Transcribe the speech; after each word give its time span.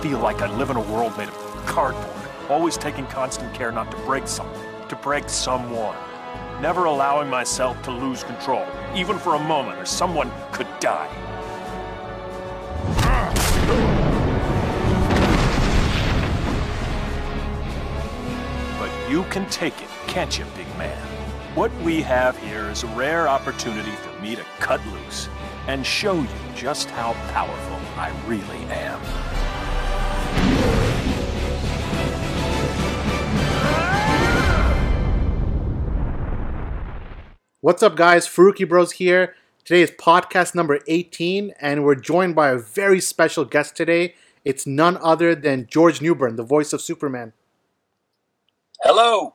feel 0.00 0.18
like 0.18 0.40
I 0.40 0.50
live 0.56 0.70
in 0.70 0.76
a 0.76 0.92
world 0.92 1.14
made 1.18 1.28
of 1.28 1.34
cardboard, 1.66 2.06
always 2.48 2.78
taking 2.78 3.06
constant 3.08 3.52
care 3.52 3.70
not 3.70 3.90
to 3.90 3.96
break 3.98 4.26
something, 4.26 4.62
to 4.88 4.96
break 4.96 5.28
someone. 5.28 5.96
Never 6.62 6.86
allowing 6.86 7.28
myself 7.28 7.80
to 7.82 7.90
lose 7.90 8.24
control, 8.24 8.66
even 8.94 9.18
for 9.18 9.34
a 9.34 9.38
moment, 9.38 9.78
or 9.78 9.84
someone 9.84 10.32
could 10.52 10.66
die. 10.80 11.08
But 18.78 19.10
you 19.10 19.24
can 19.24 19.46
take 19.50 19.82
it, 19.82 19.88
can't 20.06 20.38
you, 20.38 20.46
big 20.56 20.66
man? 20.78 20.96
What 21.54 21.74
we 21.82 22.00
have 22.00 22.38
here 22.38 22.70
is 22.70 22.84
a 22.84 22.86
rare 22.88 23.28
opportunity 23.28 23.92
for 23.92 24.18
me 24.22 24.34
to 24.34 24.44
cut 24.60 24.80
loose 24.86 25.28
and 25.66 25.84
show 25.84 26.14
you 26.14 26.28
just 26.56 26.88
how 26.88 27.12
powerful 27.32 27.78
I 27.98 28.10
really 28.26 28.64
am. 28.70 29.29
What's 37.60 37.82
up, 37.82 37.94
guys? 37.96 38.26
Farooqi 38.26 38.68
Bros 38.68 38.92
here. 38.92 39.34
Today 39.64 39.82
is 39.82 39.90
podcast 39.90 40.54
number 40.54 40.80
18, 40.86 41.52
and 41.60 41.84
we're 41.84 41.94
joined 41.94 42.34
by 42.34 42.48
a 42.50 42.56
very 42.58 43.00
special 43.00 43.44
guest 43.44 43.76
today. 43.76 44.14
It's 44.44 44.66
none 44.66 44.96
other 45.02 45.34
than 45.34 45.66
George 45.66 46.00
Newbern, 46.00 46.36
the 46.36 46.42
voice 46.42 46.72
of 46.72 46.80
Superman. 46.80 47.32
Hello. 48.82 49.34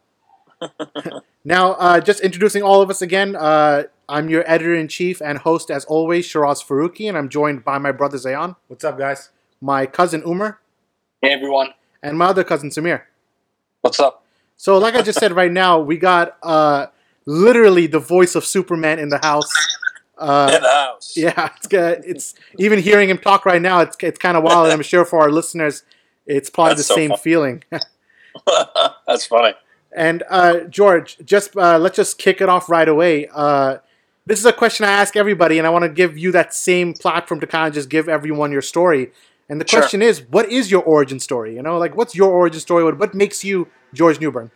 Now, 1.47 1.73
uh, 1.73 1.99
just 2.01 2.21
introducing 2.21 2.63
all 2.63 2.81
of 2.81 2.89
us 2.89 3.03
again, 3.03 3.35
uh, 3.35 3.83
I'm 4.09 4.29
your 4.29 4.43
editor 4.49 4.73
in 4.73 4.87
chief 4.87 5.21
and 5.21 5.37
host, 5.37 5.69
as 5.69 5.85
always, 5.85 6.27
Sheraz 6.27 6.65
Farooqi, 6.65 7.07
and 7.07 7.15
I'm 7.15 7.29
joined 7.29 7.63
by 7.63 7.77
my 7.77 7.91
brother 7.91 8.17
Zayyan. 8.17 8.55
What's 8.67 8.83
up, 8.83 8.97
guys? 8.97 9.29
My 9.61 9.85
cousin 9.85 10.23
Omer, 10.25 10.59
Hey 11.21 11.29
everyone. 11.33 11.75
and 12.01 12.17
my 12.17 12.25
other 12.25 12.43
cousin 12.43 12.71
Sameer. 12.71 13.03
What's 13.81 13.99
up? 13.99 14.25
So, 14.57 14.79
like 14.79 14.95
I 14.95 15.03
just 15.03 15.19
said, 15.19 15.33
right 15.33 15.51
now 15.51 15.79
we 15.79 15.97
got 15.97 16.35
uh, 16.41 16.87
literally 17.25 17.87
the 17.87 17.99
voice 17.99 18.35
of 18.35 18.45
Superman 18.45 18.99
in 18.99 19.09
the 19.09 19.19
house. 19.19 19.51
Uh, 20.17 20.51
In 20.55 20.61
the 20.61 20.69
house. 20.69 21.13
Yeah, 21.17 21.49
it's 21.57 21.67
good. 21.67 22.03
It's 22.05 22.35
even 22.57 22.79
hearing 22.79 23.09
him 23.09 23.17
talk 23.17 23.45
right 23.45 23.61
now. 23.61 23.81
It's 23.81 23.97
it's 24.01 24.17
kind 24.17 24.37
of 24.37 24.43
wild. 24.43 24.69
I'm 24.71 24.81
sure 24.81 25.03
for 25.05 25.19
our 25.21 25.29
listeners, 25.31 25.83
it's 26.25 26.49
probably 26.49 26.75
That's 26.75 26.87
the 26.87 26.93
so 26.93 26.95
same 26.95 27.09
fun. 27.11 27.19
feeling. 27.19 27.63
That's 29.07 29.25
funny. 29.25 29.53
and 29.95 30.23
uh, 30.29 30.61
George, 30.69 31.17
just 31.25 31.55
uh, 31.57 31.77
let's 31.79 31.95
just 31.95 32.17
kick 32.17 32.41
it 32.41 32.49
off 32.49 32.69
right 32.69 32.87
away. 32.87 33.27
Uh, 33.33 33.77
this 34.25 34.39
is 34.39 34.45
a 34.45 34.53
question 34.53 34.85
I 34.85 34.91
ask 34.91 35.15
everybody, 35.15 35.57
and 35.57 35.67
I 35.67 35.69
want 35.69 35.83
to 35.83 35.89
give 35.89 36.17
you 36.17 36.31
that 36.31 36.53
same 36.53 36.93
platform 36.93 37.39
to 37.41 37.47
kind 37.47 37.67
of 37.67 37.73
just 37.73 37.89
give 37.89 38.09
everyone 38.09 38.51
your 38.51 38.61
story. 38.61 39.11
And 39.47 39.61
the 39.61 39.67
Sure. 39.67 39.81
question 39.81 40.01
is, 40.01 40.23
what 40.23 40.49
is 40.49 40.71
your 40.71 40.81
origin 40.81 41.19
story? 41.19 41.55
You 41.55 41.61
know, 41.61 41.77
like 41.77 41.95
what's 41.95 42.15
your 42.15 42.31
origin 42.31 42.59
story? 42.59 42.83
What 42.83 42.97
what 42.97 43.13
makes 43.13 43.43
you 43.43 43.67
George 43.93 44.19
Newbern? 44.19 44.49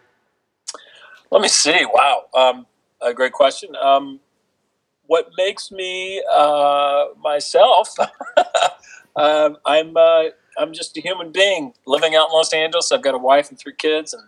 Let 1.31 1.41
me 1.41 1.47
see. 1.47 1.85
Wow. 1.93 2.25
Um, 2.33 2.65
a 3.01 3.13
great 3.13 3.33
question. 3.33 3.75
Um, 3.75 4.19
what 5.05 5.29
makes 5.37 5.71
me 5.71 6.23
uh, 6.31 7.05
myself? 7.21 7.95
um, 9.15 9.57
I'm 9.65 9.95
uh, 9.95 10.25
I'm 10.57 10.73
just 10.73 10.97
a 10.97 11.01
human 11.01 11.31
being 11.31 11.73
living 11.85 12.15
out 12.15 12.29
in 12.29 12.33
Los 12.33 12.53
Angeles. 12.53 12.91
I've 12.91 13.01
got 13.01 13.15
a 13.15 13.19
wife 13.19 13.49
and 13.49 13.59
three 13.59 13.73
kids, 13.73 14.13
and 14.13 14.23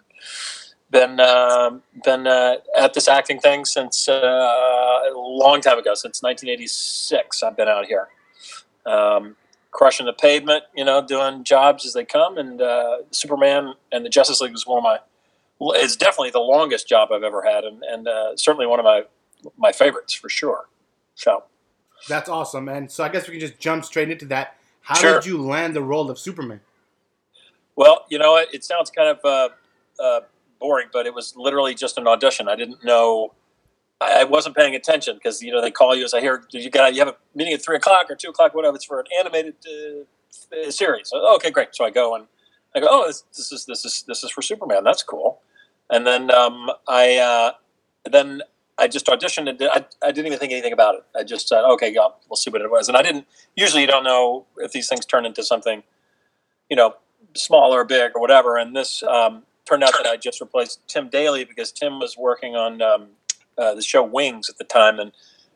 been 0.92 1.20
um 1.20 1.84
been 2.04 2.28
uh, 2.28 2.56
at 2.78 2.94
this 2.94 3.08
acting 3.08 3.40
thing 3.40 3.66
since 3.66 4.08
uh, 4.08 4.14
a 4.14 5.12
long 5.16 5.62
time 5.62 5.80
ago, 5.80 5.94
since 5.94 6.22
1986. 6.22 7.44
I've 7.44 7.58
been 7.58 7.68
out 7.68 7.86
here, 7.86 8.08
um, 8.86 9.36
crushing 9.72 10.06
the 10.06 10.14
pavement. 10.14 10.64
You 10.76 10.86
know, 10.86 11.06
doing 11.06 11.44
jobs 11.44 11.86
as 11.86 11.94
they 11.94 12.06
come, 12.06 12.38
and 12.38 12.62
uh, 12.62 12.98
Superman 13.12 13.74
and 13.92 14.06
the 14.06 14.10
Justice 14.10 14.42
League 14.42 14.52
was 14.52 14.68
one 14.68 14.78
of 14.78 14.84
my 14.84 15.00
it's 15.62 15.96
definitely 15.96 16.32
the 16.32 16.40
longest 16.40 16.88
job 16.88 17.10
I've 17.12 17.24
ever 17.24 17.44
had, 17.44 17.64
and, 17.64 17.84
and 17.84 18.08
uh, 18.08 18.36
certainly 18.38 18.68
one 18.68 18.80
of 18.80 18.86
my 18.86 19.04
my 19.58 19.72
favorites 19.72 20.14
for 20.14 20.30
sure. 20.30 20.70
So 21.16 21.44
That's 22.08 22.30
awesome. 22.30 22.70
And 22.70 22.92
so 22.92 23.04
I 23.04 23.10
guess 23.10 23.28
we 23.28 23.34
can 23.34 23.42
just 23.42 23.60
jump 23.60 23.86
straight 23.86 24.10
into 24.12 24.26
that. 24.28 24.58
How 24.82 24.96
Sure. 24.96 25.14
did 25.16 25.26
you 25.26 25.42
land 25.42 25.76
the 25.76 25.84
role 25.84 26.10
of 26.10 26.20
Superman? 26.20 26.62
Well, 27.76 28.06
you 28.10 28.20
know, 28.20 28.38
it, 28.38 28.50
it 28.54 28.64
sounds 28.64 28.92
kind 28.92 29.10
of 29.10 29.20
uh, 29.26 29.50
uh, 30.04 30.22
boring, 30.60 30.90
but 30.94 31.06
it 31.08 31.14
was 31.14 31.36
literally 31.38 31.76
just 31.76 31.98
an 31.98 32.08
audition. 32.08 32.48
I 32.50 32.56
didn't 32.56 32.84
know. 32.84 33.34
I 34.02 34.22
I 34.22 34.24
wasn't 34.26 34.56
paying 34.56 34.76
attention 34.76 35.16
because 35.16 35.42
you 35.44 35.52
know 35.52 35.62
they 35.62 35.72
call 35.72 35.96
you 35.96 36.06
as 36.06 36.14
I 36.14 36.22
hear 36.22 36.44
you 36.52 36.70
got 36.70 36.94
you 36.94 37.00
have 37.00 37.10
a 37.10 37.18
meeting 37.36 37.54
at 37.54 37.64
three 37.64 37.78
o'clock 37.78 38.08
or 38.10 38.16
two 38.16 38.30
o'clock, 38.30 38.56
whatever. 38.56 38.76
It's 38.76 38.86
for 38.86 39.00
an 39.02 39.08
animated 39.20 39.56
uh, 39.68 40.72
series. 40.72 41.10
So, 41.10 41.36
okay, 41.36 41.52
great. 41.52 41.70
So 41.74 41.86
I 41.86 41.92
go 41.92 42.16
and 42.16 42.28
I 42.76 42.80
go. 42.82 42.88
Oh, 42.90 43.08
this, 43.08 43.24
this 43.36 43.52
is 43.52 43.66
this 43.66 43.86
is 43.86 44.04
this 44.08 44.24
is 44.24 44.32
for 44.32 44.42
Superman. 44.42 44.84
That's 44.84 45.04
cool. 45.04 45.41
And 45.92 46.08
then 46.08 46.32
um, 46.32 46.72
I 46.88 47.18
uh, 47.18 47.52
then 48.10 48.42
I 48.78 48.88
just 48.88 49.06
auditioned 49.06 49.48
and 49.48 49.60
did, 49.60 49.70
I, 49.70 49.86
I 50.02 50.12
didn't 50.12 50.28
even 50.28 50.40
think 50.40 50.52
anything 50.52 50.74
about 50.74 50.96
it. 50.96 51.04
I 51.16 51.24
just 51.24 51.48
said, 51.48 51.64
okay, 51.64 51.94
yeah, 51.94 52.08
we'll 52.30 52.38
see 52.38 52.50
what 52.50 52.62
it 52.62 52.72
was. 52.72 52.88
And 52.88 52.98
I 52.98 53.04
didn't. 53.04 53.28
Usually, 53.56 53.82
you 53.82 53.88
don't 53.88 54.04
know 54.04 54.46
if 54.58 54.72
these 54.72 54.88
things 54.90 55.06
turn 55.06 55.26
into 55.26 55.44
something, 55.44 55.84
you 56.70 56.76
know, 56.76 56.96
small 57.36 57.74
or 57.74 57.86
big 57.86 58.14
or 58.16 58.22
whatever. 58.22 58.58
And 58.58 58.76
this 58.76 59.04
um, 59.04 59.44
turned 59.66 59.84
out 59.84 59.92
that 59.94 60.08
I 60.08 60.18
just 60.18 60.42
replaced 60.42 60.80
Tim 60.88 61.10
Daly 61.10 61.46
because 61.46 61.72
Tim 61.72 62.00
was 62.00 62.18
working 62.18 62.56
on 62.56 62.82
um, 62.82 63.08
uh, 63.58 63.76
the 63.76 63.82
show 63.82 64.04
Wings 64.04 64.50
at 64.50 64.58
the 64.58 64.64
time 64.64 65.00
and 65.00 65.12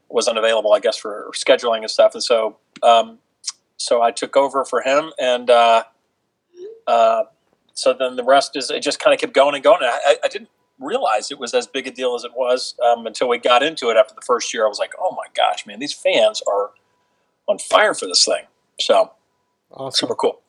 was 0.10 0.28
unavailable, 0.28 0.74
I 0.74 0.80
guess, 0.80 0.98
for 0.98 1.32
scheduling 1.34 1.80
and 1.80 1.90
stuff. 1.90 2.14
And 2.14 2.24
so, 2.24 2.58
um, 2.84 3.20
so 3.78 4.02
I 4.02 4.12
took 4.12 4.38
over 4.38 4.64
for 4.64 4.82
him, 4.82 5.12
and 5.20 5.50
uh, 5.50 5.84
uh, 6.88 7.24
so 7.76 7.94
then 7.94 8.16
the 8.16 8.24
rest 8.24 8.56
is 8.56 8.72
it 8.72 8.82
just 8.82 9.00
kind 9.00 9.14
of 9.14 9.20
kept 9.20 9.34
going 9.34 9.54
and 9.54 9.64
going. 9.64 9.80
And 9.82 9.92
I, 9.92 10.18
I 10.24 10.28
didn't 10.28 10.50
realize 10.80 11.30
it 11.32 11.40
was 11.40 11.54
as 11.54 11.68
big 11.68 11.88
a 11.88 11.92
deal 11.92 12.16
as 12.16 12.24
it 12.24 12.32
was 12.36 12.76
um, 12.84 13.06
until 13.06 13.30
we 13.30 13.38
got 13.38 13.62
into 13.62 13.90
it 13.90 13.98
after 13.98 14.16
the 14.16 14.22
first 14.26 14.54
year. 14.54 14.66
I 14.66 14.68
was 14.68 14.80
like, 14.80 14.94
oh 15.00 15.12
my 15.12 15.26
gosh, 15.36 15.66
man, 15.68 15.80
these 15.80 15.94
fans 15.94 16.42
are 16.52 16.72
on 17.48 17.60
fire 17.60 17.94
for 17.94 18.08
this 18.08 18.26
thing. 18.26 18.46
So 18.80 19.12
Awesome. 19.72 20.08
super 20.08 20.16
cool. 20.16 20.42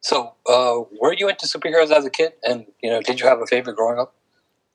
So, 0.00 0.34
uh, 0.46 0.82
were 1.00 1.14
you 1.14 1.28
into 1.30 1.46
superheroes 1.46 1.90
as 1.90 2.04
a 2.04 2.10
kid? 2.10 2.34
And 2.42 2.66
you 2.82 2.90
know, 2.90 3.00
did 3.00 3.20
you 3.20 3.26
have 3.26 3.40
a 3.40 3.46
favorite 3.46 3.74
growing 3.76 3.98
up? 3.98 4.14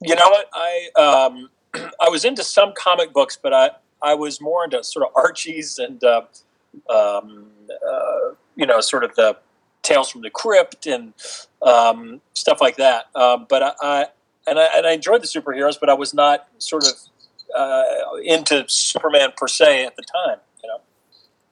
You 0.01 0.16
know 0.16 0.28
what? 0.28 0.50
I 0.53 0.90
um, 1.00 1.50
I 2.01 2.09
was 2.09 2.25
into 2.25 2.44
some 2.44 2.74
comic 2.75 3.13
books, 3.13 3.38
but 3.41 3.53
I 3.53 3.69
I 4.01 4.16
was 4.16 4.41
more 4.41 4.63
into 4.63 4.84
sort 4.84 5.06
of 5.06 5.12
Archie's 5.16 5.78
and 5.78 6.03
uh, 6.03 6.22
um, 6.90 7.47
uh, 7.69 8.34
you 8.56 8.66
know 8.66 8.81
sort 8.81 9.03
of 9.03 9.13
the 9.16 9.38
Tales 9.81 10.09
from 10.09 10.22
the 10.22 10.29
Crypt 10.29 10.88
and 10.88 11.13
um, 11.62 12.22
stuff 12.34 12.62
like 12.62 12.78
that. 12.78 13.06
Um, 13.16 13.45
but 13.50 13.63
I, 13.63 13.73
I 13.81 14.06
and 14.47 14.59
I 14.59 14.67
and 14.78 14.88
I 14.88 14.91
enjoyed 14.91 15.22
the 15.22 15.28
superheroes, 15.28 15.79
but 15.79 15.90
I 15.90 15.94
was 15.94 16.13
not 16.13 16.47
sort 16.57 16.85
of 16.85 16.94
uh, 17.56 18.16
into 18.23 18.66
Superman 18.68 19.31
per 19.35 19.47
se 19.47 19.85
at 19.85 19.95
the 19.95 20.03
time. 20.03 20.38
You 20.63 20.69
know, 20.69 20.81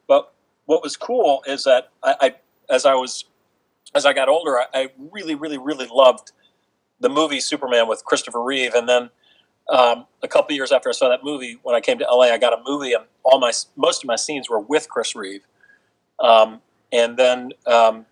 but 0.07 0.33
what 0.65 0.83
was 0.83 0.97
cool 0.97 1.43
is 1.47 1.63
that 1.63 1.89
I, 2.03 2.15
I 2.21 2.35
as 2.69 2.85
I 2.85 2.95
was 2.95 3.25
as 3.95 4.05
I 4.05 4.13
got 4.13 4.29
older, 4.29 4.59
I, 4.59 4.65
I 4.73 4.89
really, 5.11 5.35
really, 5.35 5.57
really 5.57 5.87
loved 5.91 6.31
the 6.99 7.09
movie 7.09 7.39
Superman 7.39 7.87
with 7.87 8.03
Christopher 8.03 8.43
Reeve, 8.43 8.73
and 8.73 8.89
then 8.89 9.09
um, 9.69 10.05
a 10.23 10.27
couple 10.27 10.55
years 10.55 10.71
after 10.71 10.89
I 10.89 10.93
saw 10.93 11.09
that 11.09 11.23
movie, 11.23 11.59
when 11.63 11.75
I 11.75 11.81
came 11.81 11.99
to 11.99 12.05
LA, 12.05 12.25
I 12.25 12.37
got 12.37 12.53
a 12.53 12.61
movie, 12.65 12.93
and 12.93 13.05
all 13.23 13.39
my 13.39 13.51
most 13.75 14.03
of 14.03 14.07
my 14.07 14.15
scenes 14.15 14.49
were 14.49 14.59
with 14.59 14.89
Chris 14.89 15.15
Reeve. 15.15 15.45
Um, 16.19 16.61
and 16.91 17.17
then, 17.17 17.51
um, 17.65 18.05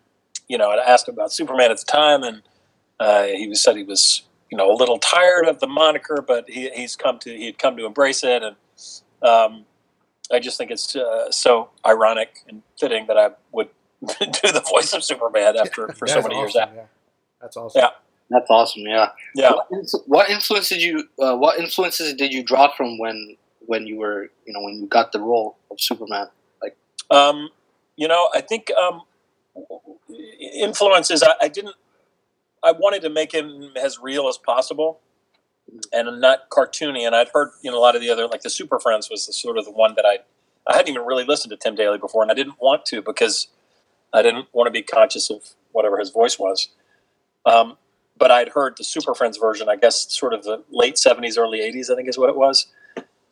you 0.47 0.57
know, 0.57 0.69
I'd 0.69 0.79
asked 0.79 1.07
him 1.07 1.15
about 1.15 1.31
Superman 1.31 1.71
at 1.71 1.79
the 1.79 1.85
time, 1.85 2.23
and 2.23 2.41
uh, 2.99 3.23
he 3.23 3.47
was, 3.47 3.61
said 3.61 3.75
he 3.75 3.83
was, 3.83 4.23
you 4.51 4.57
know, 4.57 4.71
a 4.71 4.75
little 4.75 4.99
tired 4.99 5.47
of 5.47 5.59
the 5.59 5.67
moniker, 5.67 6.23
but 6.25 6.49
he, 6.49 6.69
he's 6.69 6.95
come 6.95 7.19
to 7.19 7.35
he 7.35 7.45
had 7.45 7.57
come 7.57 7.77
to 7.77 7.85
embrace 7.85 8.23
it, 8.23 8.43
and 8.43 8.55
um, 9.27 9.65
I 10.31 10.39
just 10.39 10.57
think 10.57 10.71
it's 10.71 10.95
uh, 10.95 11.31
so 11.31 11.69
ironic 11.85 12.39
and 12.47 12.61
fitting 12.79 13.07
that 13.07 13.17
I 13.17 13.31
would 13.51 13.69
do 14.01 14.51
the 14.51 14.63
voice 14.69 14.93
of 14.93 15.03
Superman 15.03 15.57
after 15.57 15.87
for 15.89 16.07
so 16.07 16.15
That's 16.15 16.27
many 16.27 16.39
years 16.39 16.55
after. 16.55 16.75
Yeah. 16.75 16.83
That's 17.41 17.57
awesome. 17.57 17.81
Yeah. 17.81 17.89
That's 18.29 18.49
awesome. 18.49 18.83
Yeah. 18.83 19.09
Yeah. 19.35 19.51
What, 19.51 19.71
influ- 19.71 20.07
what 20.07 20.29
influence 20.29 20.69
did 20.69 20.81
you? 20.81 21.07
Uh, 21.19 21.35
what 21.35 21.59
influences 21.59 22.13
did 22.15 22.33
you 22.33 22.43
draw 22.43 22.73
from 22.75 22.97
when 22.97 23.37
when 23.67 23.85
you 23.85 23.97
were 23.97 24.29
you 24.45 24.53
know 24.53 24.61
when 24.61 24.75
you 24.75 24.87
got 24.87 25.11
the 25.11 25.19
role 25.19 25.57
of 25.69 25.79
Superman? 25.79 26.27
Um, 27.11 27.49
you 27.95 28.07
know, 28.07 28.29
I 28.33 28.41
think 28.41 28.71
um, 28.71 29.01
influences. 30.53 31.23
I, 31.23 31.35
I 31.41 31.47
didn't. 31.47 31.75
I 32.63 32.71
wanted 32.71 33.01
to 33.03 33.09
make 33.09 33.33
him 33.33 33.71
as 33.81 33.99
real 33.99 34.27
as 34.27 34.37
possible, 34.37 34.99
and 35.93 36.19
not 36.19 36.49
cartoony. 36.49 37.05
And 37.05 37.15
I'd 37.15 37.29
heard 37.33 37.51
you 37.61 37.71
know 37.71 37.77
a 37.77 37.81
lot 37.81 37.95
of 37.95 38.01
the 38.01 38.09
other 38.09 38.27
like 38.27 38.41
the 38.41 38.49
Super 38.49 38.79
Friends 38.79 39.09
was 39.09 39.27
the, 39.27 39.33
sort 39.33 39.57
of 39.57 39.65
the 39.65 39.71
one 39.71 39.95
that 39.95 40.05
I 40.05 40.19
I 40.67 40.75
hadn't 40.77 40.93
even 40.93 41.05
really 41.05 41.25
listened 41.25 41.51
to 41.51 41.57
Tim 41.57 41.75
Daly 41.75 41.97
before, 41.97 42.21
and 42.21 42.31
I 42.31 42.35
didn't 42.35 42.59
want 42.59 42.85
to 42.87 43.01
because 43.01 43.47
I 44.13 44.21
didn't 44.21 44.47
want 44.53 44.67
to 44.67 44.71
be 44.71 44.81
conscious 44.81 45.29
of 45.29 45.41
whatever 45.71 45.97
his 45.97 46.09
voice 46.09 46.39
was. 46.39 46.69
Um, 47.45 47.77
but 48.17 48.31
I'd 48.31 48.49
heard 48.49 48.75
the 48.77 48.83
Super 48.83 49.13
Friends 49.13 49.37
version, 49.37 49.67
I 49.67 49.75
guess, 49.75 50.11
sort 50.11 50.33
of 50.33 50.43
the 50.43 50.63
late 50.71 50.95
'70s, 50.95 51.37
early 51.37 51.59
'80s, 51.59 51.91
I 51.91 51.95
think 51.95 52.07
is 52.09 52.17
what 52.17 52.29
it 52.29 52.35
was, 52.35 52.67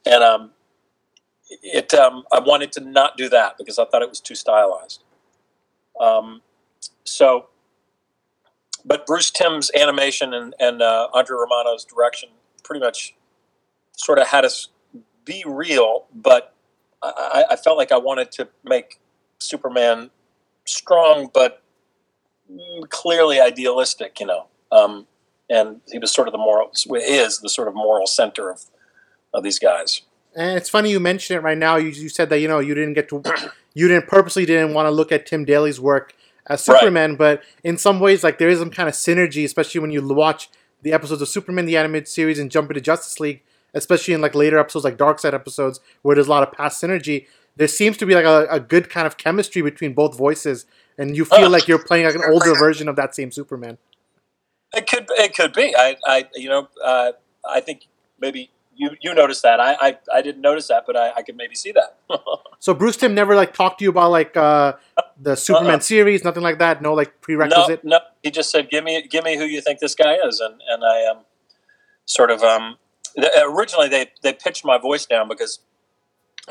and 0.06 0.24
um, 0.24 0.52
it 1.50 1.94
um, 1.94 2.24
I 2.32 2.40
wanted 2.40 2.72
to 2.74 2.82
not 2.82 3.18
do 3.18 3.30
that 3.30 3.58
because 3.58 3.80
I 3.80 3.86
thought 3.86 4.02
it 4.02 4.10
was 4.10 4.20
too 4.20 4.36
stylized. 4.36 5.04
Um, 6.00 6.42
so, 7.04 7.48
but 8.86 9.06
Bruce 9.06 9.32
Timm's 9.32 9.72
animation 9.76 10.34
and 10.34 10.54
and 10.60 10.82
uh, 10.82 11.08
Andrea 11.14 11.40
Romano's 11.40 11.86
direction 11.86 12.30
pretty 12.64 12.80
much 12.80 13.16
sort 13.96 14.20
of 14.20 14.28
had 14.28 14.46
us 14.46 14.70
be 15.26 15.44
real, 15.46 16.06
but 16.14 16.54
I, 17.02 17.46
I 17.52 17.56
felt 17.56 17.78
like 17.78 17.92
I 17.92 17.98
wanted 17.98 18.32
to 18.34 18.48
make 18.64 19.00
Superman 19.40 20.10
strong, 20.66 21.30
but 21.34 21.62
clearly 22.90 23.40
idealistic, 23.40 24.20
you 24.20 24.26
know. 24.26 24.48
Um, 24.72 25.08
and 25.50 25.82
he 25.92 26.00
was 26.00 26.12
sort 26.12 26.28
of 26.28 26.32
the 26.32 26.38
moral 26.38 26.72
is 26.72 27.40
the 27.40 27.50
sort 27.50 27.68
of 27.68 27.76
moral 27.76 28.08
center 28.08 28.50
of 28.50 28.62
of 29.34 29.44
these 29.44 29.60
guys. 29.60 30.02
And 30.36 30.58
it's 30.58 30.70
funny 30.70 30.90
you 30.90 31.00
mention 31.00 31.36
it 31.38 31.44
right 31.44 31.58
now. 31.58 31.76
You, 31.76 31.90
you 31.90 32.10
said 32.10 32.30
that 32.30 32.40
you 32.40 32.48
know 32.48 32.60
you 32.60 32.74
didn't 32.74 32.94
get 32.94 33.10
to, 33.10 33.22
you 33.74 33.88
didn't 33.88 34.08
purposely 34.08 34.46
didn't 34.46 34.74
want 34.74 34.88
to 34.88 34.92
look 34.92 35.12
at 35.12 35.26
Tim 35.26 35.46
Daly's 35.46 35.80
work 35.80 36.14
as 36.48 36.64
Superman, 36.64 37.12
right. 37.12 37.18
but 37.18 37.44
in 37.64 37.78
some 37.78 38.00
ways, 38.00 38.24
like 38.24 38.38
there 38.38 38.50
is 38.50 38.60
some 38.60 38.70
kind 38.70 38.90
of 38.90 38.96
synergy, 38.96 39.44
especially 39.44 39.80
when 39.80 39.92
you 39.92 40.06
watch 40.06 40.50
the 40.82 40.94
episodes 40.94 41.22
of 41.22 41.30
Superman 41.30 41.66
the 41.66 41.78
animated 41.78 42.08
series 42.08 42.40
and 42.40 42.52
jump 42.52 42.70
into 42.70 42.82
Justice 42.82 43.20
League, 43.20 43.42
especially 43.74 44.14
in 44.14 44.22
like 44.22 44.36
later 44.36 44.60
episodes, 44.60 44.86
like 44.86 44.98
Darkseid 44.98 45.34
episodes, 45.34 45.80
where 46.02 46.16
there's 46.16 46.28
a 46.28 46.30
lot 46.30 46.44
of 46.44 46.52
past 46.52 46.82
synergy. 46.82 47.28
There 47.56 47.68
seems 47.68 47.98
to 47.98 48.06
be 48.06 48.14
like 48.14 48.26
a, 48.26 48.48
a 48.50 48.60
good 48.60 48.90
kind 48.90 49.08
of 49.08 49.18
chemistry 49.18 49.62
between 49.62 49.94
both 49.94 50.18
voices, 50.18 50.66
and 50.98 51.16
you 51.16 51.26
feel 51.26 51.50
like 51.50 51.68
you're 51.68 51.84
playing 51.84 52.06
like 52.06 52.16
an 52.16 52.24
older 52.30 52.54
version 52.60 52.88
of 52.88 52.96
that 52.98 53.16
same 53.16 53.32
Superman. 53.32 53.78
It 54.74 54.88
could 54.88 55.06
it 55.12 55.36
could 55.36 55.54
be. 55.54 55.74
I, 55.76 55.96
I 56.06 56.28
you 56.36 56.50
know 56.50 56.68
uh, 56.84 57.14
I 57.48 57.62
think 57.62 57.88
maybe 58.20 58.50
you 58.76 58.92
you 59.02 59.14
noticed 59.14 59.44
that. 59.44 59.60
I 59.60 59.74
I, 59.80 59.98
I 60.14 60.22
didn't 60.22 60.42
notice 60.42 60.68
that, 60.68 60.84
but 60.86 60.96
I, 60.96 61.12
I 61.18 61.22
could 61.22 61.36
maybe 61.36 61.56
see 61.56 61.72
that. 61.74 61.98
so 62.60 62.74
Bruce 62.74 62.98
Timm 62.98 63.14
never 63.14 63.36
like 63.36 63.54
talked 63.54 63.80
to 63.80 63.84
you 63.84 63.90
about 63.90 64.12
like 64.12 64.36
uh, 64.38 64.74
the 65.20 65.36
Superman 65.36 65.76
uh 65.76 65.80
series, 65.80 66.24
nothing 66.24 66.44
like 66.44 66.60
that. 66.60 66.82
No 66.82 66.94
like 66.94 67.22
prerequisite. 67.22 67.84
No, 67.84 67.98
no. 67.98 68.00
He 68.22 68.32
just 68.32 68.52
said, 68.52 68.70
"Give 68.70 68.84
me 68.84 69.08
give 69.08 69.24
me 69.24 69.38
who 69.38 69.46
you 69.46 69.62
think 69.62 69.80
this 69.80 69.96
guy 69.96 70.18
is," 70.26 70.40
and 70.40 70.62
and 70.70 70.84
I 70.84 71.06
um 71.08 71.20
sort 72.06 72.32
of 72.32 72.44
um 72.44 72.78
originally 73.44 73.90
they 73.90 74.12
they 74.22 74.34
pitched 74.34 74.66
my 74.66 74.78
voice 74.78 75.06
down 75.06 75.28
because 75.28 75.60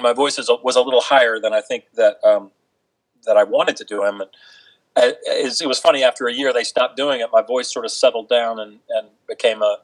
my 0.00 0.12
voice 0.12 0.38
is, 0.38 0.50
was 0.62 0.76
a 0.76 0.80
little 0.80 1.02
higher 1.02 1.38
than 1.38 1.52
I 1.52 1.60
think 1.60 1.84
that 1.94 2.16
um 2.24 2.50
that 3.24 3.36
I 3.36 3.44
wanted 3.44 3.76
to 3.76 3.84
do 3.84 4.04
him 4.04 4.20
and 4.20 4.30
it 4.96 5.66
was 5.66 5.78
funny 5.78 6.02
after 6.02 6.26
a 6.26 6.32
year 6.32 6.52
they 6.52 6.64
stopped 6.64 6.96
doing 6.96 7.20
it. 7.20 7.28
My 7.32 7.42
voice 7.42 7.72
sort 7.72 7.84
of 7.84 7.90
settled 7.90 8.28
down 8.28 8.58
and, 8.58 8.78
and 8.90 9.08
became 9.26 9.62
a 9.62 9.78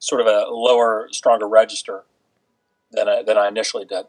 sort 0.00 0.20
of 0.20 0.26
a 0.26 0.46
lower, 0.50 1.06
stronger 1.12 1.48
register 1.48 2.02
than 2.90 3.08
I, 3.08 3.22
than 3.22 3.38
I 3.38 3.46
initially 3.46 3.84
did. 3.84 4.06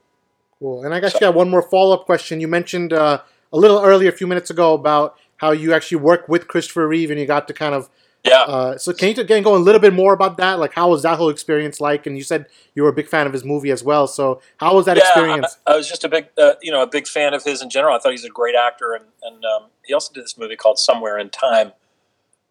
Cool. 0.57 0.83
And 0.83 0.93
I 0.93 0.99
guess 0.99 1.11
so. 1.11 1.17
you 1.17 1.27
got 1.27 1.35
one 1.35 1.49
more 1.49 1.61
follow 1.61 1.95
up 1.95 2.05
question. 2.05 2.41
You 2.41 2.47
mentioned 2.47 2.93
uh, 2.93 3.21
a 3.53 3.57
little 3.57 3.79
earlier, 3.79 4.09
a 4.09 4.13
few 4.13 4.27
minutes 4.27 4.49
ago, 4.49 4.73
about 4.73 5.15
how 5.37 5.51
you 5.51 5.73
actually 5.73 5.97
work 5.97 6.27
with 6.27 6.47
Christopher 6.47 6.87
Reeve 6.87 7.11
and 7.11 7.19
you 7.19 7.27
got 7.27 7.47
to 7.47 7.53
kind 7.53 7.75
of 7.75 7.89
yeah. 8.23 8.41
Uh, 8.41 8.77
so 8.77 8.93
can 8.93 9.15
you 9.15 9.21
again 9.21 9.41
go 9.41 9.55
a 9.55 9.57
little 9.57 9.81
bit 9.81 9.93
more 9.93 10.13
about 10.13 10.37
that? 10.37 10.59
Like, 10.59 10.73
how 10.73 10.89
was 10.89 11.03
that 11.03 11.17
whole 11.17 11.29
experience 11.29 11.81
like? 11.81 12.05
And 12.05 12.15
you 12.17 12.23
said 12.23 12.45
you 12.75 12.83
were 12.83 12.89
a 12.89 12.93
big 12.93 13.07
fan 13.07 13.25
of 13.25 13.33
his 13.33 13.43
movie 13.43 13.71
as 13.71 13.83
well. 13.83 14.07
So 14.07 14.41
how 14.57 14.75
was 14.75 14.85
that 14.85 14.97
yeah, 14.97 15.03
experience? 15.03 15.57
I, 15.65 15.73
I, 15.73 15.77
was 15.77 15.89
just 15.89 16.03
a 16.03 16.09
big, 16.09 16.27
uh, 16.37 16.53
you 16.61 16.71
know, 16.71 16.83
a 16.83 16.87
big 16.87 17.07
fan 17.07 17.33
of 17.33 17.43
his 17.43 17.61
in 17.61 17.69
general. 17.69 17.95
I 17.95 17.99
thought 17.99 18.11
he's 18.11 18.23
a 18.23 18.29
great 18.29 18.55
actor, 18.55 18.93
and 18.93 19.05
and 19.23 19.43
um, 19.43 19.69
he 19.83 19.93
also 19.93 20.13
did 20.13 20.23
this 20.23 20.37
movie 20.37 20.55
called 20.55 20.77
Somewhere 20.77 21.17
in 21.17 21.29
Time, 21.29 21.71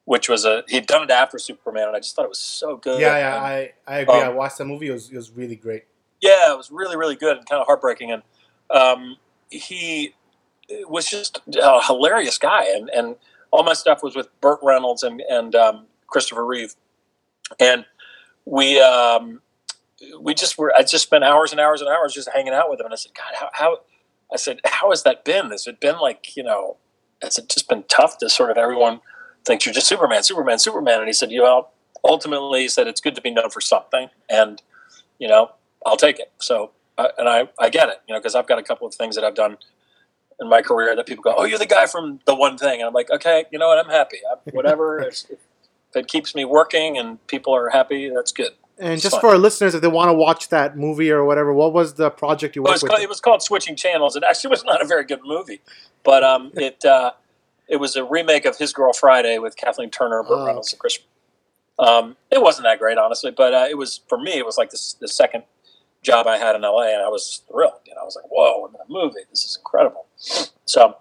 which 0.05 0.29
was 0.29 0.45
a 0.45 0.65
he'd 0.69 0.87
done 0.87 1.03
it 1.03 1.11
after 1.11 1.39
Superman, 1.39 1.89
and 1.89 1.97
I 1.97 2.01
just 2.01 2.17
thought 2.17 2.25
it 2.25 2.31
was 2.31 2.39
so 2.39 2.77
good. 2.77 3.01
Yeah, 3.01 3.17
yeah, 3.17 3.37
and, 3.37 3.45
I 3.45 3.73
I 3.87 3.99
agree. 4.01 4.15
Um, 4.17 4.25
I 4.25 4.29
watched 4.31 4.59
that 4.59 4.65
movie. 4.65 4.89
It 4.89 4.93
was 4.93 5.11
it 5.11 5.17
was 5.17 5.31
really 5.31 5.57
great. 5.57 5.85
Yeah, 6.21 6.53
it 6.53 6.57
was 6.57 6.71
really 6.71 6.97
really 6.97 7.17
good 7.17 7.37
and 7.37 7.49
kind 7.49 7.61
of 7.61 7.67
heartbreaking, 7.67 8.11
and 8.11 8.23
um, 8.71 9.17
he 9.51 10.15
was 10.89 11.09
just 11.09 11.41
a 11.61 11.83
hilarious 11.85 12.39
guy, 12.39 12.65
and 12.65 12.91
and 12.91 13.17
all 13.51 13.63
my 13.63 13.73
stuff 13.73 14.03
was 14.03 14.17
with 14.17 14.29
Burt 14.41 14.61
Reynolds 14.63 15.03
and 15.03 15.21
and 15.29 15.55
um, 15.55 15.87
Christopher 16.07 16.45
Reeve, 16.45 16.75
and 17.59 17.85
we 18.45 18.81
um, 18.81 19.41
we 20.21 20.35
just 20.35 20.59
were. 20.59 20.75
I 20.75 20.83
just 20.83 21.05
spent 21.05 21.25
hours 21.25 21.53
and 21.53 21.61
hours 21.61 21.81
and 21.81 21.91
hours 21.91 22.15
just 22.15 22.29
hanging 22.35 22.53
out 22.53 22.71
with 22.71 22.81
him, 22.81 22.87
and 22.87 22.93
I 22.93 22.97
said, 22.97 23.13
God, 23.15 23.35
how, 23.39 23.51
how 23.53 23.79
I 24.33 24.37
said, 24.37 24.61
how 24.65 24.91
has 24.91 25.03
that 25.03 25.25
been? 25.25 25.51
Has 25.51 25.67
it 25.67 25.81
been 25.81 25.99
like 25.99 26.37
you 26.37 26.43
know? 26.43 26.77
Has 27.23 27.37
it 27.37 27.51
just 27.51 27.69
been 27.69 27.85
tough 27.89 28.17
to 28.19 28.31
sort 28.31 28.51
of 28.51 28.57
everyone 28.57 29.01
thinks 29.45 29.67
you're 29.67 29.75
just 29.75 29.87
Superman, 29.87 30.23
Superman, 30.23 30.59
Superman? 30.59 30.99
And 30.99 31.07
he 31.07 31.13
said, 31.13 31.31
you 31.31 31.43
know, 31.43 31.69
ultimately 32.05 32.63
he 32.63 32.69
said 32.69 32.87
it's 32.87 33.01
good 33.01 33.15
to 33.15 33.21
be 33.21 33.31
known 33.31 33.51
for 33.51 33.61
something, 33.61 34.09
and 34.29 34.63
you 35.19 35.29
know, 35.29 35.53
I'll 35.85 35.97
take 35.97 36.19
it. 36.19 36.33
So, 36.39 36.71
uh, 36.99 37.09
and 37.19 37.29
I 37.29 37.49
I 37.59 37.71
get 37.71 37.89
it, 37.89 38.01
you 38.09 38.15
know, 38.15 38.21
because 38.21 38.35
I've 38.35 38.47
got 38.47 38.59
a 38.59 38.63
couple 38.63 38.87
of 38.87 38.95
things 38.95 39.15
that 39.17 39.25
I've 39.25 39.35
done 39.35 39.59
in 40.41 40.49
my 40.49 40.63
career 40.63 40.97
that 40.97 41.07
people 41.07 41.23
go, 41.23 41.35
"Oh, 41.37 41.45
you're 41.45 41.59
the 41.59 41.67
guy 41.67 41.87
from 41.87 42.21
the 42.27 42.35
one 42.35 42.57
thing," 42.57 42.81
and 42.81 42.89
I'm 42.89 42.95
like, 42.95 43.11
"Okay, 43.11 43.45
you 43.51 43.59
know 43.59 43.69
what? 43.69 43.85
I'm 43.85 43.91
happy. 43.91 44.19
I, 44.31 44.51
whatever 44.53 45.01
if 45.01 45.25
it 45.95 46.09
keeps 46.09 46.35
me 46.35 46.45
working 46.45 46.99
and 46.99 47.25
people 47.27 47.55
are 47.55 47.69
happy, 47.69 48.11
that's 48.15 48.33
good. 48.33 48.53
And 48.79 48.95
it's 48.95 49.03
just 49.03 49.17
fun. 49.17 49.21
for 49.21 49.27
our 49.29 49.39
listeners, 49.39 49.75
if 49.75 49.83
they 49.83 49.89
want 49.89 50.09
to 50.09 50.15
watch 50.15 50.49
that 50.49 50.77
movie 50.77 51.11
or 51.11 51.25
whatever, 51.25 51.53
what 51.53 51.75
was 51.75 51.95
the 51.95 52.11
project 52.11 52.57
you 52.57 52.63
worked 52.63 52.71
it 52.71 52.75
was 52.75 52.83
with? 52.83 52.91
Called, 52.91 53.03
it 53.03 53.09
was 53.09 53.21
called 53.21 53.43
Switching 53.43 53.77
Channels. 53.77 54.17
It 54.17 54.25
actually 54.27 54.51
was 54.57 54.65
not 54.65 54.81
a 54.81 54.87
very 54.87 55.05
good 55.05 55.21
movie, 55.25 55.61
but 56.03 56.25
um, 56.25 56.51
it 56.55 56.85
uh, 56.85 57.13
it 57.71 57.77
was 57.77 57.97
a 57.97 58.05
remake 58.05 58.45
of 58.45 58.59
His 58.59 58.73
Girl 58.73 58.93
Friday 58.93 59.39
with 59.39 59.57
Kathleen 59.57 59.91
Turner, 59.91 60.23
Burt 60.23 60.39
oh. 60.39 60.47
Reynolds, 60.47 60.73
and 60.73 60.79
Chris. 60.79 60.99
Um, 61.79 62.17
it 62.31 62.43
wasn't 62.43 62.65
that 62.65 62.79
great, 62.79 62.99
honestly, 62.99 63.31
but 63.31 63.55
uh, 63.55 63.67
it 63.71 63.79
was 63.79 64.01
for 64.09 64.19
me. 64.19 64.33
It 64.33 64.45
was 64.45 64.59
like 64.59 64.71
this, 64.71 64.97
the 65.01 65.09
second 65.09 65.45
job 66.03 66.27
I 66.27 66.37
had 66.37 66.57
in 66.57 66.63
LA, 66.63 66.93
and 66.93 67.03
I 67.03 67.09
was 67.09 67.43
thrilled. 67.51 67.81
You 67.87 67.95
know, 67.95 68.03
I 68.03 68.05
was 68.05 68.17
like, 68.17 68.31
"Whoa, 68.31 68.67
I'm 68.67 68.75
in 68.75 68.81
a 68.81 68.93
movie! 68.93 69.21
This 69.31 69.45
is 69.45 69.57
incredible." 69.57 70.07
So, 70.67 70.97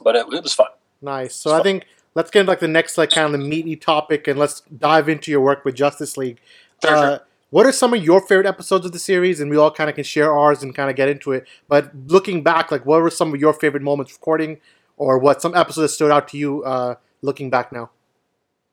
but 0.00 0.14
it, 0.14 0.26
it 0.32 0.42
was 0.42 0.54
fun. 0.54 0.68
Nice. 1.02 1.34
So 1.34 1.52
I 1.52 1.62
think 1.62 1.86
let's 2.14 2.30
get 2.30 2.40
into 2.40 2.52
like 2.52 2.60
the 2.60 2.68
next 2.68 2.98
like 2.98 3.10
kind 3.10 3.26
of 3.26 3.32
the 3.32 3.46
meaty 3.46 3.76
topic 3.76 4.28
and 4.28 4.38
let's 4.38 4.60
dive 4.60 5.08
into 5.08 5.30
your 5.30 5.40
work 5.40 5.64
with 5.64 5.74
Justice 5.74 6.16
League. 6.16 6.38
Sure, 6.84 6.96
uh, 6.96 7.18
What 7.50 7.66
are 7.66 7.72
some 7.72 7.94
of 7.94 8.02
your 8.02 8.20
favorite 8.20 8.46
episodes 8.46 8.86
of 8.86 8.92
the 8.92 8.98
series? 8.98 9.40
And 9.40 9.50
we 9.50 9.56
all 9.56 9.70
kind 9.70 9.88
of 9.88 9.96
can 9.96 10.04
share 10.04 10.36
ours 10.36 10.62
and 10.62 10.74
kind 10.74 10.90
of 10.90 10.96
get 10.96 11.08
into 11.08 11.32
it. 11.32 11.46
But 11.68 11.90
looking 12.06 12.42
back, 12.42 12.70
like 12.70 12.84
what 12.86 13.02
were 13.02 13.10
some 13.10 13.32
of 13.34 13.40
your 13.40 13.52
favorite 13.52 13.82
moments 13.82 14.12
recording, 14.12 14.58
or 14.96 15.18
what 15.18 15.42
some 15.42 15.54
episodes 15.54 15.90
that 15.90 15.94
stood 15.94 16.10
out 16.10 16.28
to 16.28 16.38
you 16.38 16.62
uh, 16.64 16.96
looking 17.22 17.50
back 17.50 17.72
now? 17.72 17.90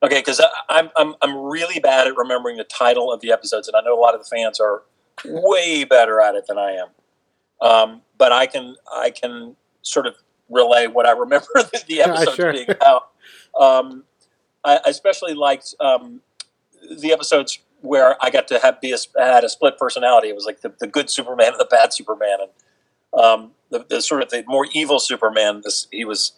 Okay, 0.04 0.20
because 0.20 0.42
I'm, 0.70 0.90
I'm 0.98 1.16
I'm 1.22 1.38
really 1.38 1.80
bad 1.80 2.08
at 2.08 2.18
remembering 2.18 2.58
the 2.58 2.66
title 2.66 3.12
of 3.12 3.22
the 3.22 3.32
episodes, 3.32 3.68
and 3.68 3.76
I 3.78 3.82
know 3.82 3.98
a 3.98 4.02
lot 4.02 4.14
of 4.14 4.22
the 4.22 4.28
fans 4.28 4.60
are 4.60 4.84
way 5.26 5.86
better 5.86 6.20
at 6.20 6.36
it 6.36 6.46
than 6.48 6.58
I 6.58 6.72
am. 6.72 6.88
Um, 7.62 8.02
but 8.18 8.32
I 8.32 8.46
can 8.46 8.76
I 8.92 9.12
can 9.12 9.56
sort 9.82 10.08
of 10.08 10.16
relay 10.50 10.88
what 10.88 11.06
I 11.06 11.12
remember 11.12 11.48
the 11.56 12.02
episodes 12.02 12.28
yeah, 12.28 12.34
sure. 12.36 12.52
being 12.52 12.70
about. 12.70 13.10
Um, 13.60 14.04
I, 14.66 14.80
especially 14.86 15.34
liked 15.34 15.76
um, 15.80 16.22
the 16.90 17.12
episodes 17.12 17.60
where 17.82 18.16
I 18.22 18.30
got 18.30 18.48
to 18.48 18.60
have 18.60 18.80
be 18.82 18.94
a, 18.94 18.98
had 19.22 19.44
a 19.44 19.50
split 19.50 19.78
personality. 19.78 20.30
It 20.30 20.36
was 20.36 20.46
like 20.46 20.62
the, 20.62 20.74
the 20.80 20.88
good 20.88 21.10
Superman 21.10 21.50
and 21.50 21.60
the 21.60 21.68
bad 21.70 21.94
Superman, 21.94 22.38
and 22.42 22.50
um, 23.18 23.52
the, 23.70 23.86
the, 23.90 24.02
sort 24.02 24.22
of 24.22 24.30
the 24.30 24.44
more 24.48 24.68
evil 24.74 25.00
Superman. 25.00 25.62
This 25.64 25.88
he 25.92 26.06
was. 26.06 26.34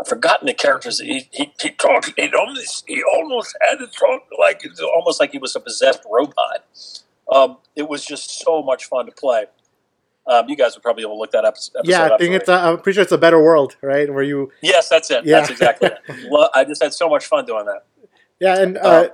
I've 0.00 0.08
forgotten 0.08 0.46
the 0.46 0.54
characters. 0.54 1.00
He 1.00 1.28
he, 1.32 1.52
he 1.60 1.70
talked. 1.70 2.12
He 2.16 2.30
almost 2.32 2.84
he 2.86 3.02
almost 3.14 3.56
had 3.60 3.76
to 3.76 3.86
talk 3.86 4.22
like 4.38 4.62
almost 4.94 5.20
like 5.20 5.32
he 5.32 5.38
was 5.38 5.54
a 5.54 5.60
possessed 5.60 6.02
robot. 6.10 6.64
Um, 7.32 7.58
it 7.76 7.88
was 7.88 8.04
just 8.04 8.40
so 8.40 8.62
much 8.62 8.86
fun 8.86 9.06
to 9.06 9.12
play. 9.12 9.46
Um, 10.26 10.48
you 10.48 10.56
guys 10.56 10.74
would 10.74 10.82
probably 10.82 11.02
able 11.02 11.14
to 11.14 11.18
look 11.18 11.32
that 11.32 11.44
up. 11.44 11.54
Yeah, 11.84 12.14
I 12.14 12.16
think 12.16 12.34
it's. 12.34 12.48
A, 12.48 12.54
I'm 12.54 12.80
pretty 12.80 12.94
sure 12.94 13.02
it's 13.02 13.12
a 13.12 13.18
better 13.18 13.42
world, 13.42 13.76
right? 13.82 14.12
Where 14.12 14.22
you. 14.22 14.50
Yes, 14.62 14.88
that's 14.88 15.10
it. 15.10 15.24
Yeah. 15.24 15.40
That's 15.40 15.50
exactly 15.50 15.90
it. 15.90 16.50
I 16.54 16.64
just 16.64 16.82
had 16.82 16.94
so 16.94 17.08
much 17.08 17.26
fun 17.26 17.44
doing 17.44 17.66
that. 17.66 17.84
Yeah, 18.40 18.60
and 18.60 18.78
uh, 18.78 18.80
um, 18.80 19.08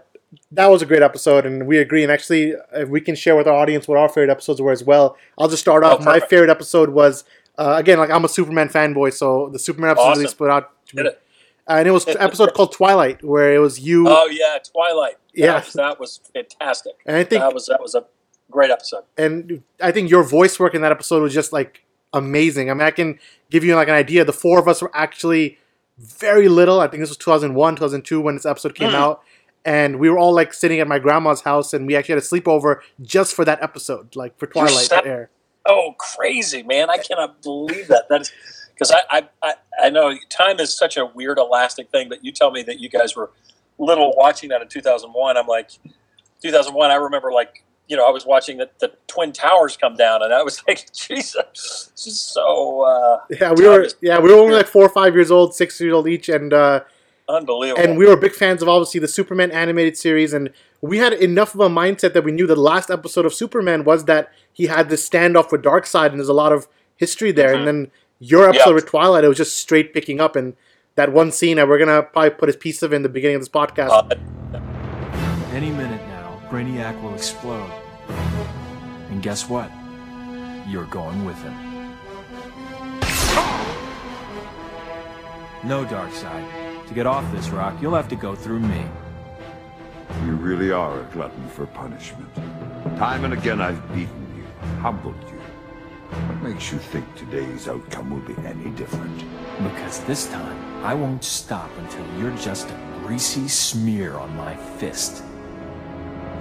that 0.53 0.67
was 0.67 0.83
a 0.83 0.87
great 0.87 1.03
episode, 1.03 1.47
and 1.47 1.67
we 1.67 1.79
agree. 1.79 2.03
And 2.03 2.13
actually, 2.13 2.55
if 2.73 2.89
we 2.89 3.01
can 3.01 3.15
share 3.15 3.37
with 3.37 3.47
our 3.47 3.55
audience 3.55 3.89
what 3.89 3.99
our 3.99 4.09
favorite 4.09 4.31
episodes 4.31 4.61
were 4.61 4.73
as 4.73 4.85
well. 4.85 5.17
I'll 5.39 5.49
just 5.49 5.63
start 5.63 5.85
off. 5.85 5.99
Oh, 6.01 6.05
My 6.05 6.21
favorite 6.21 6.51
episode 6.51 6.91
was 6.91 7.25
uh, 7.59 7.77
again, 7.77 7.99
like 7.99 8.11
I'm 8.11 8.25
a 8.25 8.29
Superman 8.29 8.69
fanboy, 8.69 9.13
so 9.13 9.51
the 9.51 9.59
Superman 9.59 9.91
episode 9.91 10.05
awesome. 10.05 10.21
really 10.21 10.31
split 10.31 10.51
out. 10.51 10.87
To 10.87 10.97
me. 10.97 11.03
It. 11.03 11.23
and 11.67 11.87
it 11.87 11.91
was 11.91 12.07
an 12.09 12.17
episode 12.19 12.55
called 12.55 12.73
Twilight, 12.73 13.23
where 13.23 13.55
it 13.55 13.59
was 13.59 13.79
you. 13.79 14.07
Oh 14.09 14.27
yeah, 14.27 14.59
Twilight. 14.73 15.17
Yeah, 15.35 15.47
that 15.47 15.65
was, 15.65 15.73
that 15.75 16.01
was 16.01 16.21
fantastic. 16.33 16.93
And 17.05 17.17
I 17.17 17.25
think 17.25 17.43
that 17.43 17.53
was 17.53 17.67
that 17.67 17.81
was 17.81 17.95
a 17.95 18.07
great 18.51 18.71
episode. 18.71 19.05
And 19.19 19.63
I 19.81 19.93
think 19.93 20.11
your 20.11 20.23
voice 20.23 20.59
work 20.59 20.75
in 20.75 20.83
that 20.83 20.91
episode 20.93 21.23
was 21.23 21.35
just 21.35 21.53
like 21.53 21.85
amazing. 22.13 22.71
I 22.71 22.75
mean, 22.75 22.83
I 22.83 22.91
can 22.91 23.19
give 23.51 23.63
you 23.63 23.75
like 23.75 23.89
an 23.89 23.95
idea. 23.95 24.25
The 24.25 24.33
four 24.33 24.59
of 24.59 24.67
us 24.67 24.81
were 24.81 24.91
actually 24.95 25.59
very 25.99 26.49
little. 26.49 26.81
I 26.81 26.89
think 26.89 27.03
this 27.03 27.11
was 27.11 27.19
2001, 27.19 27.77
2002 27.77 28.21
when 28.23 28.37
this 28.37 28.47
episode 28.47 28.75
came 28.75 28.93
mm. 28.93 28.95
out. 28.95 29.23
And 29.65 29.99
we 29.99 30.09
were 30.09 30.19
all 30.19 30.33
like 30.33 30.55
sitting 30.55 30.81
at 30.81 30.89
my 30.89 30.99
grandma's 30.99 31.43
house, 31.43 31.75
and 31.75 31.87
we 31.87 31.95
actually 31.95 32.15
had 32.15 32.23
a 32.23 32.27
sleepover 32.27 32.81
just 33.03 33.35
for 33.35 33.45
that 33.45 33.63
episode, 33.63 34.17
like 34.17 34.39
for 34.39 34.47
Twilight 34.47 34.89
to 34.89 35.05
air. 35.05 35.31
Oh, 35.67 35.95
crazy, 35.99 36.63
man! 36.63 36.89
I 36.89 36.97
cannot 36.97 37.43
believe 37.43 37.89
that. 37.89 38.09
That 38.09 38.23
is 38.23 38.33
because 38.73 38.91
I, 39.11 39.29
I 39.43 39.55
I 39.83 39.91
know 39.91 40.15
time 40.31 40.61
is 40.61 40.75
such 40.75 40.97
a 40.97 41.05
weird 41.05 41.39
elastic 41.39 41.91
thing. 41.91 42.09
But 42.09 42.25
you 42.25 42.33
tell 42.33 42.51
me 42.51 42.63
that 42.63 42.81
you 42.81 42.89
guys 42.89 43.15
were 43.15 43.31
little 43.79 44.15
watching 44.17 44.49
that 44.49 44.63
in 44.63 44.69
2001. 44.69 45.37
I'm 45.37 45.47
like, 45.47 45.71
2001. 46.41 46.91
I 46.91 46.95
remember 46.95 47.31
like 47.31 47.65
you 47.91 47.97
know, 47.97 48.07
I 48.07 48.11
was 48.11 48.25
watching 48.25 48.59
the, 48.59 48.71
the 48.79 48.93
Twin 49.09 49.33
Towers 49.33 49.77
come 49.77 49.97
down, 49.97 50.23
and 50.23 50.33
I 50.33 50.43
was 50.45 50.63
like, 50.69 50.93
Jesus, 50.93 51.91
this 51.93 52.07
is 52.07 52.21
so 52.21 52.83
uh, 52.83 53.19
Yeah, 53.39 53.53
we 53.53 53.67
were 53.67 53.89
yeah 54.01 54.19
we 54.19 54.33
were 54.33 54.39
only 54.39 54.55
like 54.55 54.69
four 54.69 54.85
or 54.85 54.89
five 54.89 55.15
years 55.15 55.31
old, 55.31 55.55
six 55.55 55.79
years 55.81 55.93
old 55.93 56.09
each, 56.09 56.29
and 56.29 56.53
uh, 56.55 56.81
unbelievable. 57.35 57.83
and 57.83 57.97
we 57.99 58.07
were 58.07 58.17
big 58.17 58.33
fans 58.33 58.63
of 58.63 58.69
obviously 58.69 59.01
the 59.01 59.09
Superman 59.09 59.51
animated 59.51 59.97
series, 59.97 60.33
and 60.33 60.51
we 60.81 60.99
had 60.99 61.13
enough 61.13 61.55
of 61.55 61.61
a 61.61 61.69
mindset 61.69 62.13
that 62.15 62.25
we 62.25 62.33
knew 62.33 62.47
the 62.47 62.57
last 62.57 62.91
episode 62.91 63.25
of 63.27 63.33
Superman 63.35 63.85
was 63.85 64.05
that 64.07 64.31
he 64.53 64.67
had 64.67 64.89
this 64.89 65.09
standoff 65.09 65.51
with 65.53 65.63
Darkseid, 65.63 66.11
and 66.11 66.19
there's 66.19 66.29
a 66.29 66.33
lot 66.35 66.53
of 66.53 66.67
history 66.97 67.33
there. 67.33 67.55
And 67.55 67.67
then 67.67 67.91
your 68.19 68.49
episode 68.49 68.71
Yeah. 68.71 68.75
with 68.75 68.87
Twilight, 68.87 69.25
it 69.25 69.29
was 69.29 69.37
just 69.39 69.57
straight 69.57 69.93
picking 69.95 70.21
up, 70.21 70.37
and 70.37 70.55
that 70.97 71.13
one 71.13 71.31
scene 71.33 71.57
that 71.57 71.69
we're 71.69 71.79
gonna 71.79 72.03
probably 72.03 72.31
put 72.31 72.49
a 72.51 72.53
piece 72.53 72.83
of 72.83 72.93
in 72.93 73.03
the 73.03 73.09
beginning 73.09 73.37
of 73.37 73.43
this 73.43 73.49
podcast. 73.49 73.91
Uh, 73.91 74.61
Any 75.55 75.71
minute 75.71 76.01
now, 76.09 76.41
Brainiac 76.51 77.01
will 77.03 77.15
explode. 77.15 77.71
And 79.11 79.23
guess 79.23 79.49
what? 79.49 79.71
You're 80.69 80.85
going 80.87 81.25
with 81.25 81.37
him. 81.43 81.55
No, 85.63 85.85
Darkseid. 85.85 86.45
To 86.91 86.95
get 86.97 87.07
off 87.07 87.31
this 87.33 87.49
rock, 87.51 87.81
you'll 87.81 87.95
have 87.95 88.09
to 88.09 88.17
go 88.17 88.35
through 88.35 88.59
me. 88.59 88.85
You 90.27 90.33
really 90.33 90.73
are 90.73 91.01
a 91.01 91.05
glutton 91.13 91.49
for 91.51 91.67
punishment. 91.67 92.29
Time 92.99 93.25
and 93.25 93.33
again 93.33 93.61
I've 93.61 93.81
beaten 93.95 94.27
you, 94.37 94.45
humbled 94.81 95.15
you. 95.31 95.39
What 96.19 96.43
makes 96.53 96.73
you 96.73 96.79
think 96.79 97.05
today's 97.15 97.69
outcome 97.69 98.11
will 98.11 98.35
be 98.35 98.35
any 98.45 98.71
different? 98.71 99.23
Because 99.63 100.01
this 100.01 100.27
time, 100.31 100.85
I 100.85 100.93
won't 100.95 101.23
stop 101.23 101.71
until 101.79 102.05
you're 102.19 102.37
just 102.39 102.69
a 102.69 103.01
greasy 103.07 103.47
smear 103.47 104.17
on 104.19 104.35
my 104.37 104.57
fist. 104.57 105.23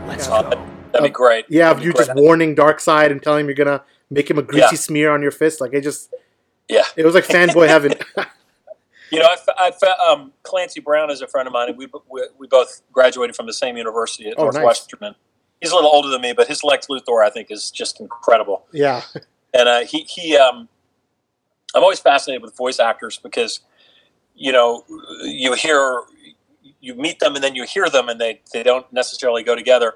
Let's 0.08 0.27
Uh, 0.27 0.41
go. 0.41 0.50
that'd 0.94 1.03
be 1.03 1.10
great. 1.13 1.46
yeah, 1.48 1.65
That'd 1.68 1.77
of 1.82 1.86
you 1.86 1.94
great. 1.94 2.08
just 2.08 2.18
warning 2.20 2.56
Darkseid 2.56 3.12
and 3.12 3.22
telling 3.22 3.41
him 3.41 3.46
you're 3.50 3.56
gonna 3.65 3.84
make 4.10 4.27
him 4.32 4.39
a 4.39 4.41
greasy 4.41 4.65
Yeah. 4.72 4.77
smear 4.79 5.12
on 5.12 5.22
your 5.22 5.29
fist, 5.32 5.62
like 5.62 5.74
it 5.75 5.82
just 5.82 6.12
Yeah. 6.68 6.86
it 6.98 7.06
was 7.06 7.13
like 7.13 7.25
fanboy 7.27 7.68
heaven. 7.68 7.94
You 9.12 9.20
know, 9.20 9.28
I, 9.58 9.72
um, 10.12 10.34
Clancy 10.44 10.80
Brown 10.82 11.10
is 11.10 11.22
a 11.22 11.28
friend 11.28 11.48
of 11.48 11.54
mine, 11.54 11.70
and 11.70 11.78
we, 11.78 11.88
we 12.10 12.28
we 12.38 12.48
both 12.48 12.82
graduated 12.92 13.36
from 13.36 13.48
the 13.48 13.54
same 13.54 13.78
university 13.78 14.28
at 14.30 14.36
Oh, 14.38 14.46
nice. 14.46 14.54
Northwestern. 14.56 15.16
He's 15.62 15.72
a 15.72 15.75
little 15.75 15.89
older 15.89 16.10
than 16.10 16.22
me, 16.22 16.34
but 16.34 16.48
his 16.48 16.63
Lex 16.63 16.88
Luthor, 16.88 17.25
I 17.25 17.30
think, 17.30 17.51
is 17.51 17.70
just 17.72 18.00
incredible. 18.00 18.66
yeah, 18.72 19.01
And 19.54 19.68
uh, 19.68 19.80
he 19.82 20.01
he, 20.04 20.38
um, 20.38 20.70
I'm 21.75 21.84
always 21.84 22.00
fascinated 22.00 22.42
with 22.44 22.56
voice 22.56 22.80
actors 22.80 23.18
because, 23.18 23.60
you 24.36 24.51
know, 24.51 24.84
you 25.24 25.54
hear, 25.54 26.01
you 26.80 26.96
meet 26.96 27.20
them, 27.20 27.36
and 27.36 27.44
then 27.44 27.56
you 27.56 27.66
hear 27.66 27.89
them, 27.89 28.10
and 28.10 28.22
they 28.22 28.42
they 28.54 28.63
don't 28.63 28.92
necessarily 28.94 29.44
go 29.44 29.56
together. 29.56 29.96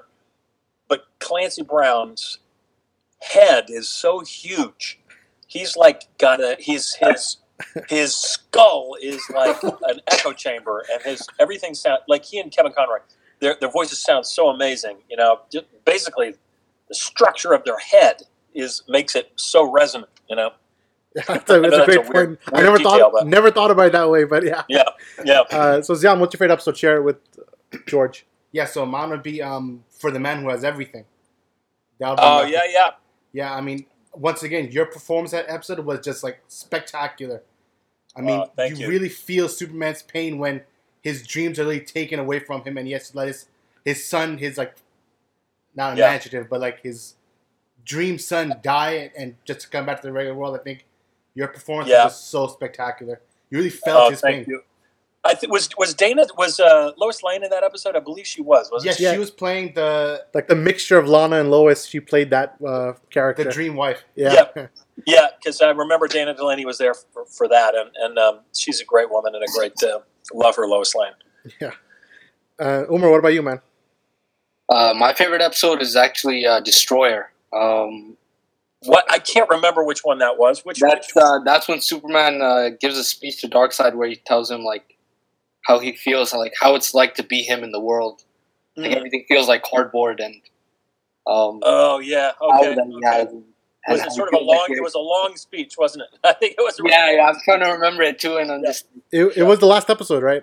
But 0.88 1.06
Clancy 1.20 1.62
Brown's 1.62 2.38
head 3.22 3.66
is 3.68 3.88
so 3.88 4.20
huge. 4.20 5.00
He's 5.46 5.76
like 5.76 6.02
got 6.18 6.40
a 6.40 6.56
he's 6.58 6.94
his 6.94 7.38
his 7.88 8.14
skull 8.16 8.96
is 9.02 9.20
like 9.34 9.62
an 9.62 10.00
echo 10.10 10.32
chamber, 10.32 10.84
and 10.92 11.02
his 11.02 11.26
everything 11.40 11.74
sound 11.74 12.00
like 12.08 12.24
he 12.24 12.38
and 12.40 12.50
Kevin 12.50 12.72
Conroy. 12.72 12.98
Their 13.40 13.56
their 13.60 13.70
voices 13.70 13.98
sound 13.98 14.26
so 14.26 14.48
amazing. 14.48 14.98
You 15.10 15.16
know, 15.16 15.40
just 15.52 15.66
basically 15.84 16.34
the 16.88 16.94
structure 16.94 17.52
of 17.52 17.64
their 17.64 17.78
head 17.78 18.22
is 18.54 18.82
makes 18.88 19.14
it 19.16 19.32
so 19.36 19.70
resonant. 19.70 20.10
You 20.28 20.36
know. 20.36 20.50
that's 21.28 21.28
a, 21.50 21.60
that's 21.60 21.66
a 21.66 21.70
that's 21.70 21.84
great 21.86 21.98
a 21.98 22.10
weird- 22.12 22.40
point. 22.40 22.58
I 22.58 22.62
never 22.62 22.76
detail, 22.78 22.90
thought 22.98 23.12
but- 23.12 23.26
never 23.28 23.50
thought 23.50 23.70
about 23.70 23.86
it 23.86 23.92
that 23.92 24.10
way, 24.10 24.24
but 24.24 24.42
yeah. 24.44 24.62
Yeah, 24.68 24.82
yeah. 25.24 25.42
Uh, 25.50 25.80
so 25.80 25.94
Zayyan, 25.94 26.18
what's 26.18 26.34
your 26.34 26.38
favorite 26.38 26.54
episode? 26.54 26.76
Share 26.76 26.96
it 26.96 27.02
with 27.02 27.18
uh, 27.38 27.78
George. 27.86 28.26
Yeah, 28.50 28.64
so 28.66 28.84
mine 28.84 29.10
would 29.10 29.22
be 29.22 29.40
um 29.40 29.84
for 29.90 30.10
the 30.10 30.18
man 30.18 30.42
who 30.42 30.48
has 30.48 30.64
everything. 30.64 31.04
That 32.00 32.08
would 32.10 32.16
be 32.16 32.22
Oh 32.24 32.42
my- 32.42 32.48
yeah, 32.48 32.60
yeah. 32.68 32.90
yeah. 33.32 33.54
I 33.54 33.60
mean, 33.60 33.86
once 34.12 34.42
again, 34.42 34.72
your 34.72 34.86
performance 34.86 35.30
that 35.30 35.44
episode 35.48 35.78
was 35.80 36.00
just 36.00 36.24
like 36.24 36.40
spectacular. 36.48 37.42
I 38.16 38.20
mean, 38.20 38.44
thank 38.56 38.78
you, 38.78 38.84
you. 38.84 38.88
really 38.88 39.08
feel 39.08 39.48
Superman's 39.48 40.02
pain 40.02 40.38
when 40.38 40.62
his 41.02 41.26
dreams 41.26 41.58
are 41.58 41.64
really 41.64 41.80
taken 41.80 42.18
away 42.20 42.38
from 42.38 42.62
him, 42.64 42.76
and 42.78 42.86
he 42.86 42.92
has 42.92 43.10
to 43.10 43.16
let 43.16 43.28
his 43.28 43.46
his 43.84 44.04
son, 44.06 44.38
his 44.38 44.56
like 44.56 44.74
not 45.74 45.96
Yeah. 45.96 46.08
imaginative, 46.08 46.48
but 46.48 46.60
like 46.60 46.80
his 46.82 47.14
dream 47.84 48.18
son 48.18 48.54
die 48.62 48.92
and, 48.92 49.10
and 49.16 49.34
just 49.44 49.60
to 49.60 49.68
come 49.68 49.84
back 49.86 50.00
to 50.00 50.06
the 50.06 50.12
regular 50.12 50.36
world. 50.36 50.54
I 50.58 50.62
think 50.62 50.84
your 51.34 51.48
performance 51.48 51.90
Yeah. 51.90 52.04
was 52.04 52.12
just 52.14 52.30
so 52.30 52.46
spectacular. 52.46 53.20
You 53.50 53.58
really 53.58 53.70
felt 53.70 54.04
Oh, 54.06 54.10
his 54.10 54.20
thank 54.20 54.46
pain. 54.46 54.54
you. 54.54 54.62
I 55.26 55.34
th- 55.34 55.50
was 55.50 55.68
was 55.78 55.94
Dana 55.94 56.26
was 56.38 56.60
uh, 56.60 56.92
Lois 56.98 57.22
Lane 57.22 57.42
in 57.44 57.50
that 57.50 57.62
episode? 57.64 57.96
I 57.96 58.00
believe 58.00 58.26
she 58.26 58.42
was. 58.42 58.70
Wasn't 58.70 58.86
Yes, 58.86 58.96
she? 58.98 59.04
Yeah. 59.04 59.12
she 59.14 59.18
was 59.18 59.30
playing 59.30 59.72
the 59.74 60.24
Like 60.34 60.48
the 60.48 60.54
mixture 60.54 60.98
of 60.98 61.08
Lana 61.08 61.40
and 61.40 61.50
Lois, 61.50 61.86
she 61.86 61.98
played 62.00 62.30
that 62.30 62.56
uh, 62.66 62.92
character. 63.10 63.44
the 63.44 63.50
dream 63.50 63.74
wife. 63.74 64.04
yeah. 64.14 64.48
Yeah, 64.54 64.66
because 64.96 65.60
I 65.60 65.70
remember 65.70 66.06
Dana 66.08 66.34
Delaney 66.34 66.64
was 66.64 66.78
there 66.78 66.94
for, 66.94 67.24
for 67.26 67.48
that, 67.48 67.74
and, 67.74 67.90
and 67.96 68.18
um, 68.18 68.40
she's 68.54 68.80
a 68.80 68.84
great 68.84 69.10
woman 69.10 69.34
and 69.34 69.42
a 69.42 69.52
great 69.58 69.74
uh, 69.82 70.00
love 70.32 70.56
her 70.56 70.66
Lois 70.66 70.94
Lane. 70.94 71.70
Uh, 72.58 72.84
Omer, 72.88 73.10
what 73.10 73.18
about 73.18 73.34
you, 73.34 73.42
man? 73.42 73.60
Uh, 74.68 74.94
my 74.96 75.12
favorite 75.12 75.42
episode 75.42 75.82
is 75.82 75.96
actually 75.96 76.46
uh, 76.46 76.60
Destroyer. 76.60 77.32
Um, 77.52 78.16
What 78.84 79.04
I 79.10 79.18
can't 79.18 79.48
remember 79.50 79.84
which 79.84 80.00
one 80.04 80.18
that 80.18 80.38
was. 80.38 80.64
Which 80.64 80.78
that's 80.80 81.14
uh, 81.16 81.40
that's 81.44 81.68
when 81.68 81.80
Superman 81.80 82.40
uh, 82.40 82.70
gives 82.80 82.96
a 82.96 83.04
speech 83.04 83.40
to 83.40 83.48
Darkseid 83.48 83.94
where 83.94 84.08
he 84.08 84.16
tells 84.16 84.50
him 84.50 84.62
like 84.62 84.96
how 85.66 85.78
he 85.78 85.94
feels, 85.96 86.32
like 86.32 86.52
how 86.60 86.74
it's 86.74 86.94
like 86.94 87.14
to 87.16 87.22
be 87.22 87.42
him 87.42 87.62
in 87.64 87.72
the 87.72 87.80
world. 87.80 88.22
Like 88.76 88.90
Mhm. 88.90 88.96
everything 88.96 89.24
feels 89.28 89.48
like 89.48 89.62
cardboard 89.62 90.20
and 90.20 90.34
um, 91.26 91.60
Oh 91.62 92.00
yeah, 92.00 92.32
okay. 92.40 92.76
okay. 92.76 93.26
Has- 93.86 93.98
and 94.00 94.06
Was 94.06 94.14
it 94.14 94.16
sort 94.16 94.32
of 94.34 94.40
a 94.40 94.44
long? 94.44 94.66
It 94.70 94.82
was 94.82 94.94
a 94.94 94.98
long 94.98 95.36
speech, 95.36 95.74
wasn't 95.78 96.04
it? 96.12 96.18
I 96.24 96.32
think 96.32 96.54
it 96.58 96.62
was. 96.62 96.78
a 96.80 96.82
Yeah, 96.88 97.10
yeah, 97.12 97.26
I'm 97.28 97.36
trying 97.44 97.60
to 97.60 97.70
remember 97.72 98.02
it 98.02 98.18
too, 98.18 98.36
and 98.38 98.50
I'm 98.50 98.62
Yeah. 98.62 98.70
just 98.70 98.86
It, 99.12 99.36
it 99.36 99.42
was 99.44 99.58
the 99.58 99.66
last 99.66 99.90
episode, 99.90 100.22
right, 100.22 100.42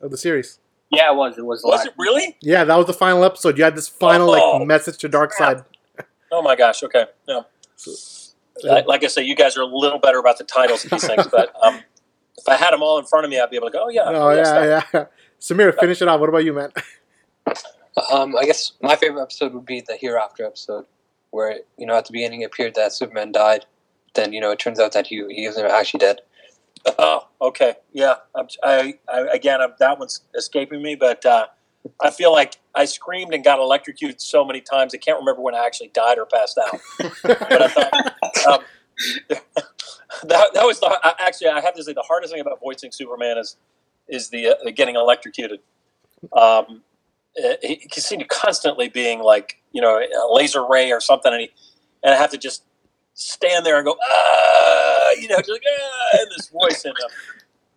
of 0.00 0.10
the 0.10 0.16
series. 0.16 0.58
yeah, 0.90 1.10
it 1.12 1.16
was 1.16 1.36
it 1.38 1.44
was. 1.44 1.62
Was 1.64 1.80
live. 1.80 1.86
it 1.88 1.94
really? 1.98 2.36
Yeah, 2.40 2.64
that 2.64 2.76
was 2.76 2.86
the 2.86 2.92
final 2.94 3.22
episode. 3.24 3.58
You 3.58 3.64
had 3.64 3.76
this 3.76 3.88
final 3.88 4.30
Oh. 4.30 4.56
like 4.58 4.66
message 4.66 4.98
to 4.98 5.08
Darkseid. 5.08 5.64
Oh 6.32 6.42
my 6.42 6.56
gosh. 6.56 6.82
Okay. 6.82 7.06
Yeah. 7.26 7.40
I- 8.70 8.80
like 8.86 9.02
I 9.04 9.06
say, 9.08 9.22
you 9.22 9.34
guys 9.34 9.56
are 9.56 9.62
a 9.62 9.66
little 9.66 9.98
better 9.98 10.18
about 10.18 10.38
the 10.38 10.44
titles 10.44 10.84
of 10.84 10.90
these 10.90 11.06
things, 11.06 11.26
but 11.30 11.52
um, 11.62 11.80
if 12.36 12.48
I 12.48 12.56
had 12.56 12.72
them 12.72 12.82
all 12.82 12.98
in 12.98 13.04
front 13.06 13.24
of 13.24 13.30
me, 13.30 13.38
I'd 13.40 13.50
be 13.50 13.56
able 13.56 13.68
to 13.68 13.72
go. 13.72 13.84
Oh 13.84 13.88
yeah. 13.88 14.02
Oh 14.06 14.30
yes, 14.30 14.48
that- 14.50 14.64
yeah, 14.64 14.82
yeah. 15.00 15.04
Sameer, 15.40 15.78
finish 15.78 16.00
it 16.02 16.08
off. 16.08 16.20
What 16.20 16.28
about 16.28 16.44
you, 16.44 16.52
man? 16.52 16.70
Um, 18.12 18.36
I 18.36 18.44
guess 18.44 18.72
my 18.82 18.96
favorite 18.96 19.22
episode 19.22 19.52
would 19.54 19.64
be 19.66 19.80
the 19.80 19.96
Hereafter 19.96 20.44
episode, 20.44 20.84
where 21.30 21.60
you 21.76 21.86
know 21.86 21.96
at 21.96 22.06
the 22.06 22.12
beginning 22.12 22.42
it 22.42 22.46
appeared 22.46 22.74
that 22.74 22.92
Superman 22.92 23.32
died, 23.32 23.66
then 24.14 24.32
you 24.32 24.40
know 24.40 24.50
it 24.50 24.58
turns 24.58 24.80
out 24.80 24.92
that 24.92 25.06
he 25.06 25.24
he 25.30 25.46
wasn't 25.46 25.70
actually 25.70 25.98
dead. 25.98 26.20
Oh, 26.98 27.28
okay, 27.42 27.74
yeah. 27.92 28.14
I'm, 28.34 28.48
I, 28.62 28.94
I 29.12 29.20
again, 29.32 29.60
I'm, 29.60 29.74
that 29.78 29.98
one's 29.98 30.22
escaping 30.34 30.82
me, 30.82 30.94
but 30.94 31.24
uh, 31.26 31.46
I 32.00 32.10
feel 32.10 32.32
like 32.32 32.56
I 32.74 32.84
screamed 32.84 33.34
and 33.34 33.44
got 33.44 33.58
electrocuted 33.58 34.20
so 34.20 34.44
many 34.44 34.60
times. 34.60 34.94
I 34.94 34.98
can't 34.98 35.18
remember 35.18 35.42
when 35.42 35.54
I 35.54 35.64
actually 35.64 35.88
died 35.88 36.18
or 36.18 36.26
passed 36.26 36.58
out. 36.58 36.80
but 37.22 37.62
I 37.62 37.68
thought 37.68 38.16
um, 38.48 38.60
that, 40.24 40.54
that 40.54 40.64
was 40.64 40.80
the 40.80 41.14
actually 41.18 41.48
I 41.48 41.60
have 41.60 41.74
to 41.74 41.84
say 41.84 41.92
the 41.92 42.02
hardest 42.02 42.32
thing 42.32 42.40
about 42.40 42.60
voicing 42.60 42.92
Superman 42.92 43.38
is 43.38 43.56
is 44.08 44.28
the 44.28 44.48
uh, 44.48 44.70
getting 44.74 44.96
electrocuted. 44.96 45.60
Um, 46.32 46.82
uh, 47.42 47.54
he, 47.62 47.86
he 47.92 48.00
seemed 48.00 48.28
constantly 48.28 48.88
being 48.88 49.20
like 49.20 49.59
you 49.72 49.80
know 49.80 49.98
a 49.98 50.34
laser 50.34 50.64
ray 50.66 50.92
or 50.92 51.00
something, 51.00 51.32
and 51.32 51.42
he 51.42 51.50
and 52.02 52.14
I 52.14 52.16
have 52.18 52.30
to 52.30 52.38
just 52.38 52.64
stand 53.14 53.66
there 53.66 53.76
and 53.76 53.84
go 53.84 53.96
ah, 54.10 55.10
you 55.20 55.28
know, 55.28 55.36
just 55.36 55.50
like 55.50 55.62
ah, 55.68 56.18
and 56.20 56.28
this 56.36 56.48
voice 56.48 56.84
and 56.84 56.94
uh, 56.94 57.08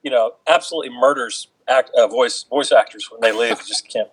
you 0.03 0.11
know 0.11 0.33
absolutely 0.47 0.95
murders 0.97 1.47
act 1.67 1.91
uh, 1.97 2.07
voice 2.07 2.43
voice 2.43 2.71
actors 2.71 3.09
when 3.11 3.21
they 3.21 3.31
leave. 3.37 3.59
You 3.59 3.67
just 3.67 3.87
can't. 3.89 4.09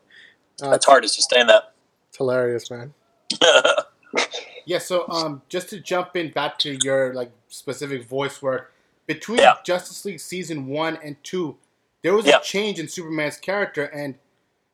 Uh, 0.62 0.70
It's 0.72 0.86
hard 0.86 1.02
to 1.04 1.08
sustain 1.08 1.46
that. 1.48 1.72
It's 2.08 2.18
hilarious, 2.18 2.70
man. 2.70 2.94
Yeah, 4.66 4.78
so 4.78 5.08
um, 5.08 5.42
just 5.48 5.68
to 5.70 5.80
jump 5.80 6.16
in 6.16 6.30
back 6.30 6.58
to 6.60 6.78
your 6.84 7.14
like 7.14 7.32
specific 7.48 8.06
voice 8.06 8.40
work 8.42 8.72
between 9.06 9.38
Yeah. 9.38 9.54
Justice 9.64 10.04
League 10.04 10.20
season 10.20 10.66
one 10.68 10.98
and 11.02 11.16
two, 11.24 11.56
there 12.02 12.14
was 12.14 12.26
Yeah. 12.26 12.38
a 12.38 12.42
change 12.42 12.78
in 12.78 12.86
Superman's 12.86 13.36
character, 13.36 13.84
and 13.84 14.16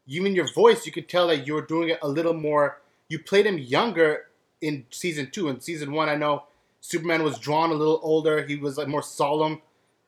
even 0.07 0.35
your 0.35 0.53
voice, 0.53 0.85
you 0.87 0.93
could 0.93 1.09
tell 1.09 1.29
that 1.29 1.47
you 1.47 1.55
were 1.55 1.63
doing 1.63 1.89
it 1.91 1.99
a 2.03 2.09
little 2.09 2.35
more. 2.35 2.81
You 3.09 3.19
played 3.19 3.47
him 3.47 3.59
younger 3.59 4.27
in 4.61 4.87
season 4.91 5.31
two. 5.31 5.49
In 5.49 5.61
season 5.61 5.93
one, 5.93 6.09
I 6.09 6.17
know 6.17 6.45
Superman 6.81 7.23
was 7.23 7.39
drawn 7.39 7.71
a 7.71 7.75
little 7.75 8.01
older; 8.03 8.47
he 8.47 8.57
was 8.57 8.79
like 8.79 8.89
more 8.89 9.03
solemn. 9.03 9.63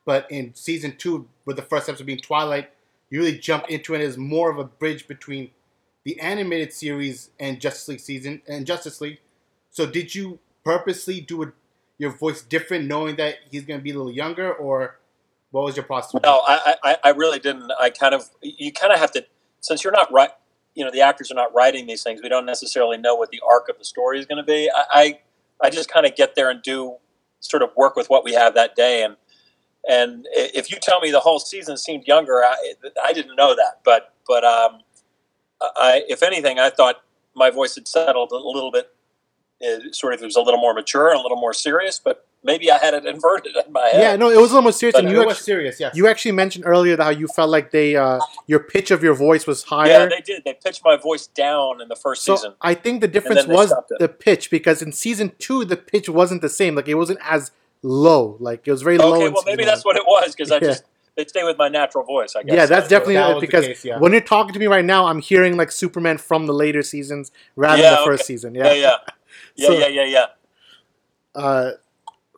But 0.04 0.30
in 0.30 0.54
season 0.54 0.96
two, 0.96 1.28
with 1.44 1.56
the 1.56 1.62
first 1.62 1.88
episode 1.88 2.06
being 2.06 2.18
Twilight, 2.18 2.70
you 3.10 3.20
really 3.20 3.36
jumped 3.38 3.70
into 3.70 3.94
it 3.94 4.00
as 4.00 4.16
more 4.16 4.50
of 4.50 4.58
a 4.58 4.64
bridge 4.64 5.06
between 5.06 5.50
the 6.04 6.18
animated 6.20 6.72
series 6.72 7.30
and 7.38 7.60
Justice 7.60 7.88
League 7.88 8.00
season 8.00 8.40
and 8.48 8.66
Justice 8.66 9.00
League. 9.02 9.18
So 9.70 9.84
did 9.84 10.14
you 10.14 10.38
purposely 10.64 11.20
do 11.20 11.42
a, 11.42 11.52
your 11.98 12.10
voice 12.10 12.40
different, 12.40 12.86
knowing 12.86 13.16
that 13.16 13.34
he's 13.50 13.64
going 13.64 13.80
to 13.80 13.84
be 13.84 13.90
a 13.90 13.96
little 13.96 14.12
younger, 14.12 14.50
or 14.52 14.98
what 15.50 15.64
was 15.64 15.76
your 15.76 15.84
process? 15.84 16.20
No, 16.22 16.42
I, 16.46 16.76
I, 16.82 16.96
I 17.04 17.10
really 17.10 17.38
didn't. 17.38 17.70
I 17.78 17.90
kind 17.90 18.14
of, 18.14 18.30
you 18.40 18.72
kind 18.72 18.92
of 18.92 18.98
have 18.98 19.12
to, 19.12 19.26
since 19.60 19.84
you're 19.84 19.92
not 19.92 20.10
right, 20.10 20.30
you 20.74 20.84
know 20.84 20.90
the 20.90 21.00
actors 21.00 21.30
are 21.30 21.34
not 21.34 21.52
writing 21.54 21.86
these 21.86 22.02
things. 22.02 22.20
We 22.22 22.28
don't 22.28 22.46
necessarily 22.46 22.96
know 22.96 23.14
what 23.14 23.30
the 23.30 23.40
arc 23.48 23.68
of 23.68 23.78
the 23.78 23.84
story 23.84 24.18
is 24.18 24.26
going 24.26 24.38
to 24.38 24.44
be. 24.44 24.70
I, 24.74 24.84
I, 24.92 25.66
I 25.66 25.70
just 25.70 25.90
kind 25.90 26.06
of 26.06 26.14
get 26.14 26.34
there 26.34 26.50
and 26.50 26.62
do 26.62 26.96
sort 27.40 27.62
of 27.62 27.70
work 27.76 27.96
with 27.96 28.08
what 28.08 28.24
we 28.24 28.32
have 28.34 28.54
that 28.54 28.76
day. 28.76 29.02
And 29.02 29.16
and 29.88 30.26
if 30.32 30.70
you 30.70 30.78
tell 30.80 31.00
me 31.00 31.10
the 31.10 31.20
whole 31.20 31.40
season 31.40 31.76
seemed 31.76 32.06
younger, 32.06 32.42
I, 32.44 32.74
I 33.02 33.12
didn't 33.12 33.36
know 33.36 33.54
that. 33.54 33.80
But 33.84 34.14
but 34.26 34.44
um, 34.44 34.80
I, 35.60 36.04
if 36.08 36.22
anything, 36.22 36.58
I 36.58 36.70
thought 36.70 37.02
my 37.34 37.50
voice 37.50 37.74
had 37.74 37.88
settled 37.88 38.30
a 38.32 38.36
little 38.36 38.70
bit. 38.70 38.92
It 39.60 39.94
sort 39.94 40.14
of 40.14 40.22
it 40.22 40.24
was 40.24 40.36
a 40.36 40.40
little 40.40 40.60
more 40.60 40.74
mature 40.74 41.10
and 41.10 41.18
a 41.18 41.22
little 41.22 41.40
more 41.40 41.54
serious, 41.54 41.98
but 41.98 42.27
maybe 42.48 42.70
I 42.70 42.78
had 42.78 42.94
it 42.94 43.06
inverted 43.06 43.54
in 43.54 43.72
my 43.72 43.88
head. 43.88 44.00
Yeah, 44.00 44.16
no, 44.16 44.30
it 44.30 44.40
was 44.40 44.50
a 44.50 44.54
little 44.54 44.62
more 44.62 44.72
serious. 44.72 44.94
But 44.94 45.04
and 45.04 45.08
it 45.08 45.12
you 45.12 45.18
was 45.18 45.34
actually, 45.34 45.44
serious, 45.44 45.78
yes. 45.78 45.94
you 45.94 46.08
actually 46.08 46.32
mentioned 46.32 46.64
earlier 46.66 46.96
that 46.96 47.04
how 47.04 47.10
you 47.10 47.28
felt 47.28 47.50
like 47.50 47.70
they 47.70 47.94
uh, 47.94 48.18
your 48.46 48.60
pitch 48.60 48.90
of 48.90 49.02
your 49.02 49.14
voice 49.14 49.46
was 49.46 49.62
higher. 49.64 49.90
Yeah, 49.90 50.06
they 50.06 50.20
did. 50.20 50.42
They 50.44 50.54
pitched 50.54 50.82
my 50.84 50.96
voice 50.96 51.28
down 51.28 51.80
in 51.80 51.88
the 51.88 51.96
first 51.96 52.24
so 52.24 52.34
season. 52.34 52.54
I 52.60 52.74
think 52.74 53.00
the 53.00 53.08
difference 53.08 53.46
was 53.46 53.72
the 53.98 54.08
pitch 54.08 54.50
because 54.50 54.82
in 54.82 54.92
season 54.92 55.32
two 55.38 55.64
the 55.64 55.76
pitch 55.76 56.08
wasn't 56.08 56.42
the 56.42 56.48
same. 56.48 56.74
Like 56.74 56.88
it 56.88 56.94
wasn't 56.94 57.20
as 57.22 57.52
low. 57.82 58.36
Like 58.40 58.66
it 58.66 58.72
was 58.72 58.82
very 58.82 58.98
low. 58.98 59.14
Okay, 59.14 59.28
well 59.28 59.44
maybe 59.46 59.64
that's 59.64 59.84
one. 59.84 59.94
what 59.94 60.02
it 60.02 60.06
was 60.06 60.34
because 60.34 60.50
I 60.50 60.58
just 60.70 60.84
they 61.16 61.24
stay 61.26 61.42
with 61.42 61.58
my 61.58 61.68
natural 61.68 62.04
voice. 62.04 62.34
I 62.36 62.44
guess. 62.44 62.54
Yeah, 62.54 62.66
that's 62.66 62.88
definitely 62.88 63.14
that 63.14 63.40
because 63.40 63.66
case, 63.66 63.84
yeah. 63.84 63.98
when 63.98 64.12
you're 64.12 64.20
talking 64.20 64.52
to 64.54 64.58
me 64.58 64.66
right 64.66 64.84
now, 64.84 65.06
I'm 65.06 65.20
hearing 65.20 65.56
like 65.56 65.72
Superman 65.72 66.16
from 66.16 66.46
the 66.46 66.54
later 66.54 66.82
seasons 66.82 67.32
rather 67.56 67.82
Yeah, 67.82 67.90
than 67.90 67.98
the 68.00 68.04
first 68.06 68.22
okay. 68.22 68.26
season. 68.34 68.54
Yeah, 68.54 68.72
yeah, 68.72 68.96
yeah, 69.56 69.66
So- 69.66 69.78
yeah, 69.78 69.88
yeah, 69.88 70.04
yeah. 70.04 70.26
Uh, 71.34 71.72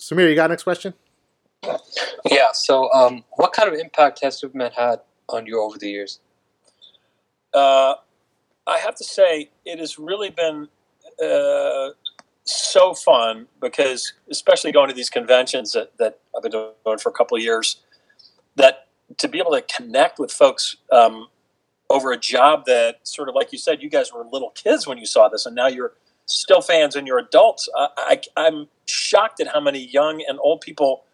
Sameer, 0.00 0.28
you 0.28 0.34
got 0.34 0.50
next 0.50 0.64
question? 0.64 0.94
Yeah. 2.30 2.52
So, 2.54 2.90
um, 2.92 3.22
what 3.32 3.52
kind 3.52 3.68
of 3.68 3.78
impact 3.78 4.20
has 4.22 4.38
Superman 4.38 4.72
had 4.74 5.00
on 5.28 5.46
you 5.46 5.60
over 5.60 5.78
the 5.78 5.88
years? 5.88 6.20
uh, 7.54 7.94
I 8.66 8.78
have 8.78 8.94
to 8.96 9.04
say 9.04 9.50
it 9.64 9.78
has 9.78 9.98
really 9.98 10.30
been 10.30 10.68
uh, 11.22 11.90
so 12.44 12.94
fun 12.94 13.46
because, 13.60 14.12
especially 14.30 14.72
going 14.72 14.88
to 14.88 14.94
these 14.94 15.10
conventions 15.10 15.72
that, 15.72 15.96
that 15.98 16.20
I've 16.36 16.42
been 16.42 16.52
doing 16.52 16.98
for 16.98 17.08
a 17.08 17.12
couple 17.12 17.36
of 17.36 17.42
years, 17.42 17.82
that 18.56 18.88
to 19.18 19.28
be 19.28 19.38
able 19.38 19.52
to 19.52 19.62
connect 19.62 20.18
with 20.18 20.30
folks 20.30 20.76
um, 20.92 21.28
over 21.88 22.12
a 22.12 22.16
job 22.16 22.64
that 22.66 22.98
sort 23.02 23.28
of 23.28 23.34
like 23.34 23.52
you 23.52 23.58
said, 23.58 23.82
you 23.82 23.90
guys 23.90 24.12
were 24.12 24.24
little 24.24 24.50
kids 24.50 24.86
when 24.86 24.98
you 24.98 25.06
saw 25.06 25.28
this, 25.28 25.46
and 25.46 25.54
now 25.54 25.66
you're 25.66 25.94
still 26.30 26.60
fans 26.60 26.96
and 26.96 27.06
you're 27.06 27.18
adults. 27.18 27.68
I, 27.76 27.88
I, 27.96 28.20
I'm 28.36 28.68
shocked 28.86 29.40
at 29.40 29.48
how 29.48 29.60
many 29.60 29.78
young 29.86 30.22
and 30.28 30.38
old 30.42 30.60
people 30.60 31.04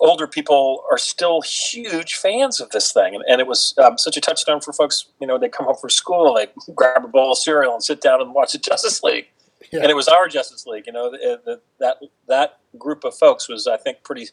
older 0.00 0.26
people 0.26 0.82
are 0.90 0.98
still 0.98 1.40
huge 1.42 2.16
fans 2.16 2.60
of 2.60 2.70
this 2.70 2.92
thing, 2.92 3.14
and, 3.14 3.22
and 3.28 3.40
it 3.40 3.46
was 3.46 3.74
um, 3.78 3.96
such 3.96 4.16
a 4.16 4.20
touchstone 4.20 4.60
for 4.60 4.72
folks. 4.72 5.06
You 5.20 5.26
know, 5.26 5.38
they 5.38 5.48
come 5.48 5.66
home 5.66 5.76
from 5.80 5.90
school, 5.90 6.34
they 6.34 6.48
grab 6.74 7.04
a 7.04 7.08
bowl 7.08 7.32
of 7.32 7.38
cereal 7.38 7.72
and 7.72 7.82
sit 7.84 8.00
down 8.00 8.20
and 8.20 8.34
watch 8.34 8.52
the 8.52 8.58
Justice 8.58 9.02
League, 9.02 9.26
Yeah. 9.72 9.80
and 9.82 9.90
it 9.90 9.94
was 9.94 10.08
our 10.08 10.26
Justice 10.28 10.66
League. 10.66 10.86
You 10.86 10.92
know, 10.92 11.10
the, 11.10 11.40
the, 11.44 11.60
that 11.78 11.98
that 12.26 12.58
group 12.78 13.04
of 13.04 13.14
folks 13.14 13.48
was, 13.48 13.66
I 13.66 13.76
think, 13.76 14.02
pretty 14.02 14.28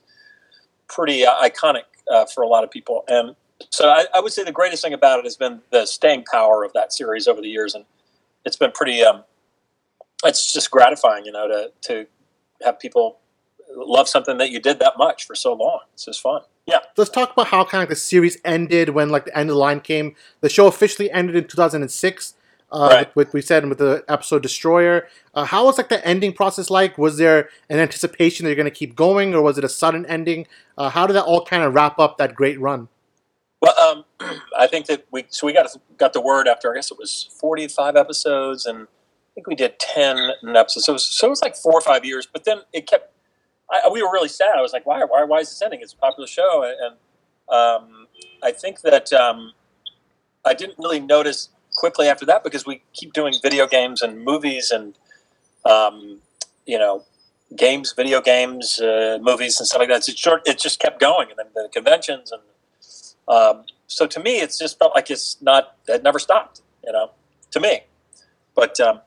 pretty 0.88 1.24
uh, 1.26 1.36
iconic 1.44 1.84
uh, 2.12 2.26
for 2.26 2.44
a 2.44 2.48
lot 2.48 2.64
of 2.64 2.72
people, 2.72 3.04
and 3.08 3.36
so 3.70 3.90
I, 3.90 4.06
I 4.16 4.22
would 4.22 4.32
say 4.32 4.44
the 4.44 4.52
greatest 4.52 4.82
thing 4.84 4.94
about 4.94 5.20
it 5.20 5.26
has 5.26 5.36
been 5.36 5.62
the 5.72 5.86
staying 5.86 6.24
power 6.32 6.64
of 6.64 6.74
that 6.74 6.94
series 6.94 7.28
over 7.28 7.42
the 7.42 7.50
years, 7.50 7.76
and 7.76 7.86
it's 8.46 8.58
been 8.58 8.72
pretty. 8.72 9.04
Um, 9.04 9.24
it's 10.24 10.52
just 10.52 10.72
gratifying, 10.72 11.26
you 11.26 11.32
know, 11.32 11.48
to 11.48 11.72
to 11.82 12.08
have 12.64 12.80
people 12.80 13.20
love 13.76 14.08
something 14.10 14.38
that 14.38 14.50
you 14.50 14.60
did 14.60 14.80
that 14.80 14.94
much 14.98 15.26
for 15.26 15.36
so 15.36 15.54
long. 15.54 15.80
It's 15.94 16.06
just 16.06 16.22
fun. 16.22 16.42
Yeah. 16.66 16.80
Let's 16.98 17.10
talk 17.10 17.34
about 17.34 17.48
how 17.48 17.64
kind 17.66 17.84
of 17.84 17.90
the 17.90 17.96
series 17.96 18.38
ended 18.44 18.90
when 18.90 19.10
like 19.10 19.26
the 19.26 19.38
end 19.38 19.50
of 19.50 19.56
the 19.56 19.60
line 19.60 19.80
came. 19.80 20.16
The 20.42 20.50
show 20.50 20.68
officially 20.68 21.10
ended 21.12 21.36
in 21.36 21.46
2006. 21.46 22.34
Uh, 22.72 22.88
Right. 22.92 23.16
with, 23.16 23.34
we 23.34 23.42
said 23.42 23.68
with 23.68 23.80
the 23.80 24.04
episode 24.08 24.44
Destroyer. 24.44 25.08
Uh, 25.34 25.44
how 25.44 25.66
was 25.66 25.80
like 25.80 25.90
the 25.90 26.06
ending 26.06 26.34
process 26.34 26.70
like? 26.70 27.00
Was 27.00 27.18
there 27.18 27.50
an 27.68 27.80
anticipation 27.80 28.44
that 28.44 28.52
you're 28.52 28.56
going 28.56 28.66
to 28.66 28.72
keep 28.72 28.96
going, 28.96 29.34
or 29.34 29.42
was 29.42 29.58
it 29.58 29.64
a 29.64 29.70
sudden 29.70 30.06
ending? 30.06 30.46
Uh, 30.78 30.90
how 30.90 31.08
did 31.08 31.14
that 31.14 31.24
all 31.24 31.44
kind 31.44 31.64
of 31.64 31.74
wrap 31.74 31.98
up 31.98 32.20
that 32.20 32.36
great 32.36 32.60
run? 32.60 32.88
Well, 33.60 33.74
um, 33.80 34.06
I 34.58 34.68
think 34.68 34.86
that 34.86 35.06
we 35.10 35.26
so 35.30 35.48
we 35.48 35.54
got 35.54 35.68
got 35.98 36.14
the 36.14 36.22
word 36.22 36.48
after 36.48 36.72
I 36.72 36.76
guess 36.76 36.92
it 36.92 36.98
was 37.00 37.30
forty 37.40 37.68
five 37.68 37.96
episodes, 37.96 38.68
and 38.68 38.84
I 38.84 38.86
think 39.40 39.48
we 39.48 39.56
did 39.56 39.80
ten 39.80 40.32
episodes. 40.56 40.86
So 40.86 40.92
it 40.92 40.96
was, 40.96 41.06
so 41.06 41.28
it 41.28 41.30
was 41.30 41.42
like 41.42 41.56
four 41.56 41.74
or 41.74 41.82
five 41.82 42.04
years. 42.04 42.28
But 42.32 42.44
then 42.44 42.60
it 42.74 42.88
kept. 42.88 43.14
I, 43.72 43.90
we 43.92 44.02
were 44.02 44.12
really 44.12 44.30
sad. 44.30 44.54
I 44.58 44.62
was 44.62 44.74
like, 44.74 44.86
why? 44.86 45.04
Why? 45.04 45.24
Why 45.24 45.40
is 45.40 45.50
this 45.50 45.62
ending? 45.62 45.80
It's 45.82 45.94
a 45.94 45.98
popular 45.98 46.28
show, 46.28 46.64
and 46.64 46.96
um, 47.54 48.08
I 48.44 48.52
think 48.52 48.82
that 48.82 49.14
um, 49.14 49.54
I 50.46 50.54
didn't 50.54 50.78
really 50.78 51.00
notice 51.00 51.50
quickly 51.78 52.08
after 52.08 52.26
that 52.26 52.44
because 52.44 52.66
we 52.66 52.82
keep 52.94 53.14
doing 53.14 53.34
video 53.42 53.68
games 53.68 54.02
and 54.02 54.24
movies 54.24 54.72
and 54.72 54.98
um, 55.66 56.20
you 56.66 56.78
know 56.78 57.06
games, 57.56 57.94
video 57.96 58.22
games, 58.22 58.80
uh, 58.80 59.18
movies, 59.22 59.60
and 59.60 59.68
stuff 59.68 59.80
like 59.80 59.90
that. 59.90 60.04
Short, 60.18 60.42
it 60.46 60.60
just 60.60 60.80
kept 60.80 61.00
going, 61.00 61.30
and 61.30 61.38
then 61.38 61.48
the 61.54 61.70
conventions 61.72 62.32
and 62.32 62.42
um, 63.30 63.66
so 63.86 64.08
to 64.08 64.20
me, 64.20 64.40
it's 64.40 64.58
just 64.58 64.80
felt 64.80 64.96
like 64.96 65.12
it's 65.12 65.38
not 65.42 65.76
it 65.88 66.04
never 66.04 66.20
stopped. 66.20 66.62
You 66.86 66.92
know, 66.92 67.12
to 67.52 67.60
me, 67.60 67.82
but 68.56 68.80
um, 68.80 69.02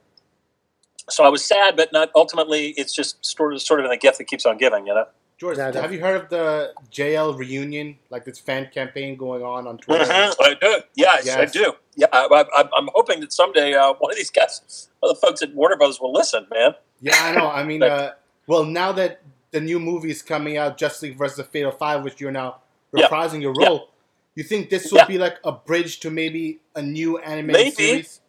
so 1.10 1.24
I 1.24 1.28
was 1.28 1.44
sad, 1.44 1.76
but 1.76 1.92
not 1.92 2.10
ultimately. 2.14 2.68
It's 2.76 2.94
just 2.94 3.24
sort 3.24 3.52
of 3.54 3.62
sort 3.62 3.80
of 3.84 3.90
a 3.90 3.96
gift 3.96 4.18
that 4.18 4.24
keeps 4.24 4.46
on 4.46 4.58
giving. 4.58 4.86
You 4.86 4.94
know. 4.94 5.06
George, 5.38 5.58
Yeah, 5.58 5.72
have 5.80 5.92
you 5.92 6.00
heard 6.00 6.22
of 6.22 6.28
the 6.28 6.72
JL 6.92 7.36
reunion, 7.36 7.98
like 8.10 8.24
this 8.24 8.38
fan 8.38 8.70
campaign 8.72 9.16
going 9.16 9.42
on 9.42 9.66
on 9.66 9.76
Twitter? 9.78 10.04
Mhm, 10.04 10.34
I 10.40 10.54
do. 10.60 10.80
Yes, 10.94 11.28
I 11.28 11.46
do. 11.46 11.72
Yeah, 11.96 12.06
I, 12.12 12.44
I, 12.54 12.60
I'm 12.78 12.88
hoping 12.94 13.18
that 13.20 13.32
someday 13.32 13.74
uh, 13.74 13.92
one 13.98 14.12
of 14.12 14.16
these 14.16 14.30
guys, 14.30 14.88
one 15.00 15.10
of 15.10 15.20
the 15.20 15.26
folks 15.26 15.42
at 15.42 15.52
Warner 15.52 15.76
Brothers, 15.76 16.00
will 16.00 16.12
listen. 16.12 16.46
Man, 16.52 16.74
Yeah, 17.00 17.16
I 17.20 17.34
know. 17.34 17.48
I 17.50 17.64
mean, 17.64 17.80
Like- 17.80 17.90
uh, 17.90 18.10
well, 18.46 18.64
now 18.64 18.92
that 18.92 19.20
the 19.50 19.60
new 19.60 19.80
movie 19.80 20.10
is 20.12 20.22
coming 20.22 20.58
out, 20.58 20.78
Justice 20.78 21.02
League 21.02 21.18
versus 21.18 21.38
the 21.38 21.44
Fatal 21.44 21.72
Five, 21.72 22.04
which 22.04 22.20
you're 22.20 22.30
now 22.30 22.60
Yeah. 22.94 23.08
reprising 23.08 23.42
your 23.42 23.54
Yeah. 23.58 23.66
role, 23.66 23.88
you 24.36 24.44
think 24.44 24.70
this 24.70 24.92
will 24.92 24.98
Yeah. 24.98 25.06
be 25.06 25.18
like 25.18 25.38
a 25.44 25.50
bridge 25.52 25.98
to 26.00 26.10
maybe 26.10 26.60
a 26.76 26.82
new 26.82 27.18
animated 27.18 27.60
Maybe. 27.64 27.70
series? 27.74 28.20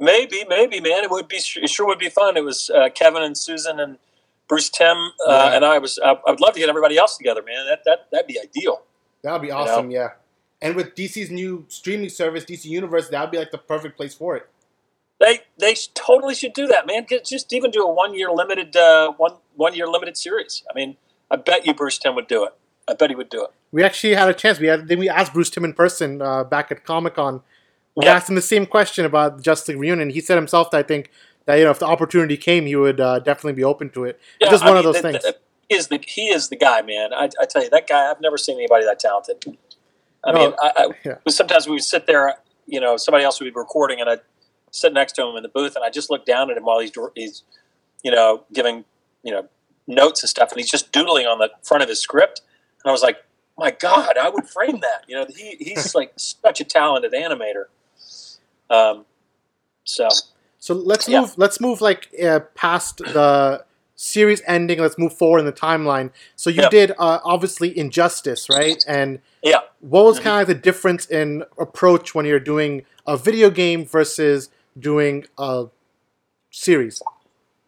Maybe, 0.00 0.44
maybe, 0.48 0.80
man, 0.80 1.02
it 1.04 1.10
would 1.10 1.26
be 1.28 1.36
it 1.38 1.68
sure 1.70 1.86
would 1.86 1.98
be 1.98 2.08
fun. 2.08 2.36
It 2.36 2.44
was 2.44 2.70
uh, 2.70 2.88
Kevin 2.94 3.22
and 3.22 3.36
Susan 3.36 3.80
and 3.80 3.98
Bruce 4.48 4.68
Timm 4.70 4.96
uh, 4.96 5.10
Yeah. 5.28 5.56
and 5.56 5.64
I 5.64 5.78
was. 5.78 5.98
I, 6.02 6.12
I 6.12 6.30
would 6.30 6.40
love 6.40 6.54
to 6.54 6.60
get 6.60 6.68
everybody 6.68 6.96
else 6.96 7.16
together, 7.16 7.42
man. 7.42 7.66
That 7.66 7.82
that 7.84 8.06
that'd 8.12 8.26
be 8.26 8.38
ideal. 8.40 8.82
That 9.22 9.32
would 9.32 9.42
be 9.42 9.50
awesome. 9.50 9.90
Yeah, 9.90 10.10
and 10.62 10.76
with 10.76 10.94
DC's 10.94 11.30
new 11.30 11.64
streaming 11.68 12.08
service, 12.10 12.44
DC 12.44 12.64
Universe, 12.66 13.08
that 13.08 13.20
would 13.20 13.30
be 13.32 13.38
like 13.38 13.50
the 13.50 13.58
perfect 13.58 13.96
place 13.96 14.14
for 14.14 14.36
it. 14.36 14.48
They 15.20 15.40
they 15.58 15.74
totally 15.94 16.34
should 16.36 16.52
do 16.52 16.68
that, 16.68 16.86
man. 16.86 17.04
Just 17.24 17.52
even 17.52 17.72
do 17.72 17.82
a 17.82 17.92
one 17.92 18.14
year 18.14 18.30
limited 18.30 18.76
uh, 18.76 19.12
one 19.16 19.32
one 19.56 19.74
year 19.74 19.88
limited 19.88 20.16
series. 20.16 20.62
I 20.70 20.74
mean, 20.74 20.96
I 21.28 21.36
bet 21.36 21.66
you 21.66 21.74
Bruce 21.74 21.98
Timm 21.98 22.14
would 22.14 22.28
do 22.28 22.44
it. 22.44 22.54
I 22.88 22.94
bet 22.94 23.10
he 23.10 23.16
would 23.16 23.28
do 23.28 23.42
it. 23.44 23.50
We 23.72 23.82
actually 23.82 24.14
had 24.14 24.28
a 24.28 24.34
chance. 24.34 24.60
We 24.60 24.68
had 24.68 24.86
then 24.86 25.00
we 25.00 25.08
asked 25.08 25.34
Bruce 25.34 25.50
Timm 25.50 25.64
in 25.64 25.72
person 25.74 26.22
uh, 26.22 26.44
back 26.44 26.70
at 26.70 26.84
Comic 26.84 27.16
Con. 27.16 27.42
We 27.98 28.06
Yeah. 28.06 28.14
asked 28.14 28.28
him 28.28 28.36
the 28.36 28.42
same 28.42 28.64
question 28.64 29.04
about 29.04 29.38
the 29.38 29.42
Justice 29.42 29.68
League 29.70 29.78
reunion. 29.80 30.10
He 30.10 30.20
said 30.20 30.36
himself 30.36 30.70
that 30.70 30.78
I 30.78 30.82
think 30.84 31.10
that 31.46 31.56
you 31.56 31.64
know 31.64 31.72
if 31.72 31.80
the 31.80 31.86
opportunity 31.86 32.36
came, 32.36 32.66
he 32.66 32.76
would 32.76 33.00
uh, 33.00 33.18
definitely 33.18 33.54
be 33.54 33.64
open 33.64 33.90
to 33.90 34.04
it. 34.04 34.20
It's 34.40 34.50
just 34.50 34.62
I 34.64 34.68
one 34.68 34.76
of 34.78 34.84
those 34.84 35.00
things. 35.00 35.24
he 35.68 35.74
is 35.74 35.88
the 35.88 35.98
he 36.06 36.28
is 36.28 36.48
the 36.48 36.54
guy, 36.56 36.80
man. 36.82 37.12
I, 37.12 37.28
I 37.40 37.44
tell 37.46 37.64
you, 37.64 37.70
that 37.70 37.88
guy. 37.88 38.08
I've 38.08 38.20
never 38.20 38.38
seen 38.38 38.56
anybody 38.56 38.84
that 38.84 39.00
talented. 39.00 39.44
I 40.24 40.30
No, 40.32 40.38
mean, 40.38 40.52
I, 40.62 40.72
I, 40.76 40.88
yeah. 41.04 41.14
sometimes 41.28 41.66
we 41.66 41.72
would 41.72 41.82
sit 41.82 42.06
there, 42.06 42.34
you 42.66 42.80
know, 42.80 42.96
somebody 42.96 43.24
else 43.24 43.40
would 43.40 43.52
be 43.52 43.58
recording, 43.58 44.00
and 44.00 44.08
I'd 44.08 44.20
sit 44.70 44.92
next 44.92 45.14
to 45.14 45.26
him 45.26 45.34
in 45.36 45.42
the 45.42 45.48
booth, 45.48 45.74
and 45.74 45.84
I 45.84 45.90
just 45.90 46.08
look 46.08 46.24
down 46.24 46.50
at 46.52 46.56
him 46.56 46.64
while 46.64 46.78
he's 46.78 46.92
he's, 47.16 47.42
you 48.04 48.12
know, 48.12 48.44
giving 48.52 48.84
you 49.24 49.32
know 49.32 49.48
notes 49.88 50.22
and 50.22 50.30
stuff, 50.30 50.52
and 50.52 50.60
he's 50.60 50.70
just 50.70 50.92
doodling 50.92 51.26
on 51.26 51.38
the 51.38 51.50
front 51.64 51.82
of 51.82 51.88
his 51.88 51.98
script, 52.00 52.42
and 52.84 52.88
I 52.90 52.92
was 52.92 53.02
like, 53.02 53.16
my 53.56 53.72
God, 53.72 54.16
I 54.16 54.28
would 54.28 54.48
frame 54.48 54.78
that. 54.80 55.02
You 55.08 55.16
know, 55.16 55.26
he, 55.34 55.56
he's 55.58 55.94
like 55.96 56.12
such 56.16 56.60
a 56.60 56.64
talented 56.64 57.12
animator. 57.12 57.64
Um, 58.70 59.04
so 59.84 60.08
So 60.60 60.74
let's 60.74 61.08
Yeah. 61.08 61.20
move. 61.20 61.34
Let's 61.38 61.60
move 61.60 61.80
like 61.80 62.08
uh, 62.22 62.40
past 62.54 62.98
the 62.98 63.64
series 63.94 64.42
ending. 64.46 64.80
Let's 64.80 64.98
move 64.98 65.12
forward 65.16 65.38
in 65.40 65.46
the 65.46 65.52
timeline. 65.52 66.10
So 66.36 66.50
you 66.50 66.62
Yeah. 66.62 66.68
did 66.68 66.90
uh, 66.98 67.20
obviously 67.24 67.76
Injustice, 67.78 68.48
right? 68.48 68.84
And 68.86 69.20
yeah. 69.42 69.60
what 69.80 70.04
was 70.04 70.18
Mhm. 70.18 70.22
kind 70.24 70.42
of 70.42 70.48
the 70.48 70.54
difference 70.54 71.06
in 71.06 71.44
approach 71.58 72.14
when 72.14 72.26
you're 72.26 72.40
doing 72.40 72.84
a 73.06 73.16
video 73.16 73.50
game 73.50 73.86
versus 73.86 74.50
doing 74.78 75.26
a 75.38 75.66
series? 76.50 77.00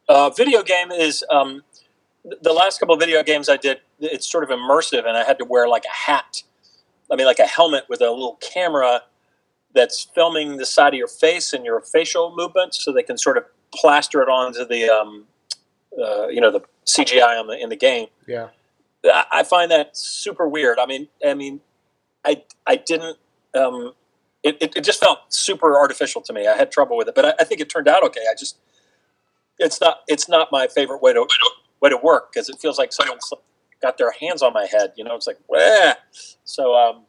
Uh, 0.08 0.30
video 0.30 0.62
game 0.62 0.90
is 0.90 1.24
um, 1.30 1.62
the 2.24 2.52
last 2.52 2.80
couple 2.80 2.94
of 2.94 3.00
video 3.00 3.22
games 3.22 3.48
I 3.48 3.56
did. 3.56 3.80
It's 4.00 4.26
sort 4.26 4.42
of 4.42 4.50
immersive, 4.50 5.06
and 5.06 5.16
I 5.16 5.22
had 5.22 5.38
to 5.38 5.44
wear 5.44 5.68
like 5.68 5.84
a 5.84 5.94
hat. 5.94 6.42
I 7.10 7.16
mean, 7.16 7.26
like 7.26 7.38
a 7.38 7.46
helmet 7.46 7.84
with 7.88 8.00
a 8.00 8.10
little 8.10 8.34
camera 8.40 9.02
that's 9.74 10.08
filming 10.14 10.56
the 10.56 10.66
side 10.66 10.94
of 10.94 10.98
your 10.98 11.08
face 11.08 11.52
and 11.52 11.64
your 11.64 11.80
facial 11.80 12.34
movements, 12.36 12.82
so 12.82 12.92
they 12.92 13.02
can 13.02 13.18
sort 13.18 13.36
of 13.36 13.44
plaster 13.74 14.20
it 14.22 14.28
onto 14.28 14.64
the, 14.64 14.88
um, 14.88 15.26
uh, 16.00 16.28
you 16.28 16.40
know, 16.40 16.50
the 16.50 16.60
CGI 16.86 17.38
on 17.38 17.46
the 17.46 17.58
in 17.58 17.68
the 17.68 17.76
game. 17.76 18.08
Yeah. 18.26 18.48
I 19.04 19.24
I 19.32 19.42
find 19.42 19.70
that 19.70 19.96
super 19.96 20.48
weird. 20.48 20.78
I 20.78 20.86
mean, 20.86 21.08
I 21.24 21.34
mean, 21.34 21.60
I 22.24 22.42
I 22.66 22.76
didn't 22.76 23.18
um, 23.54 23.92
it, 24.42 24.56
it, 24.60 24.76
it, 24.76 24.84
just 24.84 25.00
felt 25.00 25.18
super 25.28 25.76
artificial 25.76 26.20
to 26.22 26.32
me. 26.32 26.46
I 26.46 26.56
had 26.56 26.70
trouble 26.70 26.96
with 26.96 27.08
it, 27.08 27.14
but 27.14 27.24
I, 27.24 27.34
I, 27.40 27.44
think 27.44 27.60
it 27.60 27.68
turned 27.68 27.88
out 27.88 28.04
okay. 28.04 28.20
I 28.30 28.34
just 28.38 28.58
it's 29.58 29.80
not 29.80 30.00
it's 30.06 30.28
not 30.28 30.48
my 30.52 30.68
favorite 30.68 31.02
way 31.02 31.12
to 31.12 31.26
way 31.80 31.90
to 31.90 31.96
work 31.96 32.32
because 32.32 32.48
it 32.48 32.58
feels 32.60 32.78
like 32.78 32.92
someone's 32.92 33.30
got 33.82 33.98
their 33.98 34.12
hands 34.12 34.42
on 34.42 34.52
my 34.52 34.66
head. 34.66 34.92
You 34.96 35.04
know, 35.04 35.14
it's 35.14 35.26
like 35.26 35.38
Wah! 35.48 35.94
so. 36.44 36.74
Um, 36.74 37.04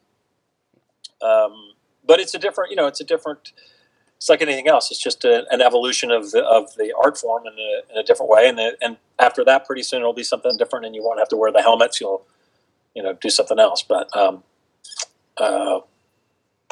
um, 1.22 1.74
but 2.06 2.20
it's 2.20 2.34
a 2.34 2.40
different, 2.40 2.72
you 2.72 2.76
know, 2.76 2.88
it's 2.88 3.02
a 3.02 3.06
different. 3.06 3.54
It's 4.18 4.30
like 4.30 4.44
anything 4.44 4.68
else. 4.68 4.92
It's 4.92 5.02
just 5.02 5.26
a, 5.26 5.46
an 5.50 5.62
evolution 5.62 6.12
of 6.12 6.30
the 6.30 6.44
of 6.44 6.76
the 6.76 6.94
art 7.04 7.18
form 7.18 7.44
in 7.48 7.54
a, 7.54 7.92
in 7.92 7.98
a 7.98 8.04
different 8.04 8.30
way. 8.30 8.48
And 8.48 8.56
the, 8.56 8.78
and 8.80 8.98
after 9.18 9.44
that, 9.46 9.66
pretty 9.66 9.82
soon 9.82 10.02
it'll 10.02 10.14
be 10.14 10.24
something 10.24 10.56
different, 10.58 10.86
and 10.86 10.94
you 10.94 11.04
won't 11.04 11.18
have 11.18 11.30
to 11.30 11.36
wear 11.36 11.52
the 11.52 11.62
helmets. 11.62 12.00
You'll, 12.00 12.24
you 12.94 13.02
know, 13.02 13.14
do 13.14 13.32
something 13.32 13.58
else. 13.58 13.82
But 13.82 14.16
um, 14.16 14.44
uh, 15.38 15.80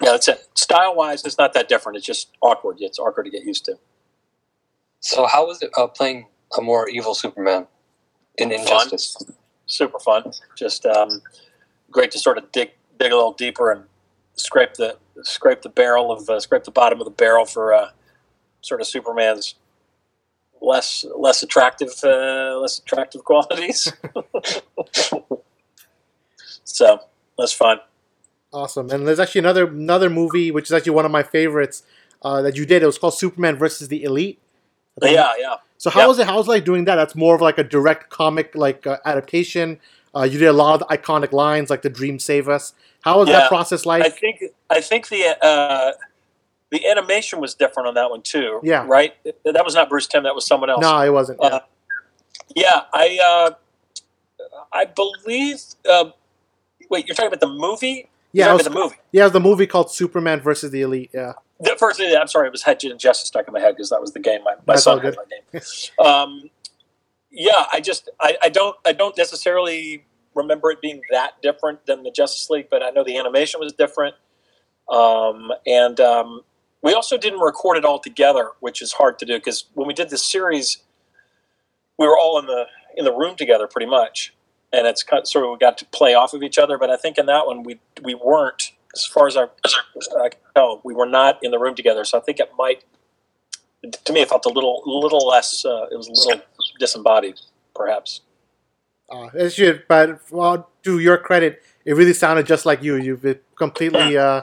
yeah, 0.01 0.11
that's 0.11 0.27
it. 0.27 0.47
Style 0.53 0.95
wise, 0.95 1.25
it's 1.25 1.37
not 1.37 1.53
that 1.53 1.67
different. 1.67 1.97
It's 1.97 2.05
just 2.05 2.29
awkward. 2.41 2.77
It's 2.79 2.99
awkward 2.99 3.23
to 3.23 3.31
get 3.31 3.43
used 3.43 3.65
to. 3.65 3.79
So, 4.99 5.25
how 5.25 5.47
was 5.47 5.61
it 5.61 5.71
uh, 5.77 5.87
playing 5.87 6.27
a 6.57 6.61
more 6.61 6.87
evil 6.89 7.15
Superman 7.15 7.67
in 8.37 8.51
Injustice? 8.51 9.15
Fun. 9.15 9.35
Super 9.65 9.99
fun. 9.99 10.31
Just 10.55 10.85
um, 10.85 11.21
great 11.91 12.11
to 12.11 12.19
sort 12.19 12.37
of 12.37 12.51
dig 12.51 12.71
dig 12.99 13.11
a 13.11 13.15
little 13.15 13.33
deeper 13.33 13.71
and 13.71 13.83
scrape 14.35 14.75
the 14.75 14.97
scrape 15.23 15.61
the 15.61 15.69
barrel 15.69 16.11
of 16.11 16.29
uh, 16.29 16.39
scrape 16.39 16.63
the 16.63 16.71
bottom 16.71 16.99
of 16.99 17.05
the 17.05 17.11
barrel 17.11 17.45
for 17.45 17.73
uh, 17.73 17.89
sort 18.61 18.81
of 18.81 18.87
Superman's 18.87 19.55
less 20.61 21.05
less 21.17 21.43
attractive 21.43 21.91
uh, 22.03 22.57
less 22.59 22.79
attractive 22.79 23.23
qualities. 23.23 23.91
so 26.63 26.99
that's 27.37 27.53
fun. 27.53 27.79
Awesome, 28.51 28.89
and 28.89 29.07
there's 29.07 29.19
actually 29.19 29.39
another 29.39 29.67
another 29.67 30.09
movie 30.09 30.51
which 30.51 30.65
is 30.65 30.73
actually 30.73 30.93
one 30.93 31.05
of 31.05 31.11
my 31.11 31.23
favorites 31.23 31.83
uh, 32.21 32.41
that 32.41 32.55
you 32.55 32.65
did. 32.65 32.83
It 32.83 32.87
was 32.87 32.97
called 32.97 33.13
Superman 33.13 33.55
versus 33.55 33.87
the 33.87 34.03
Elite. 34.03 34.39
Yeah, 35.01 35.31
yeah. 35.39 35.55
So 35.77 35.89
how 35.89 36.09
was 36.09 36.19
it? 36.19 36.27
How 36.27 36.37
was 36.37 36.47
it 36.47 36.51
like 36.51 36.65
doing 36.65 36.85
that? 36.85 36.95
That's 36.95 37.15
more 37.15 37.35
of 37.35 37.41
like 37.41 37.57
a 37.57 37.63
direct 37.63 38.09
comic 38.09 38.53
like 38.53 38.85
uh, 38.85 38.97
adaptation. 39.05 39.79
Uh, 40.15 40.23
you 40.23 40.39
did 40.39 40.47
a 40.47 40.53
lot 40.53 40.81
of 40.81 40.87
the 40.87 40.97
iconic 40.97 41.31
lines 41.31 41.69
like 41.69 41.81
"The 41.81 41.89
Dream 41.89 42.19
Save 42.19 42.49
Us." 42.49 42.73
How 43.01 43.19
was 43.19 43.29
yeah, 43.29 43.39
that 43.39 43.49
process 43.49 43.85
like? 43.85 44.03
I 44.03 44.09
think 44.09 44.43
I 44.69 44.81
think 44.81 45.07
the 45.09 45.37
uh, 45.43 45.93
the 46.71 46.87
animation 46.87 47.39
was 47.39 47.53
different 47.53 47.87
on 47.87 47.93
that 47.95 48.09
one 48.09 48.21
too. 48.21 48.59
Yeah, 48.63 48.85
right. 48.87 49.13
That 49.45 49.65
was 49.65 49.75
not 49.75 49.89
Bruce 49.89 50.07
Timm. 50.07 50.23
That 50.23 50.35
was 50.35 50.45
someone 50.45 50.69
else. 50.69 50.81
No, 50.81 50.99
it 51.01 51.13
wasn't. 51.13 51.39
Yeah, 51.41 51.47
uh, 51.47 51.59
yeah 52.55 52.81
I 52.93 53.19
uh, 53.23 54.45
I 54.71 54.85
believe. 54.85 55.61
Uh, 55.89 56.11
wait, 56.89 57.07
you're 57.07 57.15
talking 57.15 57.27
about 57.27 57.41
the 57.41 57.47
movie? 57.47 58.09
Yeah, 58.31 58.53
was, 58.53 58.63
the 58.63 58.69
movie. 58.69 58.95
Yeah, 59.11 59.27
the 59.27 59.39
movie 59.39 59.65
called 59.65 59.91
Superman 59.91 60.39
versus 60.39 60.71
the 60.71 60.81
Elite. 60.81 61.09
Yeah. 61.13 61.33
The 61.59 61.75
first, 61.77 61.99
I'm 61.99 62.27
sorry, 62.27 62.47
it 62.47 62.51
was 62.51 62.63
Head 62.63 62.81
Injustice 62.83 63.27
stuck 63.27 63.47
in 63.47 63.53
my 63.53 63.59
head 63.59 63.75
because 63.75 63.89
that 63.89 63.99
was 63.99 64.13
the 64.13 64.19
game 64.19 64.43
my, 64.43 64.53
my 64.65 64.75
son 64.75 64.99
had 65.01 65.15
my 65.17 65.23
game. 65.51 65.61
um, 66.05 66.49
yeah, 67.31 67.65
I 67.71 67.79
just 67.81 68.09
I, 68.19 68.37
I 68.41 68.49
don't 68.49 68.75
I 68.85 68.93
don't 68.93 69.17
necessarily 69.17 70.05
remember 70.35 70.71
it 70.71 70.81
being 70.81 71.01
that 71.11 71.41
different 71.41 71.85
than 71.85 72.03
the 72.03 72.11
Justice 72.11 72.49
League, 72.49 72.67
but 72.69 72.83
I 72.83 72.89
know 72.91 73.03
the 73.03 73.17
animation 73.17 73.59
was 73.59 73.73
different. 73.73 74.15
Um, 74.89 75.51
and 75.67 75.99
um, 75.99 76.41
we 76.81 76.93
also 76.93 77.17
didn't 77.17 77.39
record 77.39 77.77
it 77.77 77.85
all 77.85 77.99
together, 77.99 78.51
which 78.59 78.81
is 78.81 78.93
hard 78.93 79.19
to 79.19 79.25
do 79.25 79.37
because 79.37 79.65
when 79.73 79.87
we 79.87 79.93
did 79.93 80.09
this 80.09 80.25
series, 80.25 80.79
we 81.97 82.07
were 82.07 82.17
all 82.17 82.39
in 82.39 82.45
the 82.45 82.65
in 82.97 83.05
the 83.05 83.13
room 83.13 83.35
together 83.35 83.67
pretty 83.67 83.85
much, 83.89 84.33
and 84.73 84.87
it's 84.87 85.03
kind 85.03 85.21
of, 85.21 85.27
sort 85.27 85.45
of 85.45 85.51
we 85.51 85.57
got 85.57 85.77
to 85.79 85.85
play 85.85 86.15
off 86.15 86.33
of 86.33 86.41
each 86.43 86.57
other. 86.57 86.77
But 86.77 86.89
I 86.89 86.97
think 86.97 87.17
in 87.17 87.27
that 87.27 87.45
one 87.45 87.63
we 87.63 87.79
we 88.03 88.15
weren't 88.15 88.71
as 88.95 89.05
far 89.05 89.27
as 89.27 89.37
our 89.37 89.51
I 90.23 90.29
can 90.29 90.39
tell 90.55 90.81
we 90.83 90.95
were 90.95 91.05
not 91.05 91.37
in 91.43 91.51
the 91.51 91.59
room 91.59 91.75
together. 91.75 92.03
So 92.05 92.17
I 92.17 92.21
think 92.21 92.39
it 92.39 92.49
might 92.57 92.83
to 94.05 94.13
me 94.13 94.21
it 94.21 94.29
felt 94.29 94.45
a 94.45 94.49
little 94.49 94.81
little 94.85 95.27
less 95.27 95.63
uh, 95.65 95.87
it 95.91 95.97
was 95.97 96.07
a 96.07 96.11
little 96.11 96.41
disembodied 96.79 97.39
perhaps. 97.75 98.21
Uh, 99.09 99.29
it 99.33 99.51
should, 99.51 99.83
but 99.87 100.21
well, 100.31 100.69
to 100.83 100.99
your 100.99 101.17
credit, 101.17 101.63
it 101.85 101.93
really 101.93 102.13
sounded 102.13 102.45
just 102.45 102.65
like 102.65 102.83
you. 102.83 102.95
You've 102.95 103.39
completely. 103.55 104.17
Uh, 104.29 104.41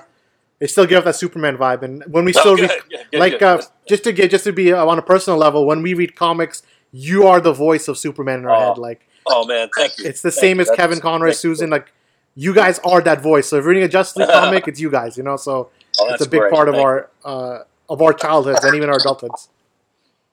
it 0.58 0.70
still 0.70 0.86
gave 0.86 1.04
that 1.04 1.14
Superman 1.14 1.58
vibe, 1.58 1.82
and 1.82 2.02
when 2.06 2.24
we 2.24 2.32
oh, 2.34 2.40
still 2.40 2.56
read, 2.56 2.70
yeah, 2.90 3.02
good, 3.10 3.20
like, 3.20 3.42
uh, 3.42 3.60
just 3.86 4.04
to 4.04 4.12
get, 4.12 4.30
just 4.30 4.44
to 4.44 4.54
be 4.54 4.72
uh, 4.72 4.86
on 4.86 4.98
a 4.98 5.02
personal 5.02 5.38
level, 5.38 5.66
when 5.66 5.82
we 5.82 5.92
read 5.92 6.16
comics, 6.16 6.62
you 6.92 7.26
are 7.26 7.42
the 7.42 7.52
voice 7.52 7.88
of 7.88 7.98
Superman 7.98 8.38
in 8.38 8.46
our 8.46 8.56
oh, 8.56 8.68
head. 8.68 8.78
Like, 8.78 9.06
oh 9.26 9.44
man, 9.44 9.68
thank 9.76 9.98
you. 9.98 10.06
It's 10.06 10.22
the 10.22 10.30
thank 10.30 10.40
same 10.40 10.56
you. 10.56 10.62
as 10.62 10.70
Kevin 10.70 10.98
Conroy, 10.98 11.32
Susan. 11.32 11.68
Like, 11.68 11.92
you 12.34 12.54
guys 12.54 12.78
are 12.84 13.02
that 13.02 13.20
voice. 13.20 13.48
So 13.48 13.56
if 13.56 13.64
you're 13.64 13.68
reading 13.68 13.84
a 13.84 13.88
Justice 13.88 14.16
League 14.16 14.28
comic, 14.32 14.66
it's 14.66 14.80
you 14.80 14.90
guys. 14.90 15.18
You 15.18 15.24
know, 15.24 15.36
so 15.36 15.68
oh, 16.00 16.14
it's 16.14 16.24
a 16.24 16.28
big 16.28 16.40
great. 16.40 16.52
part 16.54 16.70
of 16.70 16.76
our 16.76 17.10
uh, 17.22 17.58
of 17.90 18.00
our 18.00 18.14
childhoods 18.14 18.64
and 18.64 18.74
even 18.74 18.88
our 18.88 18.98
adulthoods. 18.98 19.48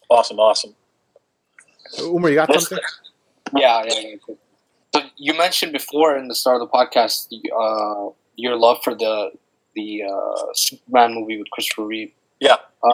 Awesome, 0.10 0.40
awesome. 0.40 0.74
Omer, 2.00 2.30
you 2.30 2.36
got 2.36 2.54
something? 2.54 2.80
Yeah, 3.56 3.84
yeah, 3.86 4.00
yeah. 4.00 4.36
So 4.96 5.02
you 5.18 5.34
mentioned 5.36 5.74
before 5.74 6.18
in 6.18 6.28
the 6.28 6.36
start 6.36 6.62
of 6.62 6.70
the 6.70 6.78
podcast 6.78 7.34
uh, 7.34 8.14
your 8.36 8.56
love 8.56 8.84
for 8.84 8.96
the 8.96 9.32
the 9.76 10.04
uh, 10.04 10.54
Superman 10.54 11.16
movie 11.16 11.38
with 11.38 11.50
Christopher 11.52 11.86
Reeve. 11.86 12.12
Yeah. 12.40 12.58
Uh, 12.84 12.94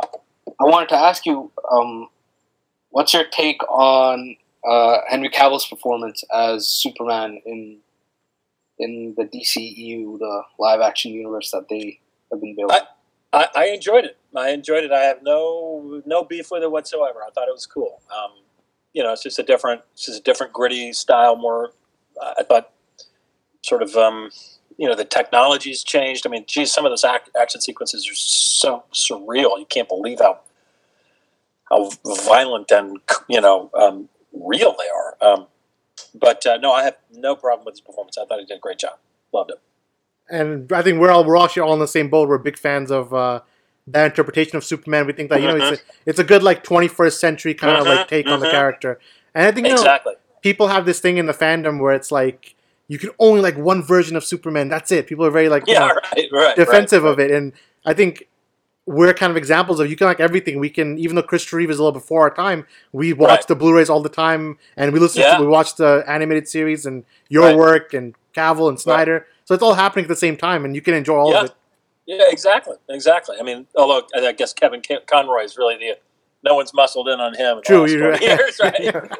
I 0.59 0.63
wanted 0.63 0.89
to 0.89 0.95
ask 0.95 1.25
you, 1.25 1.51
um, 1.71 2.07
what's 2.89 3.13
your 3.13 3.25
take 3.25 3.61
on 3.69 4.37
uh, 4.67 4.99
Henry 5.07 5.29
Cavill's 5.29 5.67
performance 5.67 6.23
as 6.33 6.67
Superman 6.67 7.41
in 7.45 7.77
in 8.77 9.13
the 9.17 9.25
DCEU, 9.25 10.19
the 10.19 10.43
live 10.57 10.79
action 10.79 11.11
universe 11.11 11.51
that 11.51 11.67
they 11.69 11.99
have 12.31 12.39
been 12.39 12.55
building? 12.55 12.77
I, 13.33 13.39
I, 13.41 13.47
I 13.55 13.65
enjoyed 13.67 14.05
it. 14.05 14.17
I 14.35 14.51
enjoyed 14.51 14.83
it. 14.83 14.91
I 14.91 15.01
have 15.01 15.21
no 15.21 16.01
no 16.05 16.23
beef 16.23 16.49
with 16.51 16.63
it 16.63 16.71
whatsoever. 16.71 17.19
I 17.25 17.31
thought 17.31 17.47
it 17.47 17.53
was 17.53 17.65
cool. 17.65 18.01
Um, 18.09 18.31
you 18.93 19.03
know, 19.03 19.13
it's 19.13 19.23
just 19.23 19.39
a 19.39 19.43
different, 19.43 19.81
it's 19.93 20.05
just 20.05 20.19
a 20.19 20.23
different 20.23 20.53
gritty 20.53 20.93
style, 20.93 21.35
more 21.35 21.71
I 22.21 22.43
thought 22.43 22.71
sort 23.61 23.81
of 23.81 23.95
um, 23.95 24.29
you 24.77 24.87
know 24.87 24.95
the 24.95 25.05
technology's 25.05 25.83
changed. 25.83 26.25
I 26.25 26.29
mean, 26.29 26.45
geez, 26.47 26.71
some 26.71 26.85
of 26.85 26.91
those 26.91 27.03
act, 27.03 27.29
action 27.39 27.61
sequences 27.61 28.07
are 28.09 28.15
so 28.15 28.83
surreal. 28.93 29.57
You 29.57 29.65
can't 29.69 29.87
believe 29.87 30.19
how 30.19 30.39
how 31.69 31.91
violent 32.25 32.71
and 32.71 32.99
you 33.27 33.41
know 33.41 33.69
um, 33.73 34.09
real 34.33 34.75
they 34.77 34.89
are. 34.89 35.33
Um, 35.33 35.47
but 36.15 36.45
uh, 36.45 36.57
no, 36.57 36.71
I 36.71 36.83
have 36.83 36.97
no 37.11 37.35
problem 37.35 37.65
with 37.65 37.73
his 37.73 37.81
performance. 37.81 38.17
I 38.17 38.25
thought 38.25 38.39
he 38.39 38.45
did 38.45 38.57
a 38.57 38.61
great 38.61 38.79
job. 38.79 38.97
Loved 39.33 39.51
it. 39.51 39.61
And 40.31 40.71
I 40.71 40.81
think 40.81 40.99
we're 40.99 41.11
all 41.11 41.23
we're 41.23 41.37
actually 41.37 41.63
all 41.63 41.73
in 41.73 41.79
the 41.79 41.87
same 41.87 42.09
boat. 42.09 42.29
We're 42.29 42.37
big 42.37 42.57
fans 42.57 42.91
of 42.91 43.13
uh, 43.13 43.41
that 43.91 44.05
interpretation 44.05 44.57
of 44.57 44.63
Superman. 44.63 45.05
We 45.05 45.13
think 45.13 45.29
that 45.29 45.41
you 45.41 45.47
know 45.47 45.55
mm-hmm. 45.55 45.73
it's, 45.73 45.81
a, 45.81 45.85
it's 46.05 46.19
a 46.19 46.23
good 46.23 46.43
like 46.43 46.63
21st 46.63 47.13
century 47.13 47.53
kind 47.53 47.73
mm-hmm. 47.73 47.87
of 47.87 47.97
like 47.97 48.07
take 48.07 48.25
mm-hmm. 48.25 48.33
on 48.33 48.39
the 48.39 48.47
mm-hmm. 48.47 48.55
character. 48.55 48.99
And 49.35 49.47
I 49.47 49.51
think 49.51 49.67
you 49.67 49.73
exactly. 49.73 50.13
know 50.13 50.19
people 50.41 50.67
have 50.67 50.85
this 50.85 50.99
thing 50.99 51.17
in 51.17 51.25
the 51.25 51.33
fandom 51.33 51.79
where 51.79 51.93
it's 51.93 52.11
like 52.11 52.55
you 52.87 52.97
can 52.97 53.11
only 53.19 53.41
like 53.41 53.57
one 53.57 53.83
version 53.83 54.15
of 54.15 54.23
Superman. 54.25 54.67
That's 54.67 54.91
it. 54.91 55.07
People 55.07 55.25
are 55.25 55.31
very 55.31 55.49
like 55.49 55.63
yeah, 55.67 55.79
know, 55.79 55.87
right, 56.15 56.27
right, 56.31 56.55
defensive 56.55 57.03
right, 57.03 57.11
of 57.11 57.19
it, 57.19 57.31
and 57.31 57.53
I 57.85 57.93
think 57.93 58.27
we're 58.85 59.13
kind 59.13 59.29
of 59.29 59.37
examples 59.37 59.79
of 59.79 59.87
you 59.87 59.95
can 59.95 60.07
like 60.07 60.19
everything. 60.19 60.59
We 60.59 60.69
can 60.69 60.97
even 60.97 61.15
though 61.15 61.21
Chris 61.21 61.51
Reeve 61.53 61.69
is 61.69 61.77
a 61.77 61.83
little 61.83 61.99
before 61.99 62.21
our 62.21 62.33
time, 62.33 62.65
we 62.91 63.13
watch 63.13 63.45
the 63.45 63.55
Blu-rays 63.55 63.89
all 63.89 64.01
the 64.01 64.09
time, 64.09 64.57
and 64.75 64.91
we 64.91 64.99
listen. 64.99 65.21
Yeah. 65.21 65.37
To, 65.37 65.43
we 65.43 65.47
watch 65.47 65.75
the 65.75 66.03
animated 66.07 66.47
series 66.47 66.85
and 66.85 67.05
your 67.29 67.55
work 67.55 67.93
and 67.93 68.15
Cavill 68.35 68.69
and 68.69 68.79
Snyder. 68.79 69.27
So 69.45 69.53
it's 69.53 69.63
all 69.63 69.75
happening 69.75 70.05
at 70.05 70.09
the 70.09 70.15
same 70.15 70.37
time, 70.37 70.65
and 70.65 70.75
you 70.75 70.81
can 70.81 70.95
enjoy 70.95 71.17
all 71.17 71.31
yeah. 71.31 71.39
of 71.41 71.45
it. 71.45 71.55
Yeah, 72.09 72.23
exactly, 72.27 72.75
exactly. 72.89 73.35
I 73.39 73.43
mean, 73.43 73.67
although 73.75 74.07
I 74.15 74.31
guess 74.31 74.51
Kevin 74.51 74.81
Conroy 75.05 75.43
is 75.43 75.57
really 75.57 75.77
the 75.77 75.99
no 76.43 76.55
one's 76.55 76.73
muscled 76.73 77.07
in 77.07 77.19
on 77.19 77.35
him. 77.35 77.61
True, 77.63 77.87
you're 77.87 78.09
right. 78.09 78.19
Years, 78.19 78.59
right? 78.63 79.11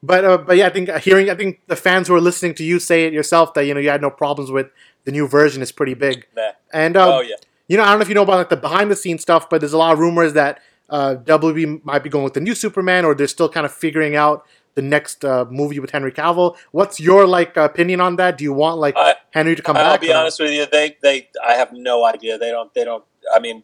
But 0.00 0.24
uh, 0.24 0.38
but 0.38 0.56
yeah, 0.56 0.68
I 0.68 0.70
think 0.70 0.90
hearing 0.98 1.28
I 1.28 1.34
think 1.34 1.60
the 1.66 1.74
fans 1.74 2.06
who 2.06 2.14
are 2.14 2.20
listening 2.20 2.54
to 2.54 2.64
you 2.64 2.78
say 2.78 3.06
it 3.06 3.12
yourself 3.12 3.52
that 3.54 3.66
you 3.66 3.74
know 3.74 3.80
you 3.80 3.90
had 3.90 4.00
no 4.00 4.10
problems 4.10 4.52
with 4.52 4.68
the 5.06 5.10
new 5.10 5.26
version 5.26 5.60
is 5.60 5.72
pretty 5.72 5.94
big. 5.94 6.24
Nah. 6.36 6.52
And 6.72 6.96
um, 6.96 7.08
oh 7.14 7.20
yeah, 7.20 7.34
you 7.66 7.76
know 7.76 7.82
I 7.82 7.86
don't 7.86 7.98
know 7.98 8.02
if 8.02 8.08
you 8.08 8.14
know 8.14 8.22
about 8.22 8.36
like 8.36 8.50
the 8.50 8.56
behind 8.56 8.92
the 8.92 8.96
scenes 8.96 9.22
stuff, 9.22 9.50
but 9.50 9.60
there's 9.60 9.72
a 9.72 9.78
lot 9.78 9.92
of 9.92 9.98
rumors 9.98 10.34
that 10.34 10.62
uh, 10.90 11.16
WB 11.24 11.84
might 11.84 12.04
be 12.04 12.10
going 12.10 12.22
with 12.22 12.34
the 12.34 12.40
new 12.40 12.54
Superman, 12.54 13.04
or 13.04 13.16
they're 13.16 13.26
still 13.26 13.48
kind 13.48 13.66
of 13.66 13.72
figuring 13.72 14.14
out 14.14 14.46
the 14.76 14.82
next 14.82 15.24
uh, 15.24 15.46
movie 15.50 15.80
with 15.80 15.90
Henry 15.90 16.12
Cavill. 16.12 16.56
What's 16.70 17.00
your 17.00 17.26
like 17.26 17.56
opinion 17.56 18.00
on 18.00 18.14
that? 18.16 18.38
Do 18.38 18.44
you 18.44 18.52
want 18.52 18.78
like 18.78 18.94
I, 18.96 19.16
Henry 19.32 19.54
to 19.54 19.62
come 19.62 19.76
I'll 19.76 19.84
back? 19.84 19.92
I'll 19.92 19.98
be 20.08 20.12
honest 20.12 20.40
with 20.40 20.52
you, 20.52 20.66
they 20.70 20.96
they 21.02 21.28
I 21.46 21.54
have 21.54 21.72
no 21.72 22.04
idea. 22.04 22.38
They 22.38 22.50
don't 22.50 22.72
they 22.74 22.84
don't. 22.84 23.04
I 23.34 23.40
mean, 23.40 23.62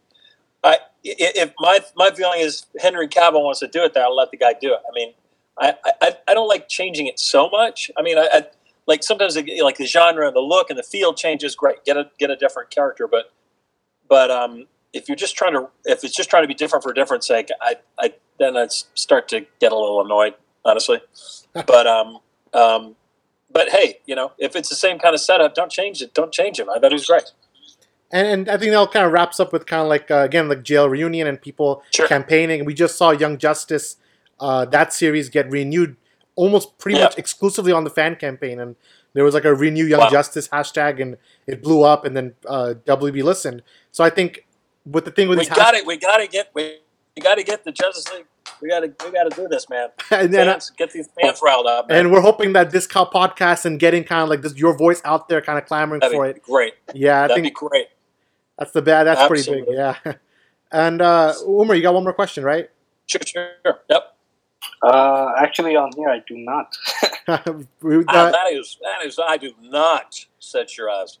I 0.63 0.77
if 1.03 1.53
my 1.59 1.79
my 1.95 2.11
feeling 2.11 2.41
is 2.41 2.65
Henry 2.79 3.07
Cavill 3.07 3.43
wants 3.43 3.59
to 3.59 3.67
do 3.67 3.83
it, 3.83 3.93
then 3.93 4.03
I'll 4.03 4.15
let 4.15 4.31
the 4.31 4.37
guy 4.37 4.53
do 4.53 4.73
it. 4.73 4.79
I 4.87 4.93
mean 4.93 5.13
I, 5.57 5.75
I, 6.01 6.17
I 6.27 6.33
don't 6.33 6.47
like 6.47 6.67
changing 6.67 7.07
it 7.07 7.19
so 7.19 7.49
much. 7.49 7.89
I 7.97 8.01
mean, 8.01 8.17
I, 8.17 8.27
I 8.31 8.45
like 8.87 9.03
sometimes 9.03 9.35
like 9.35 9.77
the 9.77 9.85
genre, 9.85 10.27
and 10.27 10.35
the 10.35 10.41
look, 10.41 10.69
and 10.69 10.77
the 10.77 10.83
feel 10.83 11.13
changes. 11.13 11.55
Great, 11.55 11.83
get 11.85 11.97
a 11.97 12.09
get 12.19 12.29
a 12.29 12.35
different 12.35 12.69
character, 12.69 13.07
but 13.07 13.31
but 14.07 14.29
um, 14.29 14.67
if 14.93 15.07
you're 15.07 15.15
just 15.15 15.35
trying 15.35 15.53
to 15.53 15.69
if 15.85 16.03
it's 16.03 16.15
just 16.15 16.29
trying 16.29 16.43
to 16.43 16.47
be 16.47 16.53
different 16.53 16.83
for 16.83 16.93
different 16.93 17.23
sake, 17.23 17.49
I, 17.61 17.75
I 17.97 18.13
then 18.37 18.57
I 18.57 18.67
start 18.67 19.27
to 19.29 19.45
get 19.59 19.71
a 19.71 19.75
little 19.77 20.01
annoyed, 20.01 20.35
honestly. 20.65 20.99
but 21.53 21.87
um, 21.87 22.19
um, 22.53 22.95
but 23.55 23.69
hey, 23.69 24.01
you 24.05 24.15
know, 24.15 24.33
if 24.37 24.53
it's 24.53 24.67
the 24.67 24.75
same 24.75 24.99
kind 24.99 25.15
of 25.15 25.21
setup, 25.21 25.55
don't 25.55 25.71
change 25.71 26.01
it. 26.01 26.13
Don't 26.13 26.33
change 26.33 26.59
him. 26.59 26.69
I 26.69 26.77
thought 26.77 26.91
he 26.91 26.95
was 26.95 27.05
great. 27.07 27.31
And, 28.11 28.27
and 28.27 28.49
I 28.49 28.57
think 28.57 28.71
that 28.71 28.75
all 28.77 28.85
kind 28.87 29.05
of 29.05 29.13
wraps 29.13 29.39
up 29.39 29.53
with 29.53 29.65
kind 29.65 29.81
of 29.81 29.87
like 29.87 30.11
uh, 30.11 30.17
again 30.17 30.49
like 30.49 30.59
JL 30.59 30.89
reunion 30.89 31.25
and 31.25 31.41
people 31.41 31.81
Sure. 31.91 32.05
campaigning. 32.05 32.65
We 32.65 32.73
just 32.73 32.97
saw 32.97 33.11
Young 33.11 33.37
Justice, 33.37 33.95
uh, 34.41 34.65
that 34.65 34.91
series 34.91 35.29
get 35.29 35.49
renewed 35.49 35.95
almost 36.35 36.77
pretty 36.77 36.99
much 36.99 37.17
exclusively 37.17 37.71
on 37.71 37.85
the 37.85 37.89
fan 37.89 38.17
campaign, 38.17 38.59
and 38.59 38.75
there 39.13 39.23
was 39.23 39.33
like 39.33 39.45
a 39.45 39.55
renew 39.55 39.85
Young 39.85 40.01
Wow. 40.01 40.09
Justice 40.09 40.49
hashtag, 40.49 41.01
and 41.01 41.15
it 41.47 41.63
blew 41.63 41.83
up, 41.83 42.03
and 42.03 42.15
then 42.15 42.35
uh, 42.45 42.73
WB 42.85 43.23
listened. 43.23 43.63
So 43.93 44.03
I 44.03 44.09
think 44.09 44.45
with 44.85 45.05
the 45.05 45.11
thing 45.11 45.29
with 45.29 45.39
We 45.39 45.45
got 45.47 45.75
it. 45.75 45.85
We 45.85 45.95
got 45.95 46.17
to 46.17 46.27
get. 46.27 46.51
We, 46.53 46.79
we 47.15 47.21
got 47.21 47.35
to 47.35 47.43
get 47.43 47.63
the 47.63 47.71
Justice 47.71 48.11
League. 48.13 48.25
We 48.65 48.71
got 48.71 48.79
to. 48.79 49.05
We 49.05 49.11
got 49.11 49.29
to 49.29 49.35
do 49.35 49.47
this, 49.47 49.69
man. 49.69 49.89
and, 50.11 50.33
then, 50.33 50.47
Fans, 50.47 50.71
get 50.75 50.89
these 50.91 51.07
fans 51.21 51.39
riled 51.43 51.67
up. 51.67 51.87
Man. 51.87 51.99
and 51.99 52.11
we're 52.11 52.21
hoping 52.21 52.53
that 52.53 52.71
this 52.71 52.87
co- 52.87 53.05
podcast 53.05 53.65
and 53.65 53.79
getting 53.79 54.03
kind 54.03 54.23
of 54.23 54.29
like 54.29 54.41
this 54.41 54.55
your 54.55 54.75
voice 54.75 55.03
out 55.05 55.29
there, 55.29 55.39
kind 55.39 55.59
of 55.59 55.67
clamoring 55.67 55.99
That'd 55.99 56.15
for 56.15 56.25
be 56.25 56.31
it. 56.31 56.41
great. 56.41 56.73
Yeah, 56.95 57.25
I 57.25 57.27
That'd 57.27 57.35
think 57.35 57.45
be 57.45 57.51
great. 57.51 57.89
that's 58.57 58.71
the 58.71 58.81
bad. 58.81 59.03
That's 59.03 59.27
pretty 59.27 59.49
big. 59.51 59.65
Yeah. 59.69 59.97
And 60.71 60.99
uh, 60.99 61.33
Omer, 61.45 61.75
you 61.75 61.83
got 61.83 61.93
one 61.93 62.03
more 62.03 62.11
question, 62.11 62.43
right? 62.43 62.69
Sure, 63.05 63.21
sure. 63.23 63.81
Yep. 63.87 64.15
Uh, 64.81 65.31
actually, 65.37 65.75
on 65.75 65.91
here 65.95 66.09
I 66.09 66.21
do 66.27 66.37
not. 66.37 66.75
Uh, 67.27 67.37
that 67.37 68.51
is. 68.51 68.77
That 68.83 69.05
is. 69.05 69.19
I 69.19 69.37
do 69.37 69.51
not 69.61 70.25
set 70.39 70.77
your 70.77 70.89
eyes. 70.91 71.17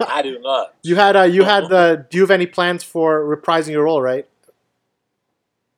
I 0.00 0.22
do 0.22 0.38
not. 0.40 0.74
you 0.84 0.94
had 0.96 1.16
uh, 1.16 1.22
you 1.22 1.42
had 1.44 1.68
the. 1.68 2.06
Do 2.08 2.18
you 2.18 2.22
have 2.22 2.30
any 2.30 2.46
plans 2.46 2.84
for 2.84 3.24
reprising 3.24 3.70
your 3.70 3.84
role? 3.84 4.02
Right? 4.02 4.28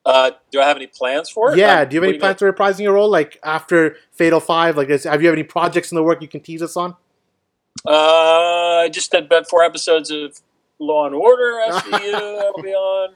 Uh, 0.06 0.32
do 0.50 0.60
I 0.60 0.66
have 0.66 0.76
any 0.76 0.86
plans 0.86 1.30
for 1.30 1.52
it? 1.52 1.58
Yeah. 1.58 1.80
Like, 1.80 1.90
Do 1.90 1.96
you 1.96 2.02
have 2.02 2.08
any 2.08 2.18
plans 2.18 2.38
for 2.38 2.52
reprising 2.52 2.80
your 2.80 2.94
role? 2.94 3.08
Like 3.08 3.38
after 3.42 3.96
Fatal 4.12 4.40
Five? 4.40 4.76
Like, 4.76 4.90
is, 4.90 5.04
have 5.04 5.22
you 5.22 5.28
have 5.28 5.34
any 5.34 5.44
projects 5.44 5.90
in 5.90 5.96
the 5.96 6.02
work 6.02 6.20
you 6.20 6.28
can 6.28 6.40
tease 6.40 6.62
us 6.62 6.76
on? 6.76 6.94
Uh, 7.86 8.82
I 8.84 8.88
just 8.90 9.10
did 9.10 9.24
about 9.24 9.48
four 9.48 9.62
episodes 9.62 10.10
of 10.10 10.40
Law 10.78 11.06
and 11.06 11.14
Order 11.14 11.60
SVU 11.68 12.12
that'll 12.38 12.62
be 12.62 12.74
on. 12.74 13.14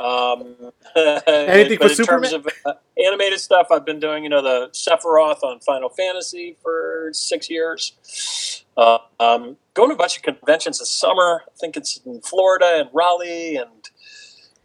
Um, 0.00 0.72
Anything 1.26 1.78
for 1.78 1.88
in 1.88 2.06
terms 2.06 2.32
of 2.32 2.46
uh, 2.64 2.72
animated 3.04 3.40
stuff, 3.40 3.68
I've 3.70 3.84
been 3.84 4.00
doing 4.00 4.22
you 4.24 4.28
know 4.28 4.42
the 4.42 4.70
Sephiroth 4.72 5.42
on 5.42 5.60
Final 5.60 5.88
Fantasy 5.88 6.56
for 6.62 7.10
six 7.12 7.50
years. 7.50 8.64
Uh, 8.76 8.98
um, 9.20 9.56
going 9.74 9.90
to 9.90 9.94
a 9.94 9.98
bunch 9.98 10.16
of 10.16 10.22
conventions 10.22 10.78
this 10.78 10.90
summer. 10.90 11.42
I 11.46 11.50
think 11.58 11.76
it's 11.76 12.00
in 12.04 12.20
Florida 12.20 12.78
and 12.80 12.90
Raleigh 12.92 13.56
and 13.56 13.90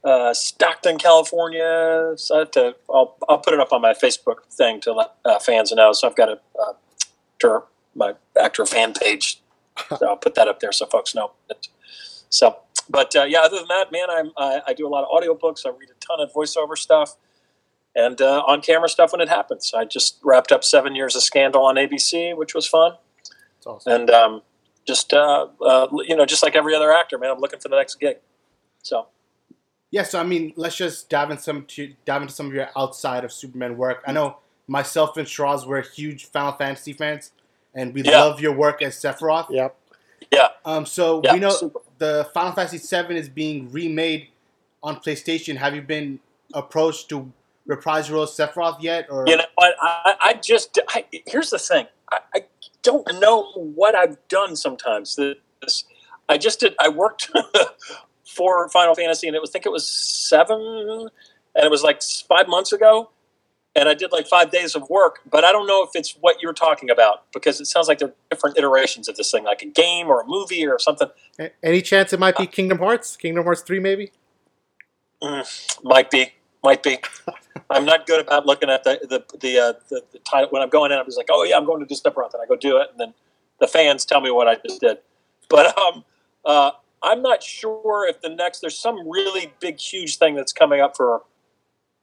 uh, 0.04 0.34
Stockton, 0.34 0.98
California. 0.98 2.14
So 2.16 2.36
I 2.36 2.40
have 2.40 2.52
to. 2.52 2.76
I'll, 2.94 3.18
I'll 3.30 3.38
put 3.38 3.54
it 3.54 3.60
up 3.60 3.72
on 3.72 3.82
my 3.82 3.94
Facebook 3.94 4.46
thing 4.52 4.82
to 4.82 4.94
let 4.94 5.14
uh, 5.26 5.40
fans 5.40 5.72
know. 5.72 5.94
So 5.94 6.08
I've 6.08 6.16
got 6.16 6.30
a 6.30 6.40
uh, 6.60 6.74
ter- 7.40 7.64
my 7.96 8.16
actor 8.40 8.66
fan 8.66 8.94
page. 8.94 9.42
So 9.98 10.06
I'll 10.06 10.18
put 10.18 10.36
that 10.36 10.48
up 10.48 10.60
there 10.60 10.72
so 10.74 10.86
folks 10.86 11.16
know. 11.16 11.32
It. 11.50 11.70
So, 12.30 12.58
but 12.90 13.16
uh, 13.16 13.24
yeah, 13.24 13.40
other 13.40 13.58
than 13.58 13.68
that, 13.70 13.92
man, 13.92 14.10
I'm, 14.12 14.32
I, 14.38 14.62
I 14.68 14.74
do 14.74 14.86
a 14.86 14.90
lot 14.90 15.06
of 15.06 15.10
audiobooks. 15.10 15.66
I 15.66 15.70
read 15.70 15.90
a 15.90 16.06
ton 16.06 16.20
of 16.20 16.32
voiceover 16.34 16.78
stuff 16.78 17.16
and 17.96 18.22
uh, 18.22 18.44
on 18.48 18.62
camera 18.62 18.90
stuff 18.90 19.12
when 19.12 19.22
it 19.22 19.30
happens. 19.30 19.74
I 19.76 19.86
just 19.86 20.20
wrapped 20.24 20.52
up 20.52 20.64
seven 20.64 20.96
years 20.96 21.16
of 21.16 21.24
Scandal 21.24 21.66
on 21.66 21.76
ABC, 21.76 22.36
which 22.36 22.54
was 22.54 22.68
fun. 22.68 22.94
It's 23.58 23.66
awesome. 23.68 23.94
And 23.94 24.10
um, 24.10 24.42
just, 24.86 25.14
uh, 25.14 25.48
uh, 25.62 25.88
you 26.08 26.16
know, 26.16 26.26
just 26.26 26.44
like 26.44 26.56
every 26.56 26.76
other 26.76 26.92
actor, 26.92 27.18
man, 27.18 27.32
I'm 27.32 27.40
looking 27.40 27.60
for 27.60 27.70
the 27.70 27.78
next 27.78 27.96
gig. 27.96 28.18
So, 28.82 29.08
Yeah, 29.92 30.04
so 30.04 30.20
I 30.20 30.24
mean, 30.24 30.54
let's 30.56 30.78
just 30.78 31.10
dive 31.10 31.32
in 31.32 31.38
some 31.38 31.66
to, 31.66 31.94
dive 32.06 32.22
into 32.22 32.34
some 32.34 32.48
of 32.48 32.54
your 32.54 32.70
outside 32.78 33.24
of 33.26 33.32
Superman 33.32 33.78
work. 33.78 34.02
I 34.08 34.14
know 34.14 34.38
myself 34.68 35.18
and 35.18 35.28
Sheraz 35.28 35.66
were 35.68 35.82
huge 35.82 36.26
Final 36.28 36.54
Fantasy 36.54 36.94
fans, 36.94 37.32
and 37.76 37.94
we 37.94 38.02
Yeah. 38.02 38.24
love 38.24 38.40
your 38.40 38.54
work 38.54 38.82
as 38.82 38.96
Sephiroth. 38.96 39.48
Yep. 39.50 39.76
yeah. 40.32 40.48
Um, 40.64 40.86
so 40.86 41.22
Yeah, 41.24 41.34
we 41.34 41.40
know 41.40 41.50
super. 41.50 41.80
the 41.98 42.30
Final 42.34 42.54
Fantasy 42.54 42.78
VII 42.78 43.18
is 43.18 43.28
being 43.28 43.70
remade 43.72 44.30
on 44.82 44.96
PlayStation. 45.02 45.58
Have 45.58 45.76
you 45.76 45.82
been 45.82 46.20
approached 46.54 47.10
to 47.10 47.32
reprise 47.66 48.08
your 48.08 48.16
role 48.16 48.24
as 48.24 48.30
Sephiroth 48.32 48.82
yet? 48.82 49.08
Or 49.12 49.26
You 49.28 49.38
know 49.38 49.46
what? 49.56 49.76
I, 49.82 50.16
I 50.22 50.34
just 50.36 50.80
I, 50.88 51.06
here's 51.28 51.50
the 51.50 51.60
thing. 51.60 51.88
I, 52.12 52.20
I 52.36 52.46
don't 52.82 53.06
know 53.20 53.52
what 53.54 53.94
I've 53.96 54.18
done. 54.30 54.56
Sometimes 54.56 55.18
this 55.18 55.84
I 56.30 56.38
just 56.38 56.62
did. 56.62 56.76
I 56.80 56.88
worked 56.90 57.30
for 58.32 58.68
Final 58.70 58.96
Fantasy, 58.96 59.28
and 59.28 59.36
it 59.36 59.42
was 59.42 59.52
I 59.52 59.54
think 59.54 59.66
it 59.66 59.72
was 59.72 59.88
seven, 59.88 61.10
and 61.56 61.66
it 61.66 61.72
was 61.72 61.84
like 61.84 62.02
five 62.28 62.48
months 62.48 62.72
ago, 62.72 63.10
and 63.76 63.90
I 63.90 63.94
did 63.94 64.12
like 64.12 64.28
five 64.28 64.52
days 64.52 64.76
of 64.76 64.90
work. 64.90 65.20
But 65.30 65.44
I 65.44 65.52
don't 65.52 65.68
know 65.68 65.84
if 65.84 65.90
it's 65.94 66.12
what 66.22 66.42
you're 66.42 66.54
talking 66.54 66.90
about 66.90 67.24
because 67.34 67.60
it 67.60 67.66
sounds 67.66 67.88
like 67.88 68.00
they're 68.00 68.14
different 68.30 68.58
iterations 68.58 69.08
of 69.08 69.16
this 69.18 69.32
thing, 69.32 69.44
like 69.44 69.62
a 69.62 69.68
game 69.68 70.08
or 70.08 70.22
a 70.22 70.26
movie 70.26 70.66
or 70.66 70.80
something. 70.80 71.10
Any 71.64 71.82
chance 71.82 72.14
it 72.14 72.20
might 72.20 72.38
be 72.38 72.48
Kingdom 72.48 72.80
Hearts? 72.80 73.18
Kingdom 73.18 73.44
Hearts 73.44 73.62
three, 73.62 73.80
maybe? 73.80 74.12
Might 75.84 76.10
be, 76.10 76.34
might 76.64 76.84
be. 76.84 77.00
I'm 77.70 77.86
not 77.86 78.06
good 78.06 78.22
about 78.26 78.46
looking 78.46 78.70
at 78.70 78.84
the 78.84 79.00
the 79.04 79.38
the, 79.40 79.60
uh, 79.60 79.74
the, 79.90 80.04
the 80.12 80.20
title 80.20 80.50
when 80.50 80.62
I'm 80.62 80.70
going 80.70 80.92
in. 80.92 80.98
I'm 80.98 81.06
just 81.06 81.18
like, 81.18 81.30
oh 81.30 81.44
yeah, 81.44 81.58
I'm 81.58 81.66
going 81.66 81.80
to 81.80 81.86
do 81.86 81.96
Sephiroth, 81.96 82.34
and 82.34 82.42
I 82.42 82.46
go 82.46 82.56
do 82.56 82.78
it, 82.78 82.90
and 82.92 83.00
then 83.00 83.14
the 83.60 83.68
fans 83.68 84.06
tell 84.06 84.22
me 84.22 84.32
what 84.32 84.48
I 84.48 84.56
just 84.56 84.82
did. 84.82 84.98
But 85.50 85.78
um, 85.78 86.04
uh, 86.46 86.72
I'm 87.04 87.22
not 87.22 87.42
sure 87.44 88.08
if 88.08 88.22
the 88.22 88.30
next 88.30 88.60
there's 88.60 88.78
some 88.78 89.10
really 89.10 89.54
big, 89.60 89.80
huge 89.80 90.18
thing 90.18 90.36
that's 90.36 90.54
coming 90.54 90.82
up 90.82 90.96
for 90.96 91.24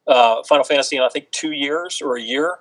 uh, 0.06 0.42
Final 0.44 0.64
Fantasy 0.64 0.96
in 0.96 1.02
I 1.02 1.08
think 1.08 1.30
two 1.30 1.52
years 1.52 2.00
or 2.02 2.16
a 2.16 2.20
year, 2.22 2.58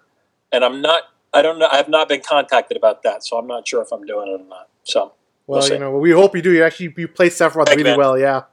and 0.52 0.64
I'm 0.64 0.82
not. 0.82 1.04
I 1.34 1.42
don't 1.42 1.60
know. 1.60 1.68
I 1.72 1.78
have 1.78 1.90
not 1.90 2.08
been 2.10 2.22
contacted 2.22 2.78
about 2.78 3.04
that, 3.04 3.24
so 3.24 3.38
I'm 3.38 3.48
not 3.48 3.68
sure 3.68 3.82
if 3.82 3.92
I'm 3.92 4.06
doing 4.06 4.30
it 4.30 4.42
or 4.42 4.48
not. 4.48 4.70
So 4.84 5.14
Well, 5.46 5.62
We'll 5.62 5.70
you 5.74 5.80
know, 5.80 5.92
we 5.98 6.12
hope 6.12 6.36
you 6.36 6.42
do. 6.42 6.52
You 6.52 6.64
actually 6.64 6.94
you 6.98 7.08
play 7.08 7.30
Sephiroth 7.30 7.68
really 7.70 7.84
man. 7.84 7.98
well. 7.98 8.18
Yeah, 8.18 8.44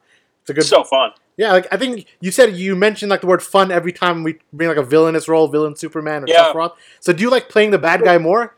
it's 0.43 0.51
a 0.51 0.55
good. 0.55 0.65
so 0.65 0.83
fun. 0.85 1.13
yeah, 1.37 1.53
like 1.53 1.67
I 1.73 1.77
think 1.77 2.07
you 2.21 2.31
said 2.31 2.57
you 2.57 2.75
mentioned 2.77 3.11
like 3.11 3.21
the 3.21 3.27
word 3.27 3.43
fun 3.43 3.71
every 3.71 3.93
time 3.93 4.23
we 4.23 4.39
bring 4.53 4.69
like 4.69 4.77
a 4.79 4.83
villainous 4.83 5.29
role, 5.29 5.47
villain 5.49 5.77
Superman 5.77 6.25
or 6.25 6.27
Yeah. 6.29 6.53
Sephiroth. 6.53 6.73
So 7.01 7.13
do 7.13 7.23
you 7.23 7.31
like 7.31 7.49
playing 7.49 7.71
the 7.71 7.79
bad 7.79 8.03
guy 8.03 8.19
more? 8.19 8.57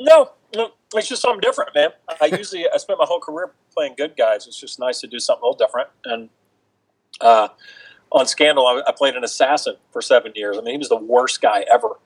No, 0.00 0.32
no, 0.54 0.70
it's 0.94 1.08
just 1.08 1.22
something 1.22 1.40
different, 1.40 1.74
man. 1.74 1.90
I 2.20 2.26
usually 2.26 2.66
I 2.72 2.76
spent 2.78 2.98
my 2.98 3.06
whole 3.06 3.20
career 3.20 3.52
playing 3.72 3.94
good 3.96 4.16
guys. 4.16 4.46
It's 4.46 4.58
just 4.60 4.78
nice 4.78 5.00
to 5.00 5.06
do 5.06 5.18
something 5.18 5.42
a 5.42 5.46
little 5.46 5.58
different. 5.58 5.88
And 6.04 6.28
uh, 7.20 7.48
on 8.12 8.26
Scandal, 8.26 8.66
I, 8.66 8.82
I 8.86 8.92
played 8.92 9.14
an 9.14 9.24
assassin 9.24 9.76
for 9.92 10.00
seven 10.00 10.32
years. 10.34 10.56
I 10.56 10.60
mean, 10.62 10.74
he 10.74 10.78
was 10.78 10.88
the 10.88 10.96
worst 10.96 11.40
guy 11.40 11.64
ever. 11.72 11.98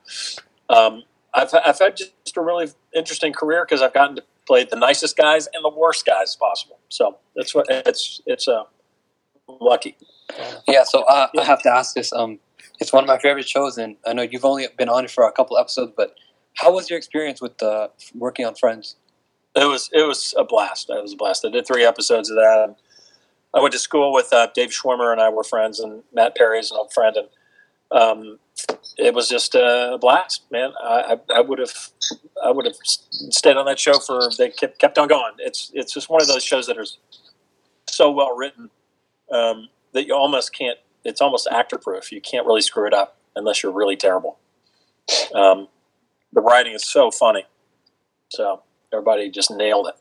Um, 0.69 1.03
I've 1.33 1.53
I've 1.53 1.79
had 1.79 1.97
just 1.97 2.37
a 2.37 2.41
really 2.41 2.67
interesting 2.95 3.33
career 3.33 3.65
because 3.65 3.81
I've 3.81 3.93
gotten 3.93 4.15
to 4.17 4.23
play 4.47 4.63
the 4.63 4.75
nicest 4.75 5.15
guys 5.15 5.47
and 5.53 5.63
the 5.63 5.69
worst 5.69 6.05
guys 6.05 6.35
possible. 6.35 6.79
So 6.89 7.17
that's 7.35 7.53
what 7.53 7.67
it's 7.69 8.21
it's 8.25 8.47
uh, 8.47 8.63
lucky. 9.59 9.95
Yeah, 10.67 10.83
so 10.83 11.03
uh, 11.03 11.27
Yeah. 11.33 11.41
I 11.41 11.45
have 11.45 11.61
to 11.63 11.69
ask 11.71 11.95
this. 11.95 12.11
Um, 12.13 12.39
it's 12.79 12.93
one 12.93 13.03
of 13.03 13.07
my 13.07 13.19
favorite 13.19 13.47
shows, 13.47 13.77
and 13.77 13.97
I 14.07 14.13
know 14.13 14.21
you've 14.21 14.45
only 14.45 14.67
been 14.77 14.89
on 14.89 15.05
it 15.05 15.11
for 15.11 15.27
a 15.27 15.31
couple 15.31 15.57
episodes, 15.57 15.91
but 15.97 16.15
how 16.59 16.73
was 16.73 16.89
your 16.89 16.97
experience 16.97 17.41
with 17.41 17.61
uh, 17.63 17.87
working 18.13 18.45
on 18.45 18.55
Friends? 18.55 18.97
It 19.55 19.65
was 19.65 19.89
it 19.93 20.03
was 20.03 20.33
a 20.37 20.43
blast. 20.43 20.89
It 20.89 21.01
was 21.01 21.13
a 21.13 21.17
blast. 21.17 21.45
I 21.45 21.49
did 21.49 21.65
three 21.65 21.85
episodes 21.85 22.29
of 22.29 22.35
that. 22.35 22.75
I 23.53 23.61
went 23.61 23.73
to 23.73 23.79
school 23.79 24.13
with 24.13 24.31
uh, 24.31 24.47
Dave 24.53 24.69
Schwimmer, 24.69 25.11
and 25.11 25.19
I 25.19 25.29
were 25.29 25.43
friends, 25.43 25.79
and 25.79 26.03
Matt 26.13 26.35
Perry's 26.35 26.69
an 26.69 26.77
old 26.77 26.93
friend, 26.93 27.17
and 27.17 27.27
um, 27.91 28.39
it 28.97 29.15
was 29.15 29.27
just 29.27 29.55
a 29.55 29.97
blast, 29.99 30.43
man. 30.51 30.71
I, 30.83 31.41
would 31.41 31.57
have 31.57 31.73
I 32.43 32.51
would 32.51 32.65
have 32.65 32.75
stayed 32.83 33.57
on 33.57 33.65
that 33.65 33.79
show 33.79 33.97
for 33.99 34.29
they 34.37 34.49
kept 34.49 34.77
kept 34.77 34.97
on 34.97 35.07
going. 35.07 35.33
It's 35.39 35.71
it's 35.73 35.93
just 35.93 36.09
one 36.09 36.21
of 36.21 36.27
those 36.27 36.43
shows 36.43 36.67
that 36.67 36.77
are 36.77 36.85
so 37.89 38.11
well 38.11 38.35
written 38.35 38.69
um, 39.31 39.69
that 39.93 40.05
you 40.05 40.13
almost 40.13 40.53
can't. 40.53 40.77
It's 41.03 41.21
almost 41.21 41.47
actor 41.49 41.77
proof. 41.77 42.11
You 42.11 42.21
can't 42.21 42.45
really 42.45 42.61
screw 42.61 42.85
it 42.85 42.93
up 42.93 43.17
unless 43.35 43.63
you're 43.63 43.71
really 43.71 43.95
terrible. 43.95 44.37
Um, 45.33 45.69
the 46.33 46.41
writing 46.41 46.73
is 46.73 46.85
so 46.85 47.11
funny, 47.11 47.45
so 48.29 48.61
everybody 48.93 49.29
just 49.29 49.51
nailed 49.51 49.87
it. 49.87 49.95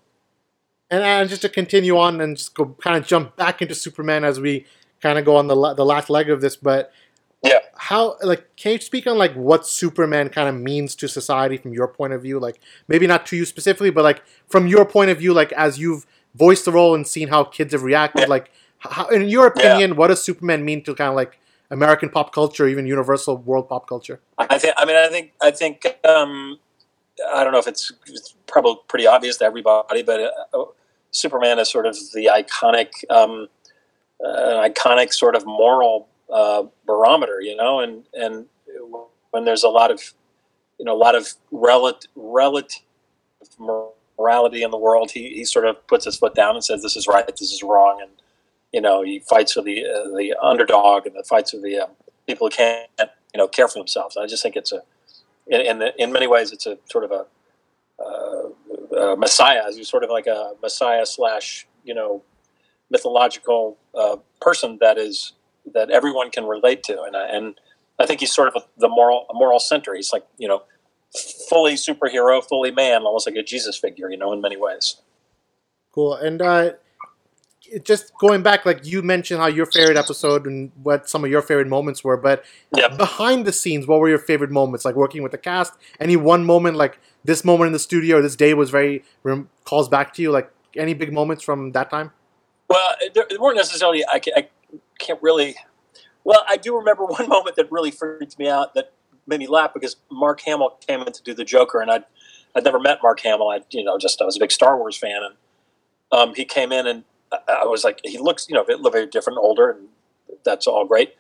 And 0.91 1.03
uh, 1.03 1.27
just 1.27 1.43
to 1.43 1.49
continue 1.49 1.99
on 1.99 2.21
and 2.21 2.37
just 2.37 2.55
go 2.55 2.67
kind 2.81 2.97
of 2.97 3.07
jump 3.07 3.37
back 3.37 3.61
into 3.61 3.75
Superman 3.75 4.25
as 4.25 4.41
we 4.41 4.67
kind 5.03 5.19
of 5.19 5.25
go 5.25 5.37
on 5.37 5.47
the 5.47 5.75
the 5.75 5.85
last 5.85 6.09
leg 6.11 6.31
of 6.31 6.41
this, 6.41 6.57
but 6.57 6.93
Yeah. 7.43 7.59
how 7.77 8.17
like 8.23 8.57
can 8.57 8.73
you 8.73 8.81
speak 8.81 9.07
on 9.07 9.19
like 9.19 9.35
what 9.35 9.67
Superman 9.67 10.29
kind 10.31 10.49
of 10.49 10.55
means 10.55 10.95
to 10.97 11.09
society 11.09 11.57
from 11.59 11.73
your 11.75 11.89
point 11.89 12.13
of 12.15 12.23
view? 12.23 12.41
Like 12.41 12.59
maybe 12.89 13.07
not 13.07 13.27
to 13.27 13.37
you 13.37 13.45
specifically, 13.45 13.91
but 13.91 14.03
like 14.03 14.23
from 14.49 14.67
your 14.67 14.85
point 14.87 15.11
of 15.11 15.19
view, 15.19 15.35
like 15.35 15.53
as 15.53 15.79
you've 15.79 16.07
voiced 16.35 16.65
the 16.65 16.73
role 16.73 16.95
and 16.95 17.07
seen 17.07 17.29
how 17.29 17.45
kids 17.45 17.73
have 17.73 17.83
reacted, 17.83 18.23
Yeah. 18.23 18.27
like 18.29 18.51
how, 18.79 19.09
in 19.09 19.29
your 19.29 19.47
opinion, 19.47 19.95
what 19.97 20.09
does 20.09 20.23
Superman 20.25 20.65
mean 20.65 20.83
to 20.85 20.95
kind 20.95 21.11
of 21.11 21.17
like 21.17 21.39
American 21.71 22.09
pop 22.09 22.33
culture, 22.33 22.67
even 22.67 22.87
universal 22.87 23.37
world 23.39 23.69
pop 23.69 23.89
culture? 23.89 24.21
I 24.39 24.59
think. 24.59 24.75
I 24.77 24.85
mean, 24.85 24.97
I 24.97 25.09
think. 25.09 25.33
I 25.43 25.51
think. 25.51 25.87
Um, 26.05 26.59
I 27.33 27.43
don't 27.43 27.53
know 27.53 27.59
if 27.59 27.67
it's, 27.67 27.93
it's 28.07 28.37
probably 28.47 28.77
pretty 28.87 29.05
obvious 29.07 29.39
to 29.39 29.45
everybody, 29.45 30.03
but 30.03 30.33
uh, 30.55 30.65
Superman 31.11 31.59
is 31.59 31.69
sort 31.69 31.85
of 31.85 31.97
the 32.15 32.31
iconic, 32.33 32.91
um, 33.11 33.49
uh, 34.25 34.69
iconic 34.69 35.13
sort 35.13 35.35
of 35.35 35.45
moral 35.45 36.07
uh, 36.33 36.63
barometer, 36.87 37.41
you 37.41 37.57
know. 37.57 37.81
And 37.81 38.05
and 38.15 38.47
when 39.31 39.45
there's 39.45 39.65
a 39.65 39.69
lot 39.69 39.91
of, 39.91 40.01
you 40.79 40.85
know, 40.85 40.95
a 40.95 40.97
lot 40.97 41.15
of 41.15 41.29
relative 41.51 42.11
relative 42.15 42.83
morality 44.19 44.63
in 44.63 44.71
the 44.71 44.79
world. 44.79 45.11
He 45.11 45.31
he 45.31 45.45
sort 45.45 45.67
of 45.67 45.85
puts 45.87 46.05
his 46.05 46.17
foot 46.17 46.35
down 46.35 46.55
and 46.55 46.65
says 46.65 46.83
this 46.83 46.97
is 46.97 47.07
right, 47.07 47.27
this 47.27 47.53
is 47.53 47.63
wrong, 47.63 48.01
and 48.03 48.11
you 48.73 48.81
know 48.81 49.03
he 49.03 49.21
fights 49.21 49.53
for 49.53 49.63
the 49.63 49.85
uh, 49.85 50.17
the 50.17 50.35
underdog 50.41 51.07
and 51.07 51.17
the 51.17 51.25
fights 51.25 51.53
for 51.53 51.59
the 51.59 51.79
uh, 51.79 51.87
people 52.27 52.47
who 52.47 52.51
can't 52.51 52.89
you 52.99 53.39
know 53.39 53.49
care 53.49 53.69
for 53.69 53.79
themselves. 53.79 54.17
I 54.17 54.27
just 54.27 54.43
think 54.43 54.57
it's 54.57 54.73
a 54.73 54.83
in 55.47 55.61
in, 55.61 55.79
the, 55.79 56.03
in 56.03 56.13
many 56.13 56.27
ways 56.27 56.53
it's 56.53 56.67
a 56.67 56.79
sort 56.91 57.05
of 57.05 57.13
a, 57.13 57.27
uh, 58.03 59.13
a 59.13 59.17
messiah. 59.17 59.63
He's 59.73 59.89
sort 59.89 60.05
of 60.05 60.11
like 60.11 60.27
a 60.27 60.53
messiah 60.63 61.07
slash 61.07 61.67
you 61.85 61.95
know 61.95 62.23
mythological 62.91 63.79
uh, 63.99 64.17
person 64.41 64.79
that 64.81 64.99
is 64.99 65.33
that 65.75 65.91
everyone 65.91 66.31
can 66.31 66.45
relate 66.45 66.83
to, 66.85 67.03
and 67.03 67.17
I, 67.17 67.27
and 67.29 67.61
I 67.99 68.07
think 68.07 68.21
he's 68.21 68.35
sort 68.35 68.49
of 68.49 68.55
a, 68.57 68.67
the 68.79 68.89
moral 68.89 69.27
a 69.31 69.35
moral 69.35 69.61
center. 69.61 69.95
He's 69.95 70.13
like 70.13 70.27
you 70.39 70.49
know 70.49 70.63
fully 71.49 71.75
superhero, 71.75 72.45
fully 72.45 72.71
man, 72.71 73.03
almost 73.03 73.27
like 73.27 73.37
a 73.37 73.43
Jesus 73.43 73.77
figure, 73.79 74.11
you 74.11 74.17
know, 74.17 74.33
in 74.33 74.41
many 74.41 74.57
ways. 74.57 74.97
Cool. 75.93 76.15
And 76.15 76.41
uh, 76.43 76.73
just 77.85 78.13
going 78.19 78.43
back, 78.43 78.65
like 78.67 78.85
you 78.87 79.03
mentioned 79.03 79.41
how 79.41 79.47
your 79.47 79.67
favorite 79.67 79.97
episode 79.97 80.47
and 80.47 80.71
what 80.83 81.09
some 81.09 81.25
of 81.25 81.31
your 81.31 81.43
favorite 81.43 81.69
moments 81.69 82.03
were, 82.03 82.17
but 82.17 82.45
Yep. 82.77 82.97
behind 82.99 83.45
the 83.47 83.53
scenes, 83.53 83.87
what 83.87 84.01
were 84.01 84.09
your 84.09 84.19
favorite 84.19 84.51
moments? 84.51 84.85
Like 84.85 84.95
working 84.95 85.23
with 85.23 85.33
the 85.33 85.39
cast? 85.39 85.75
Any 86.01 86.17
one 86.17 86.45
moment, 86.45 86.77
like 86.77 86.99
this 87.25 87.45
moment 87.45 87.69
in 87.69 87.73
the 87.73 87.79
studio, 87.79 88.19
or 88.19 88.23
this 88.23 88.37
day 88.37 88.55
was 88.55 88.71
very 88.71 89.05
rem- 89.23 89.49
calls 89.65 89.89
back 89.89 90.15
to 90.15 90.23
you? 90.23 90.31
Like 90.31 90.51
any 90.77 90.95
big 90.95 91.13
moments 91.13 91.43
from 91.43 91.73
that 91.73 91.91
time? 91.91 92.13
Well, 92.69 92.95
there, 93.15 93.27
weren't 93.39 93.57
necessarily. 93.57 94.05
I, 94.13 94.19
ca- 94.19 94.33
I 94.37 94.49
can't 94.99 95.21
really. 95.23 95.57
Well, 96.25 96.45
I 96.49 96.57
do 96.57 96.77
remember 96.77 97.05
one 97.07 97.29
moment 97.29 97.57
that 97.57 97.71
really 97.73 97.91
freaked 97.91 98.39
me 98.39 98.49
out 98.49 98.75
that 98.75 98.93
made 99.27 99.41
me 99.41 99.47
laugh 99.47 99.73
because 99.75 99.97
Mark 100.11 100.41
Hamill 100.43 100.79
came 100.87 101.01
in 101.03 101.13
to 101.13 101.23
do 101.23 101.35
the 101.35 101.45
Joker, 101.45 101.81
and 101.81 101.91
I'd 101.91 102.05
I'd 102.55 102.65
never 102.65 102.81
met 102.81 102.99
Mark 103.03 103.21
Hamill. 103.21 103.49
I 103.49 103.61
you 103.71 103.85
know 103.85 103.99
just 103.99 104.21
I 104.23 104.25
was 104.25 104.37
a 104.37 104.41
big 104.41 104.53
Star 104.53 104.77
Wars 104.79 104.97
fan, 104.97 105.23
and 105.23 105.35
um, 106.13 106.35
he 106.35 106.45
came 106.45 106.73
in 106.73 106.87
and 106.87 107.05
I, 107.33 107.65
was 107.65 107.85
like, 107.85 108.01
he 108.05 108.19
looks 108.19 108.49
you 108.49 108.55
know 108.55 108.63
a 108.63 108.91
very 108.91 109.07
different, 109.07 109.39
older, 109.39 109.71
and 109.71 109.89
that's 110.45 110.67
all 110.67 110.87
great. 110.87 111.15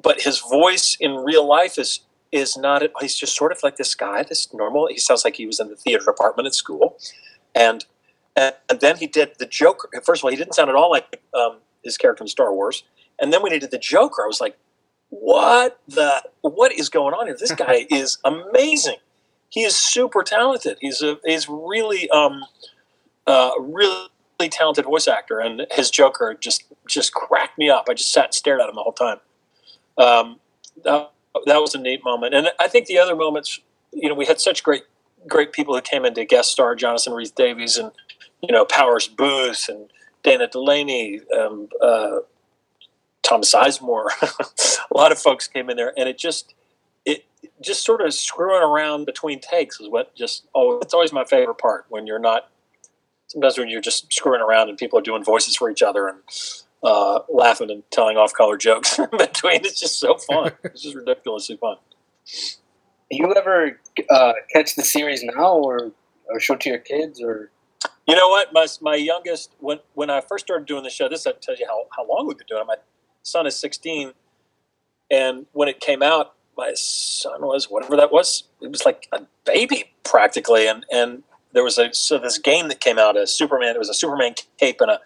But 0.00 0.22
his 0.22 0.40
voice 0.40 0.96
in 1.00 1.16
real 1.16 1.46
life 1.46 1.78
is 1.78 2.00
is 2.32 2.56
not. 2.56 2.82
He's 3.00 3.16
just 3.16 3.36
sort 3.36 3.52
of 3.52 3.62
like 3.62 3.76
this 3.76 3.94
guy, 3.94 4.22
this 4.22 4.52
normal. 4.52 4.88
He 4.88 4.98
sounds 4.98 5.24
like 5.24 5.36
he 5.36 5.46
was 5.46 5.60
in 5.60 5.68
the 5.68 5.76
theater 5.76 6.04
department 6.04 6.46
at 6.46 6.54
school, 6.54 6.98
and 7.54 7.84
and, 8.36 8.54
and 8.68 8.80
then 8.80 8.96
he 8.96 9.06
did 9.06 9.32
the 9.38 9.46
Joker. 9.46 9.88
First 10.04 10.20
of 10.20 10.24
all, 10.24 10.30
he 10.30 10.36
didn't 10.36 10.54
sound 10.54 10.68
at 10.70 10.76
all 10.76 10.90
like 10.90 11.22
um, 11.34 11.58
his 11.82 11.96
character 11.96 12.24
in 12.24 12.28
Star 12.28 12.52
Wars. 12.52 12.84
And 13.18 13.32
then 13.32 13.42
when 13.42 13.52
he 13.52 13.58
did 13.58 13.70
the 13.70 13.78
Joker, 13.78 14.22
I 14.22 14.26
was 14.26 14.40
like, 14.40 14.56
"What 15.08 15.80
the? 15.88 16.22
What 16.42 16.72
is 16.72 16.88
going 16.88 17.14
on 17.14 17.26
here? 17.26 17.36
This 17.38 17.52
guy 17.56 17.86
is 17.90 18.18
amazing. 18.24 18.96
He 19.48 19.62
is 19.62 19.76
super 19.76 20.22
talented. 20.22 20.76
He's 20.80 21.02
a 21.02 21.18
he's 21.24 21.48
really 21.48 22.10
um, 22.10 22.44
uh, 23.26 23.52
really 23.58 24.08
talented 24.38 24.84
voice 24.84 25.08
actor, 25.08 25.40
and 25.40 25.66
his 25.72 25.90
Joker 25.90 26.36
just 26.38 26.64
just 26.86 27.12
cracked 27.12 27.58
me 27.58 27.68
up. 27.68 27.86
I 27.88 27.94
just 27.94 28.12
sat 28.12 28.26
and 28.26 28.34
stared 28.34 28.60
at 28.60 28.68
him 28.68 28.74
the 28.74 28.82
whole 28.82 28.92
time. 28.92 29.18
Um, 29.98 30.40
that, 30.84 31.10
that 31.46 31.60
was 31.60 31.74
a 31.74 31.78
neat 31.78 32.04
moment, 32.04 32.34
and 32.34 32.50
I 32.60 32.68
think 32.68 32.86
the 32.86 32.98
other 32.98 33.16
moments, 33.16 33.60
you 33.92 34.08
know, 34.08 34.14
we 34.14 34.26
had 34.26 34.40
such 34.40 34.62
great 34.62 34.82
great 35.26 35.52
people 35.52 35.74
who 35.74 35.80
came 35.80 36.04
in 36.04 36.14
to 36.14 36.24
guest 36.24 36.50
star, 36.52 36.74
Jonathan 36.74 37.12
Rhys 37.12 37.30
Davies 37.30 37.76
and 37.76 37.90
you 38.42 38.52
know 38.52 38.64
Powers 38.64 39.08
Boothe 39.08 39.58
and 39.68 39.90
Dana 40.22 40.48
Delany, 40.48 41.20
um, 41.38 41.68
uh, 41.80 42.18
Tom 43.22 43.42
Sizemore. 43.42 44.08
a 44.90 44.96
lot 44.96 45.12
of 45.12 45.18
folks 45.18 45.46
came 45.46 45.70
in 45.70 45.76
there, 45.76 45.92
and 45.96 46.08
it 46.08 46.18
just 46.18 46.54
it 47.04 47.24
just 47.62 47.84
sort 47.84 48.00
of 48.00 48.12
screwing 48.12 48.62
around 48.62 49.04
between 49.04 49.40
takes 49.40 49.80
is 49.80 49.88
what 49.88 50.14
just 50.14 50.46
oh 50.54 50.78
it's 50.80 50.94
always 50.94 51.12
my 51.12 51.24
favorite 51.24 51.58
part 51.58 51.86
when 51.88 52.06
you're 52.06 52.18
not 52.18 52.50
sometimes 53.36 53.58
when 53.58 53.68
you're 53.68 53.82
just 53.82 54.10
screwing 54.12 54.40
around 54.40 54.70
and 54.70 54.78
people 54.78 54.98
are 54.98 55.02
doing 55.02 55.22
voices 55.22 55.56
for 55.56 55.68
each 55.70 55.82
other 55.82 56.08
and 56.08 56.18
uh, 56.82 57.20
laughing 57.28 57.70
and 57.70 57.82
telling 57.90 58.16
off 58.16 58.32
color 58.32 58.56
jokes 58.56 58.98
in 58.98 59.10
between. 59.10 59.64
It's 59.64 59.78
just 59.78 60.00
so 60.00 60.16
fun. 60.16 60.52
It's 60.64 60.82
just 60.82 60.96
ridiculously 60.96 61.58
fun. 61.58 61.76
You 63.10 63.32
ever 63.34 63.78
uh, 64.10 64.32
catch 64.52 64.74
the 64.74 64.82
series 64.82 65.22
now, 65.22 65.54
or 65.54 65.92
or 66.28 66.40
show 66.40 66.54
it 66.54 66.60
to 66.60 66.70
your 66.70 66.78
kids, 66.78 67.22
or 67.22 67.50
You 68.08 68.16
know 68.16 68.28
what? 68.28 68.52
My 68.52 68.66
my 68.80 68.96
youngest 68.96 69.52
when 69.60 69.78
when 69.94 70.10
I 70.10 70.22
first 70.22 70.46
started 70.46 70.66
doing 70.66 70.82
the 70.82 70.90
show, 70.90 71.08
this 71.08 71.24
tells 71.24 71.60
you 71.60 71.66
how, 71.68 71.84
how 71.94 72.08
long 72.08 72.26
we've 72.26 72.38
been 72.38 72.46
doing 72.48 72.62
it. 72.62 72.66
My 72.66 72.76
son 73.22 73.46
is 73.46 73.54
sixteen, 73.60 74.12
and 75.10 75.46
when 75.52 75.68
it 75.68 75.78
came 75.78 76.02
out, 76.02 76.34
my 76.56 76.72
son 76.74 77.42
was 77.42 77.66
whatever 77.70 77.96
that 77.96 78.10
was. 78.10 78.44
It 78.60 78.70
was 78.70 78.84
like 78.84 79.06
a 79.12 79.22
baby 79.44 79.92
practically, 80.02 80.66
and 80.66 80.84
and 80.90 81.22
there 81.56 81.64
was 81.64 81.78
a 81.78 81.92
so 81.94 82.18
this 82.18 82.38
game 82.38 82.68
that 82.68 82.80
came 82.80 82.98
out, 82.98 83.16
a 83.16 83.26
Superman. 83.26 83.74
It 83.74 83.78
was 83.78 83.88
a 83.88 83.94
Superman 83.94 84.34
cape 84.58 84.78
and 84.82 84.90
a 84.90 85.00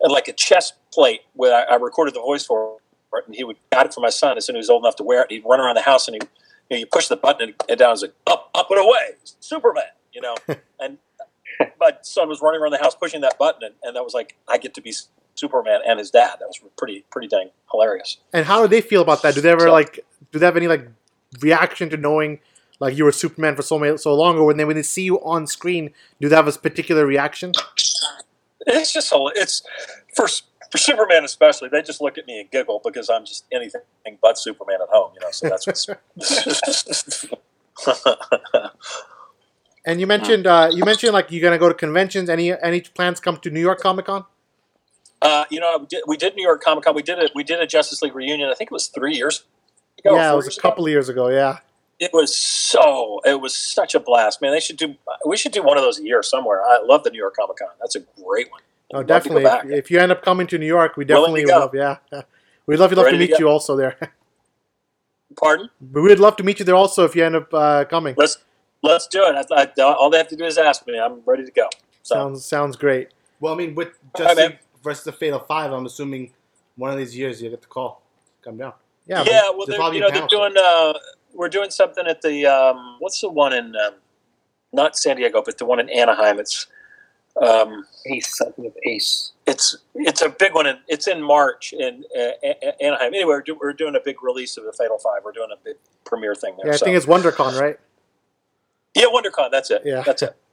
and 0.00 0.12
like 0.12 0.28
a 0.28 0.32
chest 0.32 0.74
plate 0.94 1.22
where 1.34 1.54
I, 1.54 1.74
I 1.74 1.76
recorded 1.76 2.14
the 2.14 2.20
voice 2.20 2.46
for 2.46 2.76
it, 3.14 3.24
and 3.26 3.34
he 3.34 3.42
would 3.42 3.56
got 3.72 3.86
it 3.86 3.92
for 3.92 4.00
my 4.00 4.08
son 4.08 4.36
as 4.36 4.46
soon 4.46 4.54
as 4.54 4.58
he 4.58 4.60
was 4.60 4.70
old 4.70 4.84
enough 4.84 4.94
to 4.96 5.02
wear 5.02 5.22
it. 5.22 5.32
He'd 5.32 5.44
run 5.44 5.60
around 5.60 5.74
the 5.74 5.82
house 5.82 6.06
and 6.06 6.14
he. 6.14 6.20
You, 6.70 6.76
know, 6.76 6.80
you 6.80 6.86
push 6.86 7.08
the 7.08 7.16
button 7.16 7.52
and, 7.68 7.78
down, 7.78 7.90
was 7.90 8.00
like 8.00 8.14
up, 8.26 8.48
up 8.54 8.70
and 8.70 8.78
away, 8.80 9.10
Superman. 9.40 9.82
You 10.12 10.22
know, 10.22 10.34
and 10.80 10.96
my 11.80 11.92
son 12.00 12.28
was 12.28 12.40
running 12.40 12.62
around 12.62 12.70
the 12.70 12.78
house 12.78 12.94
pushing 12.94 13.20
that 13.22 13.36
button, 13.36 13.64
and, 13.64 13.74
and 13.82 13.96
that 13.96 14.04
was 14.04 14.14
like 14.14 14.36
I 14.48 14.58
get 14.58 14.72
to 14.74 14.80
be 14.80 14.94
Superman 15.34 15.80
and 15.86 15.98
his 15.98 16.10
dad. 16.12 16.36
That 16.38 16.46
was 16.46 16.60
pretty 16.78 17.04
pretty 17.10 17.26
dang 17.26 17.50
hilarious. 17.72 18.18
And 18.32 18.46
how 18.46 18.62
do 18.62 18.68
they 18.68 18.80
feel 18.80 19.02
about 19.02 19.20
that? 19.22 19.34
Do 19.34 19.40
they 19.40 19.50
ever 19.50 19.62
So- 19.62 19.72
like? 19.72 19.98
Do 20.30 20.38
they 20.38 20.46
have 20.46 20.56
any 20.56 20.68
like 20.68 20.88
reaction 21.40 21.90
to 21.90 21.96
knowing 21.96 22.38
like 22.82 22.98
you 22.98 23.04
were 23.04 23.12
Superman 23.12 23.54
for 23.54 23.62
so 23.62 23.78
many, 23.78 23.96
so 23.96 24.12
long, 24.12 24.36
or 24.36 24.44
when 24.44 24.56
they 24.56 24.64
when 24.64 24.74
they 24.74 24.82
see 24.82 25.04
you 25.04 25.20
on 25.20 25.46
screen, 25.46 25.94
do 26.20 26.28
they 26.28 26.34
have 26.34 26.48
a 26.48 26.52
particular 26.52 27.06
reaction? 27.06 27.52
It's 28.66 28.92
just 28.92 29.12
it's 29.36 29.62
for 30.16 30.26
for 30.70 30.78
Superman 30.78 31.24
especially. 31.24 31.68
They 31.68 31.82
just 31.82 32.00
look 32.00 32.18
at 32.18 32.26
me 32.26 32.40
and 32.40 32.50
giggle 32.50 32.80
because 32.84 33.08
I'm 33.08 33.24
just 33.24 33.44
anything 33.52 33.82
but 34.20 34.36
Superman 34.36 34.78
at 34.82 34.88
home. 34.90 35.12
You 35.14 35.20
know, 35.20 35.30
so 35.30 35.48
that's 35.48 35.66
what's. 35.66 35.86
And 39.84 39.98
you 39.98 40.06
mentioned 40.06 40.46
uh, 40.46 40.70
you 40.72 40.84
mentioned 40.84 41.12
like 41.12 41.32
you're 41.32 41.42
gonna 41.42 41.58
go 41.58 41.68
to 41.68 41.74
conventions. 41.74 42.30
Any 42.30 42.52
any 42.62 42.80
plans 42.82 43.18
come 43.18 43.38
to 43.38 43.50
New 43.50 43.58
York 43.60 43.80
Comic 43.80 44.06
Con? 44.06 44.24
uh, 45.22 45.44
you 45.50 45.60
know, 45.60 45.78
we 45.80 45.86
did, 45.86 46.02
we 46.06 46.16
did 46.16 46.34
New 46.36 46.42
York 46.42 46.62
Comic 46.62 46.84
Con. 46.84 46.94
We 46.94 47.02
did 47.02 47.18
it. 47.18 47.32
We 47.34 47.42
did 47.42 47.60
a 47.60 47.66
Justice 47.66 48.02
League 48.02 48.14
reunion. 48.14 48.48
I 48.48 48.54
think 48.54 48.70
it 48.70 48.74
was 48.74 48.86
three 48.88 49.14
years. 49.14 49.42
ago, 49.98 50.14
yeah, 50.14 50.32
it 50.32 50.36
was 50.36 50.46
a 50.46 50.50
ago. 50.50 50.60
couple 50.60 50.84
of 50.84 50.90
years 50.90 51.08
ago. 51.08 51.28
Yeah. 51.28 51.58
It 52.02 52.12
was 52.12 52.36
so. 52.36 53.20
It 53.24 53.40
was 53.40 53.54
such 53.54 53.94
a 53.94 54.00
blast, 54.00 54.42
man. 54.42 54.50
They 54.50 54.58
should 54.58 54.76
do. 54.76 54.96
We 55.24 55.36
should 55.36 55.52
do 55.52 55.62
one 55.62 55.76
of 55.78 55.84
those 55.84 56.00
a 56.00 56.02
year 56.02 56.20
somewhere. 56.20 56.60
I 56.60 56.80
love 56.84 57.04
the 57.04 57.10
New 57.10 57.18
York 57.18 57.36
Comic 57.36 57.58
Con. 57.58 57.68
That's 57.78 57.94
a 57.94 58.00
great 58.20 58.50
one. 58.50 58.60
Oh, 58.92 58.98
I'd 58.98 59.08
love 59.08 59.22
to 59.22 59.28
go 59.28 59.34
definitely. 59.38 59.44
back. 59.44 59.64
If, 59.66 59.84
if 59.84 59.90
you 59.92 60.00
end 60.00 60.10
up 60.10 60.20
coming 60.24 60.48
to 60.48 60.58
New 60.58 60.66
York, 60.66 60.96
we 60.96 61.04
definitely 61.04 61.44
to 61.44 61.52
would 61.52 61.60
love. 61.60 61.74
Yeah, 61.76 61.98
we'd 62.66 62.80
love, 62.80 62.90
love 62.90 62.98
to 62.98 63.04
Ready 63.04 63.18
to 63.18 63.20
meet 63.20 63.30
go. 63.30 63.36
you 63.38 63.48
also 63.48 63.76
there. 63.76 63.96
Pardon? 65.40 65.70
but 65.80 66.02
we'd 66.02 66.18
love 66.18 66.34
to 66.38 66.42
meet 66.42 66.58
you 66.58 66.64
there 66.64 66.74
also 66.74 67.04
if 67.04 67.14
you 67.14 67.24
end 67.24 67.36
up 67.36 67.54
uh, 67.54 67.84
coming. 67.84 68.16
Let's 68.18 68.38
let's 68.82 69.06
do 69.06 69.22
it. 69.24 69.46
I, 69.52 69.62
I, 69.62 69.82
all 69.94 70.10
they 70.10 70.18
have 70.18 70.28
to 70.28 70.36
do 70.36 70.44
is 70.44 70.58
ask 70.58 70.84
me. 70.88 70.98
I'm 70.98 71.20
ready 71.24 71.44
to 71.44 71.52
go. 71.52 71.68
So 72.02 72.16
Sounds 72.16 72.44
sounds 72.44 72.74
great. 72.74 73.10
Well, 73.38 73.54
I 73.54 73.56
mean, 73.56 73.76
with 73.76 73.90
All 74.16 74.24
right, 74.24 74.36
Justice 74.36 74.48
man. 74.48 74.58
Versus 74.82 75.04
the 75.04 75.12
Fatal 75.12 75.38
Five, 75.38 75.70
I'm 75.70 75.86
assuming 75.86 76.32
one 76.74 76.90
of 76.90 76.98
these 76.98 77.16
years 77.16 77.40
you 77.40 77.48
get 77.48 77.60
the 77.60 77.68
call. 77.68 78.02
Come 78.42 78.56
down. 78.56 78.72
Yeah. 79.06 79.22
yeah, 79.24 79.42
well, 79.50 79.66
they're, 79.66 79.94
you 79.94 80.00
know, 80.00 80.10
they're 80.10 80.26
doing. 80.26 80.54
Uh, 80.56 80.94
we're 81.34 81.48
doing 81.48 81.70
something 81.70 82.06
at 82.06 82.22
the. 82.22 82.46
Um, 82.46 82.96
what's 82.98 83.20
the 83.20 83.28
one 83.28 83.52
in? 83.52 83.74
Um, 83.76 83.94
not 84.72 84.96
San 84.96 85.16
Diego, 85.16 85.42
but 85.44 85.58
the 85.58 85.64
one 85.66 85.80
in 85.80 85.88
Anaheim. 85.90 86.38
It's. 86.38 86.66
Um, 87.40 87.86
Ace? 88.06 88.42
I 88.42 88.50
think 88.50 88.68
of 88.68 88.74
Ace. 88.86 89.32
it's 89.46 89.74
it's 89.94 90.20
a 90.20 90.28
big 90.28 90.54
one. 90.54 90.66
In, 90.66 90.76
it's 90.86 91.08
in 91.08 91.22
March 91.22 91.72
in 91.72 92.04
uh, 92.14 92.20
A- 92.42 92.56
A- 92.62 92.82
Anaheim. 92.84 93.14
Anyway, 93.14 93.24
we're, 93.24 93.40
do, 93.40 93.56
we're 93.58 93.72
doing 93.72 93.96
a 93.96 94.00
big 94.04 94.22
release 94.22 94.58
of 94.58 94.64
the 94.64 94.72
Fatal 94.74 94.98
Five. 94.98 95.22
We're 95.24 95.32
doing 95.32 95.48
a 95.50 95.56
big 95.64 95.76
premiere 96.04 96.34
thing 96.34 96.56
there. 96.58 96.66
Yeah, 96.66 96.72
I 96.74 96.76
so. 96.76 96.84
think 96.84 96.96
it's 96.98 97.06
WonderCon, 97.06 97.58
right? 97.58 97.78
yeah, 98.94 99.06
WonderCon. 99.06 99.50
That's 99.50 99.70
it. 99.70 99.80
Yeah. 99.84 100.02
that's 100.02 100.22
it. 100.22 100.36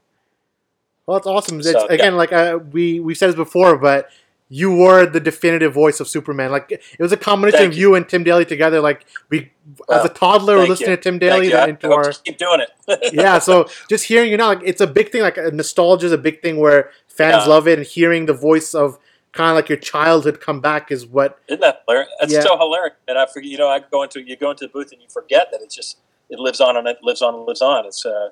Well, 1.06 1.18
it's 1.18 1.26
awesome. 1.26 1.58
It's, 1.60 1.72
So, 1.72 1.88
yeah. 1.90 1.94
again, 1.96 2.16
like 2.18 2.32
uh, 2.32 2.60
we 2.72 3.00
we 3.00 3.16
said 3.16 3.30
this 3.30 3.36
before, 3.36 3.78
but 3.78 4.10
you 4.52 4.76
were 4.76 5.06
the 5.06 5.20
definitive 5.20 5.74
voice 5.74 6.00
of 6.00 6.08
Superman. 6.08 6.52
Like 6.52 6.72
it 6.72 6.82
was 7.00 7.12
a 7.12 7.18
combination 7.18 7.60
Thank 7.60 7.74
of 7.74 7.78
you 7.78 7.94
and 7.96 8.08
Tim 8.10 8.24
Daly 8.24 8.46
together. 8.46 8.82
Like 8.82 9.06
we, 9.30 9.52
as 9.90 10.02
Oh, 10.02 10.06
a 10.06 10.10
toddler, 10.10 10.58
were 10.58 10.68
listening 10.68 10.90
you. 10.92 10.96
to 10.98 11.02
Tim 11.02 11.20
Thank 11.20 11.32
Daly 11.34 11.46
you. 11.46 11.52
Then 11.52 11.70
into 11.70 11.92
our 11.94 12.12
keep 12.12 12.38
doing 12.40 12.62
it. 12.62 13.00
yeah. 13.14 13.38
So 13.40 13.68
just 13.90 14.06
hearing 14.06 14.32
you 14.32 14.38
now, 14.38 14.48
like 14.48 14.62
it's 14.64 14.82
a 14.82 14.88
big 14.88 15.12
thing. 15.12 15.22
Like 15.22 15.38
nostalgia 15.54 16.08
is 16.08 16.12
a 16.12 16.18
big 16.18 16.42
thing 16.42 16.58
where 16.58 16.90
fans 17.08 17.44
Yeah. 17.46 17.50
love 17.54 17.68
it, 17.68 17.78
and 17.78 17.88
hearing 17.88 18.26
the 18.26 18.34
voice 18.34 18.74
of 18.74 18.98
kind 19.32 19.52
of 19.52 19.56
like 19.56 19.70
your 19.70 19.78
childhood 19.78 20.42
come 20.42 20.60
back 20.62 20.92
is 20.92 21.06
what. 21.06 21.38
Isn't 21.48 21.62
that 21.62 21.84
hilarious? 21.88 22.10
It's 22.22 22.34
Yeah. 22.34 22.42
so 22.42 22.58
hilarious. 22.58 22.96
And 23.08 23.20
I 23.20 23.28
forget, 23.28 23.50
you 23.52 23.58
know, 23.60 23.68
I 23.68 23.80
go 23.92 24.02
into 24.02 24.22
you 24.22 24.36
go 24.36 24.50
into 24.50 24.66
the 24.66 24.70
booth 24.72 24.92
and 24.92 25.00
you 25.02 25.08
forget 25.10 25.50
that 25.52 25.62
it's 25.62 25.76
just 25.76 25.98
it 26.32 26.40
lives 26.40 26.60
on 26.60 26.76
and 26.76 26.88
it 26.88 26.98
lives 27.04 27.22
on 27.22 27.36
and 27.36 27.46
lives 27.46 27.62
on. 27.62 27.86
It's 27.86 28.04
uh, 28.04 28.30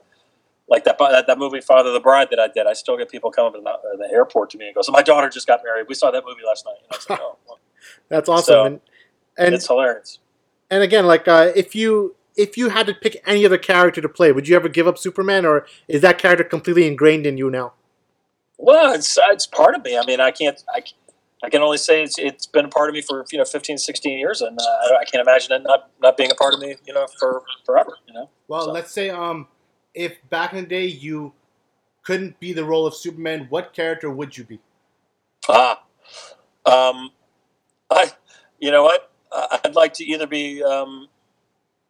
like 0.69 0.83
that, 0.83 0.97
that 0.99 1.27
that 1.27 1.37
movie 1.37 1.61
Father 1.61 1.89
of 1.89 1.93
the 1.93 1.99
Bride 1.99 2.27
that 2.31 2.39
I 2.39 2.47
did. 2.47 2.67
I 2.67 2.73
still 2.73 2.97
get 2.97 3.09
people 3.09 3.31
coming 3.31 3.53
to 3.53 3.59
the, 3.61 3.69
uh, 3.69 3.77
the 3.97 4.09
airport 4.13 4.49
to 4.51 4.57
me 4.57 4.65
and 4.67 4.75
go, 4.75 4.81
"So 4.81 4.91
my 4.91 5.01
daughter 5.01 5.29
just 5.29 5.47
got 5.47 5.61
married. 5.63 5.85
We 5.87 5.95
saw 5.95 6.11
that 6.11 6.23
movie 6.25 6.41
last 6.45 6.65
night." 6.65 6.75
And 6.83 6.91
I 6.91 6.95
was 6.97 7.09
like, 7.09 7.19
"Oh, 7.23 7.37
well, 7.47 7.59
That's 8.09 8.29
awesome. 8.29 8.43
So, 8.53 8.65
and 8.65 8.79
and 9.37 9.55
it's 9.55 9.67
hilarious." 9.67 10.19
and 10.69 10.83
again, 10.83 11.05
like 11.07 11.27
uh, 11.27 11.51
if 11.55 11.75
you 11.75 12.15
if 12.35 12.57
you 12.57 12.69
had 12.69 12.85
to 12.87 12.93
pick 12.93 13.21
any 13.25 13.45
other 13.45 13.57
character 13.57 14.01
to 14.01 14.09
play, 14.09 14.31
would 14.31 14.47
you 14.47 14.55
ever 14.55 14.67
give 14.69 14.87
up 14.87 14.97
Superman, 14.97 15.45
or 15.45 15.65
is 15.87 16.01
that 16.01 16.17
character 16.17 16.43
completely 16.43 16.85
ingrained 16.87 17.25
in 17.25 17.37
you 17.37 17.49
now? 17.49 17.73
Well, 18.57 18.93
it's 18.93 19.17
it's 19.31 19.47
part 19.47 19.75
of 19.75 19.83
me. 19.83 19.97
I 19.97 20.05
mean, 20.05 20.19
I 20.19 20.31
can't. 20.31 20.61
I, 20.73 20.83
I 21.43 21.49
can 21.49 21.61
only 21.61 21.77
say 21.77 22.01
it's 22.03 22.17
it's 22.17 22.47
been 22.47 22.65
a 22.65 22.69
part 22.69 22.89
of 22.89 22.93
me 22.93 23.01
for 23.01 23.23
you 23.31 23.37
know 23.37 23.45
15, 23.45 23.77
16 23.77 24.17
years, 24.19 24.41
and 24.41 24.59
uh, 24.59 24.63
I, 24.63 24.97
I 25.01 25.05
can't 25.05 25.21
imagine 25.21 25.51
it 25.53 25.63
not 25.63 25.89
not 26.01 26.17
being 26.17 26.31
a 26.31 26.35
part 26.35 26.53
of 26.53 26.59
me, 26.59 26.75
you 26.85 26.93
know, 26.93 27.05
for 27.19 27.43
forever. 27.65 27.97
You 28.07 28.13
know. 28.15 28.29
Well, 28.47 28.65
So- 28.65 28.71
let's 28.71 28.91
say 28.91 29.09
um, 29.09 29.47
if 29.97 30.17
back 30.29 30.53
in 30.53 30.59
the 30.61 30.67
day 30.67 30.85
you 30.85 31.33
couldn't 32.03 32.39
be 32.39 32.53
the 32.53 32.63
role 32.63 32.85
of 32.87 32.93
Superman, 32.95 33.47
what 33.49 33.73
character 33.73 34.09
would 34.09 34.37
you 34.37 34.45
be? 34.45 34.59
Ah, 35.49 35.83
um, 36.65 37.11
I, 37.89 38.11
you 38.59 38.71
know 38.71 38.83
what? 38.83 39.11
I- 39.31 39.59
I'd 39.65 39.75
like 39.75 39.93
to 39.95 40.05
either 40.05 40.27
be 40.27 40.63
um, 40.63 41.07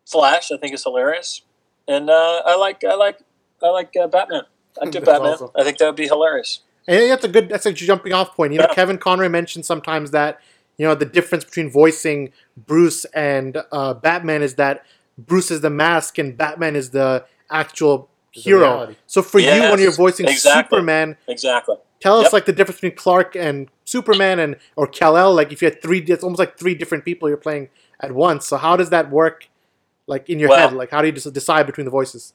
Flash. 0.07 0.51
I 0.51 0.57
think 0.57 0.73
is 0.73 0.83
hilarious, 0.83 1.41
and 1.87 2.09
uh, 2.09 2.41
I 2.45 2.55
like 2.55 2.83
I 2.83 2.95
like 2.95 3.19
I 3.61 3.69
like 3.69 3.93
uh, 4.01 4.07
Batman. 4.07 4.43
I'd 4.81 4.91
do 4.91 4.99
Batman. 5.01 5.33
awesome. 5.33 5.49
I 5.55 5.63
think 5.63 5.77
that 5.79 5.85
would 5.87 5.95
be 5.95 6.07
hilarious. 6.07 6.61
And 6.87 7.11
that's 7.11 7.25
a 7.25 7.27
good 7.27 7.49
that's 7.49 7.65
a 7.65 7.73
jumping 7.73 8.13
off 8.13 8.35
point. 8.35 8.53
You 8.53 8.59
know, 8.59 8.67
Yeah. 8.69 8.73
Kevin 8.75 8.97
Conroy 8.97 9.27
mentioned 9.29 9.65
sometimes 9.65 10.11
that 10.11 10.39
you 10.77 10.87
know 10.87 10.95
the 10.95 11.05
difference 11.05 11.43
between 11.43 11.69
voicing 11.69 12.31
Bruce 12.55 13.05
and 13.13 13.57
uh, 13.71 13.93
Batman 13.95 14.41
is 14.41 14.55
that 14.55 14.85
Bruce 15.17 15.51
is 15.51 15.61
the 15.61 15.69
mask 15.69 16.17
and 16.17 16.37
Batman 16.37 16.75
is 16.75 16.91
the 16.91 17.25
actual 17.49 18.09
The 18.35 18.41
hero. 18.41 18.59
reality. 18.61 18.95
So 19.07 19.21
for 19.21 19.39
you, 19.39 19.49
when 19.49 19.79
you're 19.79 19.91
voicing 19.91 20.27
exactly. 20.27 20.77
Superman, 20.77 21.17
Exactly. 21.27 21.75
tell 21.99 22.17
us 22.19 22.25
Yep. 22.25 22.33
like 22.33 22.45
the 22.45 22.53
difference 22.53 22.81
between 22.81 22.95
Clark 22.97 23.35
and 23.35 23.69
Superman 23.85 24.39
and 24.39 24.57
or 24.75 24.87
Kal 24.87 25.17
El. 25.17 25.33
Like 25.33 25.51
if 25.51 25.61
you 25.61 25.67
had 25.69 25.81
three, 25.81 25.99
it's 25.99 26.23
almost 26.23 26.39
like 26.39 26.57
three 26.57 26.75
different 26.75 27.05
people 27.05 27.27
you're 27.29 27.37
playing 27.37 27.69
at 27.99 28.11
once. 28.11 28.45
So 28.47 28.57
how 28.57 28.75
does 28.75 28.89
that 28.91 29.09
work? 29.09 29.47
Like 30.07 30.29
in 30.29 30.39
your 30.39 30.49
Well- 30.49 30.69
head, 30.69 30.77
like 30.77 30.91
how 30.91 31.01
do 31.01 31.07
you 31.07 31.13
just 31.13 31.31
decide 31.33 31.65
between 31.65 31.85
the 31.85 31.91
voices? 31.91 32.33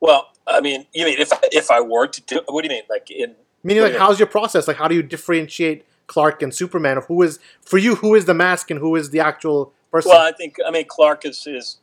Well, 0.00 0.30
I 0.46 0.60
mean, 0.60 0.86
you 0.92 1.04
mean 1.04 1.18
if 1.18 1.30
if 1.52 1.70
I 1.70 1.80
were 1.80 2.06
to 2.06 2.20
do? 2.22 2.40
What 2.48 2.62
do 2.62 2.68
you 2.68 2.74
mean? 2.74 2.82
Like 2.90 3.10
in 3.10 3.34
Meaning, 3.64 3.84
like, 3.84 3.96
how's 3.96 4.18
your 4.18 4.26
process? 4.26 4.66
Like, 4.66 4.76
how 4.76 4.88
do 4.88 4.94
you 4.96 5.04
differentiate 5.04 5.84
Clark 6.08 6.42
and 6.42 6.52
Superman? 6.52 6.98
Of 6.98 7.06
who 7.06 7.22
is 7.22 7.38
for 7.64 7.78
you? 7.78 7.94
Who 7.96 8.16
is 8.16 8.24
the 8.24 8.34
mask 8.34 8.72
and 8.72 8.80
who 8.80 8.96
is 8.96 9.10
the 9.10 9.20
actual 9.20 9.72
person? 9.92 10.10
Well, 10.10 10.20
I 10.20 10.32
think 10.32 10.56
I 10.66 10.70
mean 10.72 10.84
Clark 10.88 11.24
is 11.24 11.46
is 11.46 11.76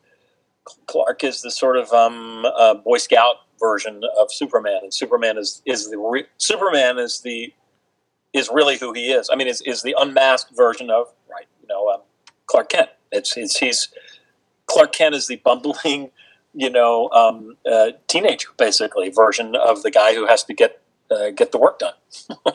Clark 0.87 1.23
is 1.23 1.41
the 1.41 1.51
sort 1.51 1.77
of 1.77 1.91
um, 1.91 2.45
uh, 2.45 2.75
Boy 2.75 2.97
Scout 2.97 3.37
version 3.59 4.01
of 4.19 4.31
Superman, 4.31 4.79
and 4.83 4.93
Superman 4.93 5.37
is 5.37 5.61
is 5.65 5.89
the 5.89 5.97
re- 5.97 6.27
Superman 6.37 6.99
is 6.99 7.21
the 7.21 7.53
is 8.33 8.49
really 8.53 8.77
who 8.77 8.93
he 8.93 9.11
is. 9.11 9.29
I 9.31 9.35
mean, 9.35 9.47
is 9.47 9.61
is 9.61 9.81
the 9.81 9.95
unmasked 9.97 10.55
version 10.55 10.89
of 10.89 11.07
right? 11.29 11.47
You 11.61 11.67
know, 11.67 11.89
um, 11.89 12.01
Clark 12.45 12.69
Kent. 12.69 12.89
It's 13.11 13.35
it's 13.37 13.57
he's 13.57 13.89
Clark 14.67 14.93
Kent 14.93 15.15
is 15.15 15.27
the 15.27 15.37
bumbling, 15.37 16.11
you 16.53 16.69
know, 16.69 17.09
um, 17.09 17.57
uh, 17.69 17.91
teenager 18.07 18.49
basically 18.57 19.09
version 19.09 19.55
of 19.55 19.81
the 19.83 19.91
guy 19.91 20.13
who 20.13 20.27
has 20.27 20.43
to 20.43 20.53
get 20.53 20.81
uh, 21.11 21.31
get 21.31 21.51
the 21.51 21.57
work 21.57 21.79
done. 21.79 21.93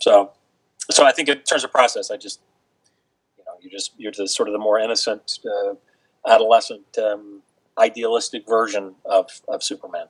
so, 0.00 0.32
so 0.90 1.04
I 1.04 1.12
think 1.12 1.28
in 1.28 1.38
terms 1.38 1.64
of 1.64 1.70
process, 1.70 2.10
I 2.10 2.16
just 2.16 2.40
you 3.38 3.44
know 3.44 3.52
you 3.60 3.70
just 3.70 3.92
you're 3.96 4.12
the 4.16 4.28
sort 4.28 4.48
of 4.48 4.52
the 4.52 4.58
more 4.58 4.78
innocent 4.78 5.38
uh, 5.44 5.74
adolescent 6.26 6.98
um, 6.98 7.42
idealistic 7.78 8.46
version 8.46 8.94
of, 9.04 9.40
of 9.48 9.62
superman 9.62 10.06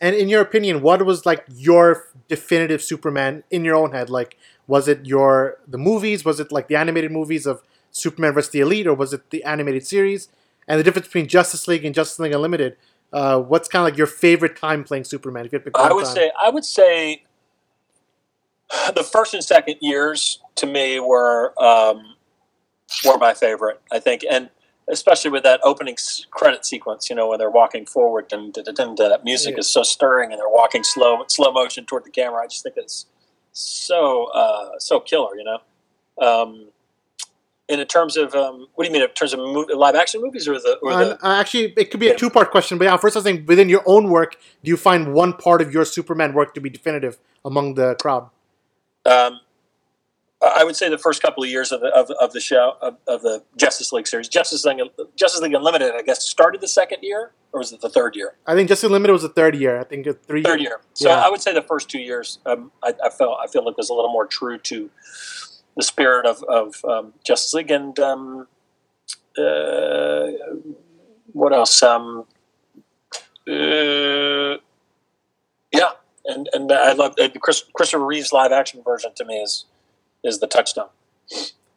and 0.00 0.14
in 0.14 0.28
your 0.28 0.42
opinion, 0.42 0.82
what 0.82 1.04
was 1.04 1.24
like 1.24 1.44
your 1.54 2.08
definitive 2.28 2.82
Superman 2.82 3.44
in 3.50 3.64
your 3.64 3.76
own 3.76 3.92
head? 3.92 4.10
Like, 4.10 4.36
was 4.66 4.88
it 4.88 5.06
your 5.06 5.58
the 5.66 5.78
movies? 5.78 6.24
Was 6.24 6.38
it 6.40 6.52
like 6.52 6.68
the 6.68 6.76
animated 6.76 7.10
movies 7.10 7.46
of 7.46 7.62
Superman 7.90 8.34
vs. 8.34 8.50
the 8.50 8.60
Elite, 8.60 8.86
or 8.86 8.94
was 8.94 9.12
it 9.12 9.30
the 9.30 9.42
animated 9.44 9.86
series? 9.86 10.28
And 10.68 10.78
the 10.78 10.84
difference 10.84 11.06
between 11.06 11.28
Justice 11.28 11.66
League 11.66 11.84
and 11.84 11.94
Justice 11.94 12.18
League 12.18 12.32
Unlimited. 12.32 12.76
Uh, 13.12 13.40
what's 13.40 13.68
kind 13.68 13.86
of 13.86 13.92
like 13.92 13.96
your 13.96 14.08
favorite 14.08 14.56
time 14.56 14.84
playing 14.84 15.04
Superman? 15.04 15.46
If 15.46 15.52
you 15.52 15.60
pick 15.60 15.78
i 15.78 15.92
would 15.92 16.04
time? 16.04 16.14
say 16.14 16.32
i 16.42 16.50
would 16.50 16.64
say 16.64 17.22
the 18.94 19.04
first 19.04 19.32
and 19.32 19.44
second 19.44 19.76
years 19.80 20.42
to 20.56 20.66
me 20.66 20.98
were 20.98 21.54
um, 21.62 22.16
were 23.04 23.16
my 23.16 23.32
favorite 23.32 23.80
i 23.92 24.00
think 24.00 24.24
and 24.28 24.50
especially 24.88 25.30
with 25.30 25.42
that 25.42 25.60
opening 25.64 25.96
credit 26.30 26.64
sequence 26.64 27.10
you 27.10 27.16
know 27.16 27.28
when 27.28 27.38
they're 27.38 27.50
walking 27.50 27.86
forward 27.86 28.32
and 28.32 28.54
that 28.54 29.20
music 29.24 29.54
Yeah. 29.54 29.60
is 29.60 29.70
so 29.70 29.82
stirring 29.82 30.32
and 30.32 30.38
they're 30.40 30.48
walking 30.48 30.84
slow 30.84 31.24
slow 31.28 31.52
motion 31.52 31.84
toward 31.84 32.04
the 32.04 32.10
camera 32.10 32.42
i 32.42 32.46
just 32.46 32.62
think 32.62 32.76
it's 32.76 33.06
so 33.52 34.26
uh, 34.32 34.78
so 34.78 35.00
killer 35.00 35.36
you 35.36 35.44
know 35.44 35.58
um, 36.24 36.68
and 37.68 37.80
in 37.80 37.86
terms 37.86 38.16
of 38.16 38.34
um, 38.34 38.66
what 38.74 38.84
do 38.84 38.88
you 38.88 38.92
mean 38.92 39.02
in 39.02 39.08
terms 39.08 39.32
of 39.32 39.40
mo- 39.40 39.66
live 39.74 39.94
action 39.94 40.20
movies 40.22 40.46
or 40.46 40.54
the 40.54 40.78
or 40.82 40.92
Uh, 40.92 41.04
the 41.04 41.26
uh, 41.26 41.40
actually, 41.40 41.72
it 41.76 41.90
could 41.90 42.00
be 42.00 42.08
a 42.08 42.16
two 42.16 42.30
part 42.30 42.50
question, 42.50 42.78
but 42.78 42.84
yeah, 42.84 42.96
first 42.96 43.16
I 43.16 43.18
was 43.18 43.24
saying 43.24 43.44
within 43.46 43.68
your 43.68 43.82
own 43.86 44.08
work, 44.08 44.36
do 44.62 44.70
you 44.70 44.76
find 44.76 45.12
one 45.12 45.32
part 45.32 45.60
of 45.60 45.72
your 45.72 45.84
Superman 45.84 46.32
work 46.32 46.54
to 46.54 46.60
be 46.60 46.70
definitive 46.70 47.18
among 47.44 47.74
the 47.74 47.96
crowd? 47.96 48.30
Um, 49.04 49.40
I 50.56 50.64
would 50.64 50.76
say 50.76 50.88
the 50.88 50.98
first 50.98 51.22
couple 51.22 51.42
of 51.42 51.50
years 51.50 51.72
of 51.72 51.80
the 51.80 51.88
of, 51.88 52.10
of 52.20 52.32
the 52.32 52.40
show 52.40 52.76
of, 52.82 52.96
of 53.06 53.22
the 53.22 53.42
Justice 53.56 53.92
League 53.92 54.06
series, 54.06 54.28
Justice 54.28 54.64
League 54.64 54.80
Justice 55.16 55.40
League 55.40 55.54
Unlimited, 55.54 55.92
I 55.94 56.02
guess 56.02 56.22
started 56.24 56.60
the 56.60 56.68
second 56.68 56.98
year 57.02 57.32
or 57.52 57.60
was 57.60 57.72
it 57.72 57.80
the 57.80 57.88
third 57.88 58.14
year? 58.14 58.34
I 58.46 58.54
think 58.54 58.68
Justice 58.68 58.90
Limited 58.90 59.12
was 59.12 59.22
the 59.22 59.30
third 59.30 59.56
year. 59.56 59.80
I 59.80 59.84
think 59.84 60.06
three. 60.26 60.42
Third 60.42 60.60
year. 60.60 60.80
So 60.92 61.08
Yeah. 61.08 61.22
I 61.24 61.30
would 61.30 61.40
say 61.40 61.54
the 61.54 61.62
first 61.62 61.88
two 61.88 61.98
years, 61.98 62.38
um, 62.44 62.70
I, 62.82 62.92
I 63.02 63.08
felt 63.08 63.38
I 63.42 63.46
feel 63.46 63.64
like 63.64 63.78
was 63.78 63.88
a 63.88 63.94
little 63.94 64.12
more 64.12 64.26
true 64.26 64.58
to 64.58 64.90
the 65.76 65.82
spirit 65.82 66.26
of 66.26 66.42
of 66.44 66.84
um, 66.84 67.14
Justice 67.24 67.54
League 67.54 67.70
and 67.70 67.98
um, 67.98 68.46
uh, 69.38 70.26
what 71.32 71.52
else? 71.52 71.82
Um, 71.82 72.24
uh, 73.48 74.56
yeah, 75.72 75.92
and 76.26 76.48
and 76.52 76.72
I 76.72 76.92
love 76.92 77.14
uh, 77.20 77.28
Chris, 77.40 77.64
Christopher 77.74 78.04
Reeve's 78.04 78.32
live 78.32 78.52
action 78.52 78.82
version. 78.82 79.12
To 79.16 79.24
me, 79.24 79.36
is 79.36 79.64
is 80.26 80.40
the 80.40 80.46
touchstone. 80.46 80.88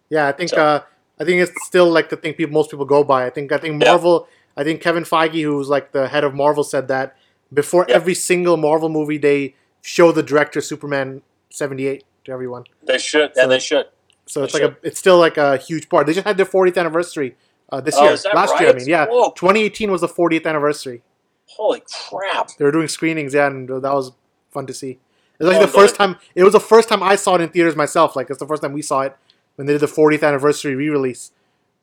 Yeah, 0.10 0.28
I 0.28 0.32
think 0.32 0.50
So- 0.50 0.58
uh, 0.58 0.82
I 1.20 1.26
think 1.26 1.42
it's 1.42 1.52
still 1.66 1.90
like 1.90 2.10
the 2.10 2.16
thing 2.16 2.34
people 2.34 2.54
most 2.54 2.72
people 2.72 2.86
go 2.86 3.04
by. 3.04 3.26
I 3.26 3.30
think 3.30 3.52
I 3.52 3.58
think 3.58 3.82
Yeah. 3.82 3.90
Marvel. 3.92 4.28
I 4.58 4.64
think 4.64 4.82
Kevin 4.82 5.04
Feige, 5.04 5.44
who's 5.44 5.70
like 5.70 5.92
the 5.92 6.08
head 6.08 6.24
of 6.24 6.34
Marvel, 6.34 6.64
said 6.64 6.88
that 6.88 7.16
before 7.54 7.86
Yeah. 7.88 7.96
every 7.96 8.14
single 8.14 8.58
Marvel 8.58 8.90
movie, 8.90 9.18
they 9.18 9.56
show 9.82 10.12
the 10.12 10.24
director 10.24 10.62
Superman 10.62 11.22
seventy 11.50 11.88
eight 11.88 12.04
to 12.26 12.32
everyone. 12.32 12.64
They 12.84 12.98
should, 12.98 13.36
So- 13.36 13.42
and 13.44 13.52
they 13.52 13.60
should. 13.60 13.88
So 14.26 14.44
it's 14.44 14.54
They 14.54 14.62
like 14.64 14.72
a 14.74 14.88
it's 14.88 15.00
still 15.00 15.18
like 15.18 15.38
a 15.38 15.58
huge 15.58 15.90
part. 15.90 16.06
They 16.08 16.14
just 16.14 16.26
had 16.28 16.38
their 16.38 16.46
40th 16.46 16.78
anniversary 16.78 17.36
uh, 17.72 17.82
this 17.82 17.96
Oh, 17.98 18.04
year. 18.04 18.18
Last 18.34 18.60
year, 18.60 18.70
I 18.70 18.74
mean, 18.74 18.88
yeah, 18.88 19.08
Whoa. 19.08 19.32
2018 19.36 19.92
was 19.92 20.02
the 20.02 20.08
40th 20.08 20.46
anniversary. 20.46 21.02
Holy 21.48 21.82
crap! 22.10 22.50
They 22.58 22.64
were 22.66 22.72
doing 22.72 22.88
screenings, 22.88 23.34
yeah, 23.34 23.48
and 23.48 23.68
that 23.68 23.82
was 23.94 24.12
fun 24.52 24.68
to 24.68 24.74
see. 24.74 25.00
It 25.40 25.44
was 25.46 25.56
Oh, 25.56 25.60
like 25.60 25.68
the 25.68 25.74
first 25.74 25.96
time. 25.96 26.18
It 26.36 26.44
was 26.44 26.54
the 26.54 26.60
first 26.60 26.90
time 26.90 27.02
I 27.02 27.16
saw 27.16 27.36
it 27.36 27.42
in 27.42 27.50
theaters 27.50 27.76
myself. 27.76 28.16
Like 28.16 28.30
it's 28.30 28.40
the 28.40 28.48
first 28.48 28.62
time 28.62 28.74
we 28.74 28.82
saw 28.82 29.02
it 29.02 29.16
when 29.56 29.68
they 29.68 29.74
did 29.74 29.82
the 29.82 29.88
40th 29.88 30.24
anniversary 30.28 30.76
re-release. 30.76 31.32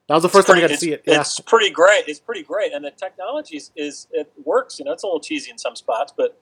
That 0.08 0.14
was 0.14 0.22
the 0.22 0.28
first 0.28 0.46
time 0.46 0.58
I 0.58 0.60
got 0.60 0.68
to 0.68 0.76
see 0.76 0.92
it. 0.92 1.02
pretty- 1.04 1.16
Yeah, 1.16 1.20
It's 1.22 1.40
pretty 1.40 1.70
great. 1.70 2.04
It's 2.06 2.20
pretty 2.20 2.42
great, 2.42 2.72
and 2.72 2.84
the 2.84 2.92
technology 2.92 3.56
is, 3.56 3.72
is 3.76 4.06
it 4.12 4.30
works. 4.44 4.78
You 4.78 4.84
know, 4.84 4.92
it's 4.92 5.02
a 5.02 5.06
little 5.06 5.20
cheesy 5.20 5.50
in 5.50 5.58
some 5.58 5.74
spots, 5.74 6.12
but 6.16 6.38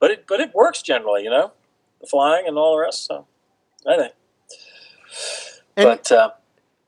but 0.00 0.10
it 0.10 0.24
but 0.26 0.40
it 0.40 0.52
works 0.54 0.82
generally. 0.82 1.22
You 1.22 1.30
know, 1.30 1.52
the 2.00 2.06
flying 2.06 2.46
and 2.48 2.56
all 2.58 2.72
the 2.74 2.80
rest. 2.80 3.06
So 3.06 3.26
I 3.86 3.96
think. 3.96 4.12
and 5.76 5.84
but 5.86 6.10
uh, 6.12 6.30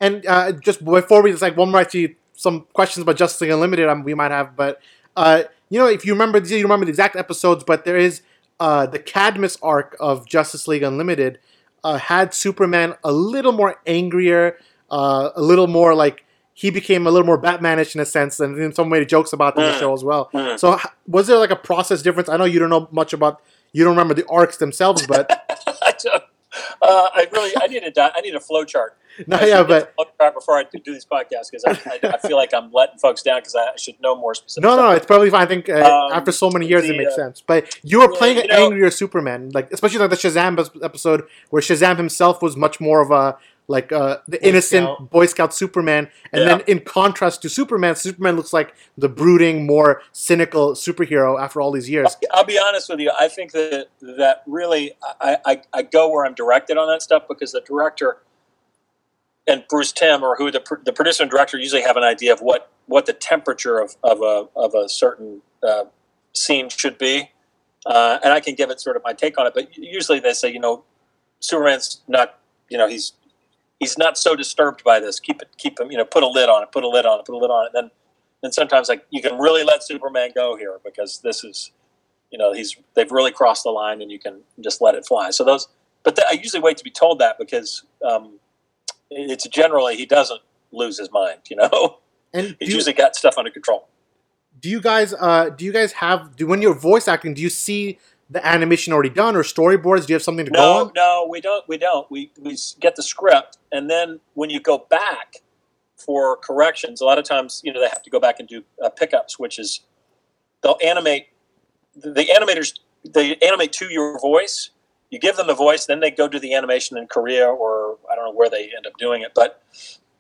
and 0.01 0.27
uh, 0.27 0.53
just 0.53 0.85
before 0.85 1.23
we 1.23 1.31
just 1.31 1.43
like 1.43 1.57
one 1.57 1.71
more 1.71 1.81
actually 1.81 2.17
some 2.33 2.67
questions 2.73 3.03
about 3.03 3.17
Justice 3.17 3.41
League 3.43 3.51
Unlimited 3.51 3.89
um, 3.89 4.03
we 4.03 4.15
might 4.15 4.31
have, 4.31 4.57
but 4.57 4.81
uh, 5.17 5.45
you 5.69 5.79
know 5.79 5.87
if 5.87 6.05
you 6.05 6.13
remember 6.13 6.39
you 6.39 6.63
remember 6.63 6.87
the 6.87 6.91
exact 6.91 7.15
episodes, 7.17 7.63
but 7.65 7.85
there 7.85 7.97
is 7.97 8.23
uh, 8.61 8.87
the 8.87 8.99
Cadmus 8.99 9.57
arc 9.63 9.97
of 10.01 10.27
Justice 10.27 10.67
League 10.69 10.83
Unlimited 10.83 11.39
uh, 11.85 11.99
had 11.99 12.35
Superman 12.35 12.95
a 13.05 13.13
little 13.13 13.53
more 13.53 13.81
angrier, 13.87 14.57
uh, 14.91 15.31
a 15.37 15.43
little 15.43 15.67
more 15.67 15.95
like 15.95 16.25
he 16.55 16.71
became 16.71 17.07
a 17.07 17.11
little 17.11 17.27
more 17.27 17.41
Batmanish 17.41 17.95
in 17.95 18.01
a 18.01 18.07
sense, 18.07 18.41
and 18.41 18.59
in 18.59 18.73
some 18.73 18.89
way 18.89 18.99
the 18.99 19.05
jokes 19.05 19.33
about 19.33 19.57
the 19.57 19.63
Mm. 19.63 19.79
show 19.79 19.93
as 19.93 20.03
well. 20.03 20.31
Mm. 20.33 20.59
So 20.59 20.79
was 21.07 21.27
there 21.27 21.37
like 21.39 21.51
a 21.51 21.57
process 21.57 22.01
difference? 22.03 22.29
I 22.31 22.37
know 22.39 22.45
you 22.47 22.59
don't 22.59 22.71
know 22.71 22.89
much 22.91 23.13
about 23.13 23.43
you 23.73 23.85
don't 23.85 23.93
remember 23.93 24.15
the 24.15 24.27
arcs 24.29 24.57
themselves, 24.57 25.07
but 25.07 25.29
uh, 26.83 27.09
I 27.15 27.27
really 27.33 27.53
I 27.61 27.67
need 27.67 27.83
a, 27.85 28.13
I 28.17 28.21
need 28.21 28.35
a 28.35 28.41
flow 28.41 28.65
chart. 28.65 28.97
no, 29.27 29.41
yeah, 29.41 29.63
but 29.63 29.95
the 29.97 30.31
before 30.35 30.59
I 30.59 30.65
do 30.65 30.93
these 30.93 31.07
podcasts 31.07 31.51
because 31.51 31.65
I, 31.67 31.71
I, 31.91 32.15
I 32.15 32.19
feel 32.19 32.37
like 32.37 32.53
I'm 32.53 32.71
letting 32.71 32.99
folks 32.99 33.23
down 33.23 33.41
because 33.41 33.55
I 33.55 33.75
should 33.77 33.99
know 34.01 34.15
more 34.15 34.35
specific. 34.35 34.63
No, 34.63 34.77
no, 34.77 34.91
it's 34.91 35.07
probably 35.07 35.31
fine. 35.31 35.43
I 35.43 35.47
think 35.47 35.69
uh, 35.69 35.75
Um, 35.75 36.13
after 36.13 36.33
so 36.33 36.51
many 36.51 36.67
years, 36.67 36.85
it 36.85 36.97
makes 36.97 37.13
uh, 37.13 37.17
sense. 37.17 37.41
But 37.41 37.79
you 37.83 38.01
were 38.01 38.13
playing 38.13 38.37
you 38.37 38.43
an 38.43 38.49
know- 38.49 38.67
angrier 38.67 38.91
Superman, 38.91 39.51
like 39.55 39.73
especially 39.73 40.01
like 40.01 40.11
the 40.11 40.17
Shazam 40.17 40.59
episode 40.83 41.25
where 41.51 41.63
Shazam 41.63 41.97
himself 41.97 42.43
was 42.43 42.57
much 42.57 42.81
more 42.81 43.01
of 43.01 43.11
a 43.11 43.39
like 43.69 43.91
uh, 43.91 44.19
the 44.29 44.39
Boy 44.39 44.49
innocent 44.49 44.85
Scout. 44.85 45.11
Boy 45.11 45.27
Scout 45.27 45.55
Superman, 45.55 46.09
and 46.33 46.43
Yeah. 46.43 46.49
then 46.49 46.61
in 46.69 46.81
contrast 46.81 47.43
to 47.43 47.49
Superman, 47.49 47.97
Superman 47.97 48.37
looks 48.37 48.53
like 48.53 48.75
the 48.97 49.09
brooding, 49.09 49.67
more 49.67 50.03
cynical 50.13 50.73
superhero 50.73 51.41
after 51.41 51.61
all 51.61 51.73
these 51.73 51.91
years. 51.91 52.17
I'll 52.33 52.45
be 52.45 52.59
honest 52.59 52.89
with 52.89 53.01
you. 53.01 53.11
I 53.19 53.29
think 53.29 53.53
that 53.53 53.89
that 54.01 54.43
really, 54.47 54.93
I, 55.21 55.39
I, 55.45 55.63
I 55.73 55.83
go 55.83 56.09
where 56.09 56.25
I'm 56.25 56.35
directed 56.35 56.77
on 56.77 56.87
that 56.89 57.03
stuff 57.03 57.25
because 57.29 57.53
the 57.53 57.61
director, 57.61 58.19
and 59.49 59.65
Bruce 59.69 59.93
Timm 59.93 60.23
or 60.23 60.37
who 60.37 60.51
the 60.51 60.63
the 60.85 60.93
producer 60.93 61.23
and 61.25 61.31
director 61.31 61.59
usually 61.59 61.83
have 61.83 61.97
an 61.97 62.05
idea 62.05 62.33
of 62.33 62.41
what 62.41 62.71
what 62.87 63.07
the 63.07 63.13
temperature 63.13 63.79
of 63.79 63.97
of 64.05 64.21
a 64.21 64.47
of 64.55 64.75
a 64.75 64.89
certain 64.89 65.43
uh, 65.63 65.85
scene 66.33 66.69
should 66.69 66.99
be, 66.99 67.31
uh, 67.87 68.19
and 68.23 68.33
I 68.33 68.41
can 68.41 68.55
give 68.55 68.71
it 68.71 68.81
sort 68.81 68.97
of 68.97 69.03
my 69.05 69.13
take 69.13 69.39
on 69.39 69.47
it. 69.47 69.55
But 69.55 69.77
usually 69.77 70.21
they 70.21 70.35
say, 70.35 70.53
you 70.53 70.61
know, 70.61 70.85
Superman's 71.41 72.01
not, 72.07 72.39
you 72.69 72.79
know, 72.79 72.89
he's 72.89 73.13
he's 73.81 73.97
not 73.99 74.17
so 74.19 74.35
disturbed 74.37 74.83
by 74.85 75.01
this. 75.01 75.21
Keep 75.21 75.43
it, 75.43 75.49
keep 75.59 75.79
him, 75.81 75.91
you 75.91 75.97
know, 75.99 76.05
put 76.05 76.23
a 76.23 76.29
lid 76.29 76.49
on 76.49 76.63
it, 76.63 76.73
put 76.73 76.85
a 76.85 76.89
lid 76.89 77.07
on 77.07 77.19
it, 77.21 77.27
put 77.27 77.35
a 77.35 77.39
lid 77.39 77.51
on 77.51 77.67
it. 77.67 77.73
And 77.75 77.85
then 77.85 77.91
then 78.43 78.53
sometimes 78.53 78.89
like 78.89 79.05
you 79.11 79.23
can 79.23 79.39
really 79.39 79.65
let 79.65 79.83
Superman 79.83 80.31
go 80.35 80.57
here 80.57 80.79
because 80.85 81.21
this 81.23 81.43
is, 81.45 81.73
you 82.31 82.39
know, 82.39 82.53
he's 82.53 82.77
they've 82.95 83.11
really 83.11 83.33
crossed 83.33 83.65
the 83.65 83.71
line, 83.71 84.03
and 84.03 84.11
you 84.11 84.19
can 84.19 84.41
just 84.61 84.81
let 84.81 84.95
it 84.95 85.07
fly. 85.07 85.31
So 85.31 85.45
those, 85.45 85.69
but 86.03 86.17
th- 86.17 86.27
I 86.31 86.35
usually 86.35 86.63
wait 86.63 86.77
to 86.79 86.85
be 86.85 86.91
told 86.91 87.19
that 87.21 87.39
because. 87.39 87.85
Um, 88.05 88.39
it's 89.09 89.47
generally 89.47 89.97
he 89.97 90.05
doesn't 90.05 90.41
lose 90.73 90.99
his 90.99 91.13
mind. 91.13 91.39
You 91.49 91.57
know, 91.57 91.99
And 92.35 92.57
he's 92.61 92.75
usually 92.75 92.93
got 92.93 93.15
stuff 93.15 93.39
under 93.39 93.53
control. 93.53 93.89
do 94.59 94.69
you 94.69 94.81
guys 94.81 95.15
uh 95.15 95.51
do 95.51 95.65
you 95.65 95.73
guys 95.73 95.93
have 95.93 96.35
do 96.35 96.47
when 96.49 96.61
you're 96.61 96.75
voice 96.75 97.07
acting 97.07 97.33
do 97.35 97.41
you 97.41 97.49
see 97.49 97.99
the 98.29 98.45
animation 98.47 98.93
already 98.93 99.11
done 99.11 99.37
or 99.37 99.43
storyboards? 99.43 100.07
Do 100.07 100.13
you 100.13 100.15
have 100.15 100.23
something 100.23 100.47
to 100.47 100.51
go 100.51 100.87
on? 100.87 100.93
no, 100.95 101.27
we 101.31 101.41
don't. 101.41 101.67
We 101.69 101.79
don't. 101.79 102.11
We 102.11 102.33
we 102.41 102.57
get 102.81 102.97
the 102.97 103.03
script, 103.03 103.59
and 103.73 103.89
then 103.89 104.21
when 104.35 104.51
you 104.51 104.61
go 104.61 104.87
back 104.91 105.37
for 105.97 106.37
corrections, 106.37 107.01
a 107.01 107.05
lot 107.05 107.19
of 107.19 107.25
times 107.25 107.61
you 107.65 107.73
know 107.73 107.81
they 107.81 107.89
have 107.89 108.03
to 108.03 108.11
go 108.11 108.21
back 108.21 108.41
and 108.41 108.49
do 108.49 108.65
uh, 108.85 108.89
pickups, 108.89 109.39
which 109.39 109.59
is 109.59 109.81
they'll 110.63 110.79
animate 110.85 111.29
the, 111.95 112.11
the 112.13 112.27
animators. 112.27 112.75
They 113.09 113.37
animate 113.37 113.73
to 113.75 113.87
your 113.87 114.19
voice. 114.21 114.71
You 115.11 115.21
give 115.21 115.37
them 115.37 115.47
the 115.47 115.55
voice, 115.55 115.87
then 115.87 116.01
they 116.01 116.11
go 116.11 116.27
do 116.27 116.41
the 116.41 116.53
animation 116.53 116.99
in 116.99 117.07
Korea 117.07 117.47
or 117.47 117.97
I 118.11 118.17
don't 118.17 118.25
know 118.25 118.33
where 118.33 118.51
they 118.51 118.65
end 118.77 118.89
up 118.89 118.95
doing 118.99 119.23
it, 119.23 119.31
but 119.37 119.63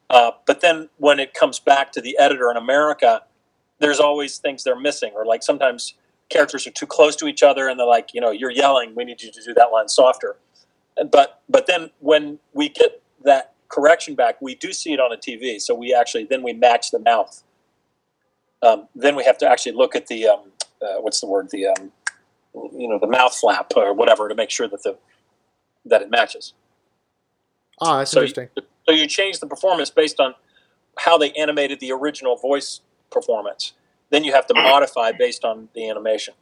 uh, 0.08 0.30
but 0.46 0.60
then 0.60 0.88
when 0.98 1.18
it 1.18 1.34
comes 1.34 1.58
back 1.58 1.90
to 1.92 2.00
the 2.00 2.16
editor 2.18 2.50
in 2.50 2.56
America, 2.56 3.22
there's 3.80 3.98
always 3.98 4.38
things 4.38 4.64
they're 4.64 4.78
missing, 4.78 5.12
or 5.14 5.26
like 5.26 5.42
sometimes 5.42 5.94
characters 6.28 6.66
are 6.66 6.70
too 6.72 6.86
close 6.86 7.16
to 7.16 7.26
each 7.26 7.42
other 7.42 7.68
and 7.68 7.78
they're 7.78 7.86
like, 7.86 8.10
you 8.12 8.20
know, 8.20 8.30
you're 8.30 8.50
yelling, 8.50 8.94
we 8.94 9.04
need 9.04 9.22
you 9.22 9.30
to 9.30 9.42
do 9.42 9.54
that 9.54 9.66
line 9.72 9.88
softer. 9.88 10.36
But 11.10 11.40
but 11.48 11.66
then 11.66 11.90
when 12.00 12.38
we 12.54 12.68
get 12.68 13.02
that 13.24 13.52
correction 13.68 14.14
back, 14.14 14.40
we 14.40 14.54
do 14.54 14.72
see 14.72 14.92
it 14.92 15.00
on 15.00 15.12
a 15.12 15.16
TV. 15.16 15.60
So 15.60 15.74
we 15.74 15.94
actually 15.94 16.24
then 16.24 16.42
we 16.42 16.52
match 16.52 16.90
the 16.90 16.98
mouth. 16.98 17.42
Um, 18.62 18.88
then 18.94 19.14
we 19.14 19.24
have 19.24 19.38
to 19.38 19.48
actually 19.48 19.72
look 19.72 19.94
at 19.94 20.06
the 20.06 20.26
um, 20.28 20.40
uh, 20.82 21.00
what's 21.00 21.20
the 21.20 21.26
word 21.26 21.50
the 21.50 21.66
um, 21.66 21.92
you 22.54 22.88
know 22.88 22.98
the 22.98 23.06
mouth 23.06 23.34
flap 23.36 23.72
or 23.76 23.92
whatever 23.92 24.28
to 24.28 24.34
make 24.34 24.50
sure 24.50 24.66
that 24.68 24.82
the 24.82 24.96
that 25.84 26.00
it 26.02 26.10
matches. 26.10 26.54
Ah, 27.80 27.98
that's 27.98 28.10
So 28.10 28.20
you- 28.20 28.26
interesting. 28.28 28.64
So 28.88 28.92
you 28.94 29.06
change 29.08 29.40
the 29.40 29.46
performance 29.46 29.90
based 29.90 30.20
on 30.20 30.34
how 30.98 31.18
they 31.18 31.32
animated 31.32 31.80
the 31.80 31.92
original 31.92 32.36
voice 32.36 32.80
performance. 33.10 33.72
Then 34.10 34.24
you 34.24 34.32
have 34.32 34.46
to 34.46 34.54
modify 34.54 35.12
based 35.12 35.44
on 35.44 35.68
the 35.74 35.88
animation. 35.88 36.34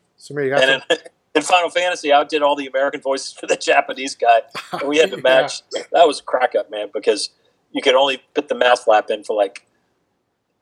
You 0.45 0.51
got 0.51 0.63
And 0.63 0.83
in, 0.91 0.97
in 1.35 1.43
Final 1.43 1.71
Fantasy, 1.71 2.13
I 2.13 2.23
did 2.25 2.43
all 2.43 2.57
the 2.57 2.67
American 2.67 3.01
voices 3.01 3.33
for 3.33 3.47
the 3.47 3.57
Japanese 3.71 4.15
guy, 4.15 4.43
and 4.73 4.89
we 4.89 4.99
had 4.99 5.11
to 5.11 5.17
Yeah. 5.17 5.23
match. 5.23 5.63
That 5.93 6.07
was 6.07 6.21
a 6.21 6.23
crack 6.23 6.55
up, 6.55 6.71
man, 6.71 6.89
because 6.93 7.31
you 7.73 7.83
could 7.83 7.95
only 7.95 8.23
put 8.35 8.49
the 8.49 8.55
mouth 8.55 8.81
flap 8.83 9.11
in 9.11 9.25
for 9.25 9.37
like. 9.37 9.67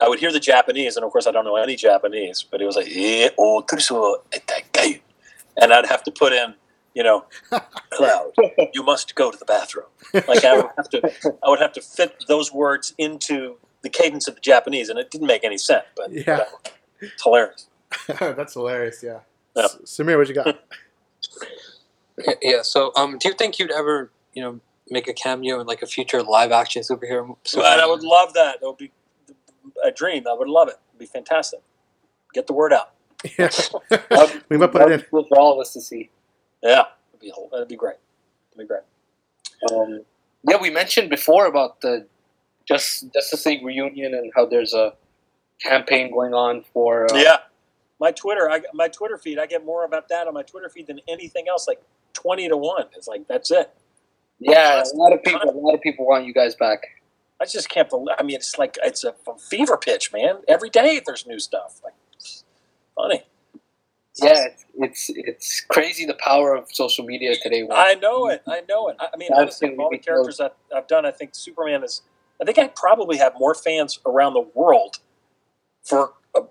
I 0.01 0.09
would 0.09 0.19
hear 0.19 0.33
the 0.33 0.39
Japanese, 0.39 0.97
and 0.97 1.05
of 1.05 1.11
course, 1.11 1.27
I 1.27 1.31
don't 1.31 1.45
know 1.45 1.55
any 1.55 1.77
Japanese, 1.77 2.43
but 2.49 2.61
it 2.61 2.65
was 2.65 2.75
like, 2.75 2.87
"Eh, 2.91 3.29
oh, 3.37 3.63
and 5.55 5.71
I'd 5.73 5.85
have 5.85 6.03
to 6.03 6.11
put 6.11 6.33
in, 6.33 6.55
you 6.93 7.03
know, 7.03 7.25
Cloud, 7.91 8.31
you 8.73 8.83
must 8.83 9.15
go 9.15 9.31
to 9.31 9.37
the 9.37 9.45
bathroom. 9.45 9.85
Like 10.27 10.43
I 10.43 10.57
would 10.57 10.71
have 10.75 10.89
to, 10.89 11.37
I 11.43 11.49
would 11.49 11.59
have 11.59 11.73
to 11.73 11.81
fit 11.81 12.25
those 12.27 12.51
words 12.51 12.93
into 12.97 13.57
the 13.81 13.89
cadence 13.89 14.27
of 14.27 14.35
the 14.35 14.41
Japanese, 14.41 14.89
and 14.89 14.99
it 14.99 15.11
didn't 15.11 15.27
make 15.27 15.43
any 15.43 15.57
sense, 15.57 15.85
but 15.95 16.11
Yeah. 16.11 16.45
It's 17.03 17.23
hilarious. 17.23 17.67
That's 18.19 18.53
hilarious. 18.53 19.01
Yeah. 19.03 19.19
Yeah. 19.55 19.63
S- 19.65 19.77
Sameer, 19.85 20.17
what 20.17 20.27
you 20.27 20.35
got? 20.35 20.59
Yeah, 22.17 22.33
Yeah. 22.41 22.61
So, 22.61 22.91
um, 22.95 23.17
do 23.17 23.27
you 23.27 23.33
think 23.33 23.57
you'd 23.57 23.71
ever, 23.71 24.11
you 24.33 24.41
know, 24.43 24.59
make 24.89 25.07
a 25.07 25.13
cameo 25.13 25.59
in 25.59 25.65
like 25.67 25.81
a 25.81 25.87
future 25.87 26.21
live 26.21 26.51
action 26.51 26.83
superhero? 26.83 27.25
And 27.25 27.35
Superman? 27.43 27.79
I 27.79 27.85
would 27.87 28.03
love 28.03 28.33
that. 28.35 28.57
It 28.61 28.65
would 28.65 28.77
be 28.77 28.91
a 29.83 29.89
dream. 29.91 30.25
I 30.27 30.33
would 30.33 30.47
love 30.47 30.67
it. 30.67 30.75
It'd 30.91 30.99
be 30.99 31.05
fantastic. 31.07 31.61
Get 32.33 32.45
the 32.47 32.53
word 32.53 32.71
out. 32.73 32.91
yeah. 33.39 33.49
We 34.49 34.57
might 34.57 34.71
put 34.71 34.83
it 34.83 34.91
in. 34.91 35.01
cool 35.09 35.25
for 35.25 35.39
all 35.39 35.53
of 35.53 35.59
us 35.59 35.73
to 35.73 35.81
see. 35.81 36.09
Yeah, 36.61 36.83
it'd 37.13 37.19
be 37.21 37.31
that'd 37.51 37.67
be 37.67 37.75
great. 37.75 37.95
It'd 38.51 38.67
be 38.67 38.71
great. 38.73 38.83
Um, 39.71 40.01
yeah, 40.47 40.57
we 40.61 40.69
mentioned 40.69 41.09
before 41.09 41.45
about 41.47 41.81
the 41.81 42.05
just 42.65 43.11
Justice 43.13 43.45
League 43.45 43.65
reunion 43.65 44.13
and 44.13 44.31
how 44.35 44.45
there's 44.45 44.73
a 44.73 44.93
campaign 45.61 46.11
going 46.11 46.33
on 46.33 46.63
for. 46.73 47.11
Uh, 47.13 47.17
Yeah, 47.17 47.37
my 47.99 48.11
Twitter, 48.11 48.49
I 48.49 48.61
my 48.73 48.87
Twitter 48.87 49.17
feed, 49.17 49.39
I 49.39 49.45
get 49.45 49.65
more 49.65 49.85
about 49.85 50.09
that 50.09 50.27
on 50.27 50.33
my 50.33 50.43
Twitter 50.43 50.69
feed 50.69 50.87
than 50.87 50.99
anything 51.07 51.47
else. 51.47 51.67
Like 51.67 51.81
twenty 52.13 52.47
to 52.49 52.57
one. 52.57 52.85
It's 52.95 53.07
like 53.07 53.27
that's 53.27 53.51
it. 53.51 53.71
yeah, 54.39 54.83
a 54.83 54.95
lot 54.97 55.13
of 55.13 55.23
people, 55.23 55.49
a 55.49 55.51
lot 55.51 55.73
of 55.73 55.81
people 55.81 56.05
want 56.05 56.25
you 56.25 56.33
guys 56.33 56.55
back. 56.55 56.83
I 57.41 57.45
just 57.45 57.69
can't 57.69 57.89
believe. 57.89 58.15
I 58.17 58.23
mean, 58.23 58.35
it's 58.35 58.57
like 58.57 58.77
it's 58.83 59.03
a 59.03 59.13
fever 59.49 59.77
pitch, 59.77 60.11
man. 60.13 60.37
Every 60.47 60.69
day 60.69 61.01
there's 61.05 61.25
new 61.27 61.39
stuff. 61.39 61.81
Like 61.83 61.93
funny. 62.95 63.23
Yeah, 64.21 64.45
it's 64.45 64.65
it's, 64.75 65.09
it's 65.15 65.61
crazy 65.61 66.05
the 66.05 66.13
power 66.15 66.53
of 66.53 66.67
social 66.71 67.03
media 67.03 67.35
today. 67.35 67.67
I 67.71 67.95
know 67.95 68.27
it. 68.29 68.43
I 68.47 68.61
know 68.69 68.89
it. 68.89 68.97
I 68.99 69.15
mean, 69.17 69.29
That's 69.31 69.41
honestly, 69.41 69.73
of 69.73 69.79
all 69.79 69.89
the 69.89 69.97
characters 69.97 70.39
I've, 70.39 70.51
I've 70.75 70.87
done, 70.87 71.05
I 71.05 71.11
think 71.11 71.33
Superman 71.33 71.83
is. 71.83 72.01
I 72.41 72.45
think 72.45 72.57
I 72.57 72.67
probably 72.67 73.17
have 73.17 73.33
more 73.39 73.55
fans 73.55 73.99
around 74.05 74.33
the 74.33 74.45
world 74.53 74.97
for 75.83 76.13
uh, 76.35 76.41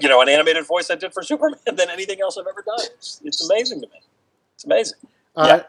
you 0.00 0.08
know 0.08 0.20
an 0.20 0.28
animated 0.28 0.66
voice 0.66 0.90
I 0.90 0.94
did 0.94 1.12
for 1.12 1.22
Superman 1.22 1.58
than 1.66 1.90
anything 1.90 2.20
else 2.20 2.38
I've 2.38 2.46
ever 2.46 2.62
done. 2.62 2.78
It's, 2.96 3.20
it's 3.24 3.48
amazing 3.48 3.80
to 3.80 3.86
me. 3.88 4.00
It's 4.54 4.64
amazing. 4.64 4.98
Uh, 5.34 5.60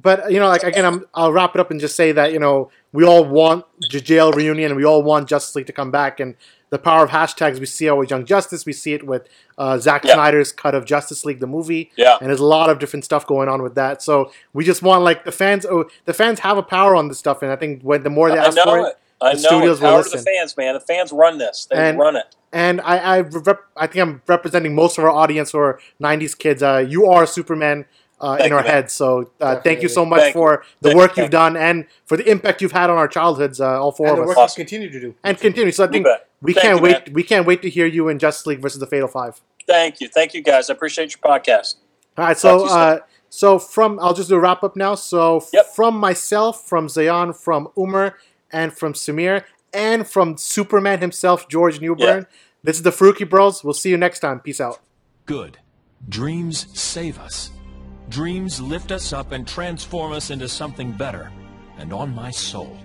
But 0.00 0.30
you 0.30 0.38
know, 0.38 0.48
like 0.48 0.62
again, 0.62 0.84
I'm, 0.84 1.06
I'll 1.14 1.32
wrap 1.32 1.54
it 1.54 1.60
up 1.60 1.70
and 1.70 1.80
just 1.80 1.96
say 1.96 2.12
that 2.12 2.32
you 2.32 2.38
know 2.38 2.70
we 2.92 3.04
all 3.04 3.24
want 3.24 3.64
the 3.80 3.98
JL 4.00 4.34
reunion, 4.34 4.70
and 4.72 4.76
we 4.76 4.84
all 4.84 5.02
want 5.02 5.28
Justice 5.28 5.56
League 5.56 5.66
to 5.66 5.72
come 5.72 5.90
back. 5.90 6.20
And 6.20 6.34
the 6.68 6.78
power 6.78 7.02
of 7.04 7.10
hashtags, 7.10 7.58
we 7.60 7.64
see 7.66 7.86
it 7.86 7.96
with 7.96 8.10
Young 8.10 8.24
Justice, 8.26 8.66
we 8.66 8.72
see 8.74 8.92
it 8.92 9.06
with 9.06 9.26
uh, 9.56 9.78
Zack 9.78 10.04
Yeah. 10.04 10.14
Snyder's 10.14 10.52
cut 10.52 10.74
of 10.74 10.84
Justice 10.84 11.24
League 11.24 11.38
the 11.40 11.46
movie, 11.46 11.90
Yeah. 11.96 12.18
and 12.20 12.28
there's 12.28 12.40
a 12.40 12.44
lot 12.44 12.68
of 12.68 12.78
different 12.78 13.04
stuff 13.06 13.26
going 13.26 13.48
on 13.48 13.62
with 13.62 13.74
that. 13.76 14.02
So 14.02 14.32
we 14.52 14.64
just 14.64 14.82
want 14.82 15.02
like 15.02 15.24
the 15.24 15.32
fans. 15.32 15.64
Oh, 15.64 15.86
the 16.04 16.12
fans 16.12 16.40
have 16.40 16.58
a 16.58 16.62
power 16.62 16.94
on 16.94 17.08
this 17.08 17.18
stuff, 17.18 17.40
and 17.42 17.50
I 17.50 17.56
think 17.56 17.82
when 17.82 18.02
the 18.02 18.10
more 18.10 18.30
they 18.30 18.38
I 18.38 18.46
ask 18.46 18.58
for 18.58 18.66
know 18.66 18.84
it, 18.84 18.88
it. 18.90 18.98
I 19.20 19.34
the 19.34 19.40
know 19.42 19.48
studios 19.48 19.80
it. 19.80 19.84
will 19.84 19.90
Power 19.92 20.02
to 20.04 20.10
the 20.10 20.18
fans, 20.22 20.56
man. 20.56 20.74
The 20.74 20.80
fans 20.80 21.12
run 21.12 21.38
this. 21.38 21.66
They 21.70 21.76
And- 21.76 21.98
run 21.98 22.16
it. 22.16 22.36
and 22.52 22.80
I 22.82 22.96
I, 22.98 23.20
rep, 23.20 23.60
I 23.76 23.86
think 23.86 24.02
I'm 24.02 24.22
representing 24.26 24.74
most 24.74 24.98
of 24.98 25.04
our 25.04 25.10
audience 25.10 25.52
who 25.52 25.58
are 25.58 25.78
'90s 26.00 26.34
kids. 26.38 26.62
Uh, 26.62 26.84
you 26.86 27.06
are 27.06 27.26
Superman 27.26 27.86
uh, 28.20 28.38
in 28.44 28.52
our 28.52 28.60
you, 28.60 28.64
man. 28.64 28.72
heads. 28.72 28.92
So 28.94 29.30
uh, 29.40 29.56
thank 29.56 29.82
you 29.82 29.88
so 29.88 30.04
much 30.06 30.20
Thank 30.20 30.34
you. 30.34 30.40
for 30.40 30.64
the 30.80 30.88
Thank- 30.90 30.98
work 30.98 31.10
thank 31.14 31.24
you've 31.26 31.30
done 31.30 31.56
and 31.56 31.86
for 32.06 32.16
the 32.16 32.28
impact 32.30 32.60
you've 32.62 32.72
had 32.72 32.88
on 32.90 32.96
our 32.98 33.08
childhoods. 33.08 33.60
Uh, 33.60 33.80
all 33.82 33.92
four 33.92 34.08
And 34.08 34.18
the 34.18 34.22
of 34.22 34.28
us, 34.30 34.36
Awesome. 34.36 34.60
continue 34.60 34.90
to 34.90 35.00
do. 35.00 35.14
and 35.24 35.38
continue. 35.38 35.72
So 35.72 35.84
I 35.84 35.88
think 35.88 36.06
we 36.42 36.52
Thank 36.54 36.62
can't 36.64 36.76
you, 36.78 36.82
wait. 36.82 37.06
man. 37.06 37.14
We 37.14 37.22
can't 37.22 37.46
wait 37.46 37.62
to 37.62 37.70
hear 37.70 37.86
you 37.86 38.08
in 38.08 38.18
Justice 38.18 38.46
League 38.46 38.60
versus 38.60 38.80
the 38.80 38.86
Fatal 38.86 39.08
Five. 39.08 39.40
Thank 39.66 40.00
you. 40.00 40.08
Thank 40.08 40.32
you, 40.34 40.42
guys. 40.42 40.70
I 40.70 40.74
appreciate 40.74 41.14
your 41.14 41.20
podcast. 41.34 41.76
All 42.18 42.24
right, 42.26 42.36
so 42.38 42.58
to 42.58 42.62
you 42.64 42.68
soon. 42.70 42.78
uh, 42.78 42.98
so 43.28 43.58
from 43.58 43.98
I'll 44.00 44.14
just 44.14 44.28
do 44.30 44.36
a 44.36 44.40
wrap 44.40 44.62
up 44.62 44.76
now. 44.76 44.94
So 44.94 45.44
Yep. 45.52 45.66
from 45.74 45.96
myself, 45.98 46.66
from 46.66 46.86
Zayyan, 46.86 47.36
from 47.36 47.68
Omer, 47.76 48.16
and 48.52 48.72
from 48.72 48.92
Sameer, 48.92 49.44
and 49.72 50.06
from 50.06 50.36
Superman 50.36 51.00
himself, 51.00 51.48
George 51.48 51.80
Newbern. 51.80 52.26
This 52.62 52.76
is 52.76 52.82
the 52.82 52.90
Farooqi 52.90 53.28
Bros. 53.28 53.62
We'll 53.62 53.74
see 53.74 53.90
you 53.90 53.96
next 53.96 54.20
time. 54.20 54.40
Peace 54.40 54.60
out. 54.60 54.80
Good. 55.26 55.58
Dreams 56.08 56.66
save 56.78 57.18
us. 57.18 57.50
Dreams 58.08 58.60
lift 58.60 58.92
us 58.92 59.12
up 59.12 59.32
and 59.32 59.46
transform 59.46 60.12
us 60.12 60.30
into 60.30 60.48
something 60.48 60.92
better. 60.92 61.30
And 61.78 61.92
on 61.92 62.14
my 62.14 62.30
soul, 62.30 62.76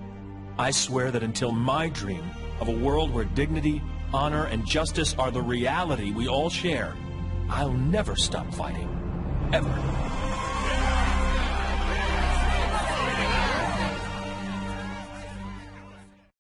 I 0.58 0.72
swear 0.72 1.12
that 1.12 1.24
until 1.24 1.52
my 1.52 1.90
dream 1.90 2.24
of 2.60 2.68
a 2.68 2.78
world 2.78 3.14
where 3.14 3.26
dignity, 3.26 3.82
honor, 4.14 4.46
and 4.46 4.66
justice 4.66 5.16
are 5.18 5.32
the 5.32 5.42
reality 5.42 6.12
we 6.12 6.28
all 6.28 6.50
share, 6.50 6.96
I'll 7.50 7.74
never 7.74 8.16
stop 8.16 8.54
fighting. 8.54 8.90
Ever. 9.54 10.21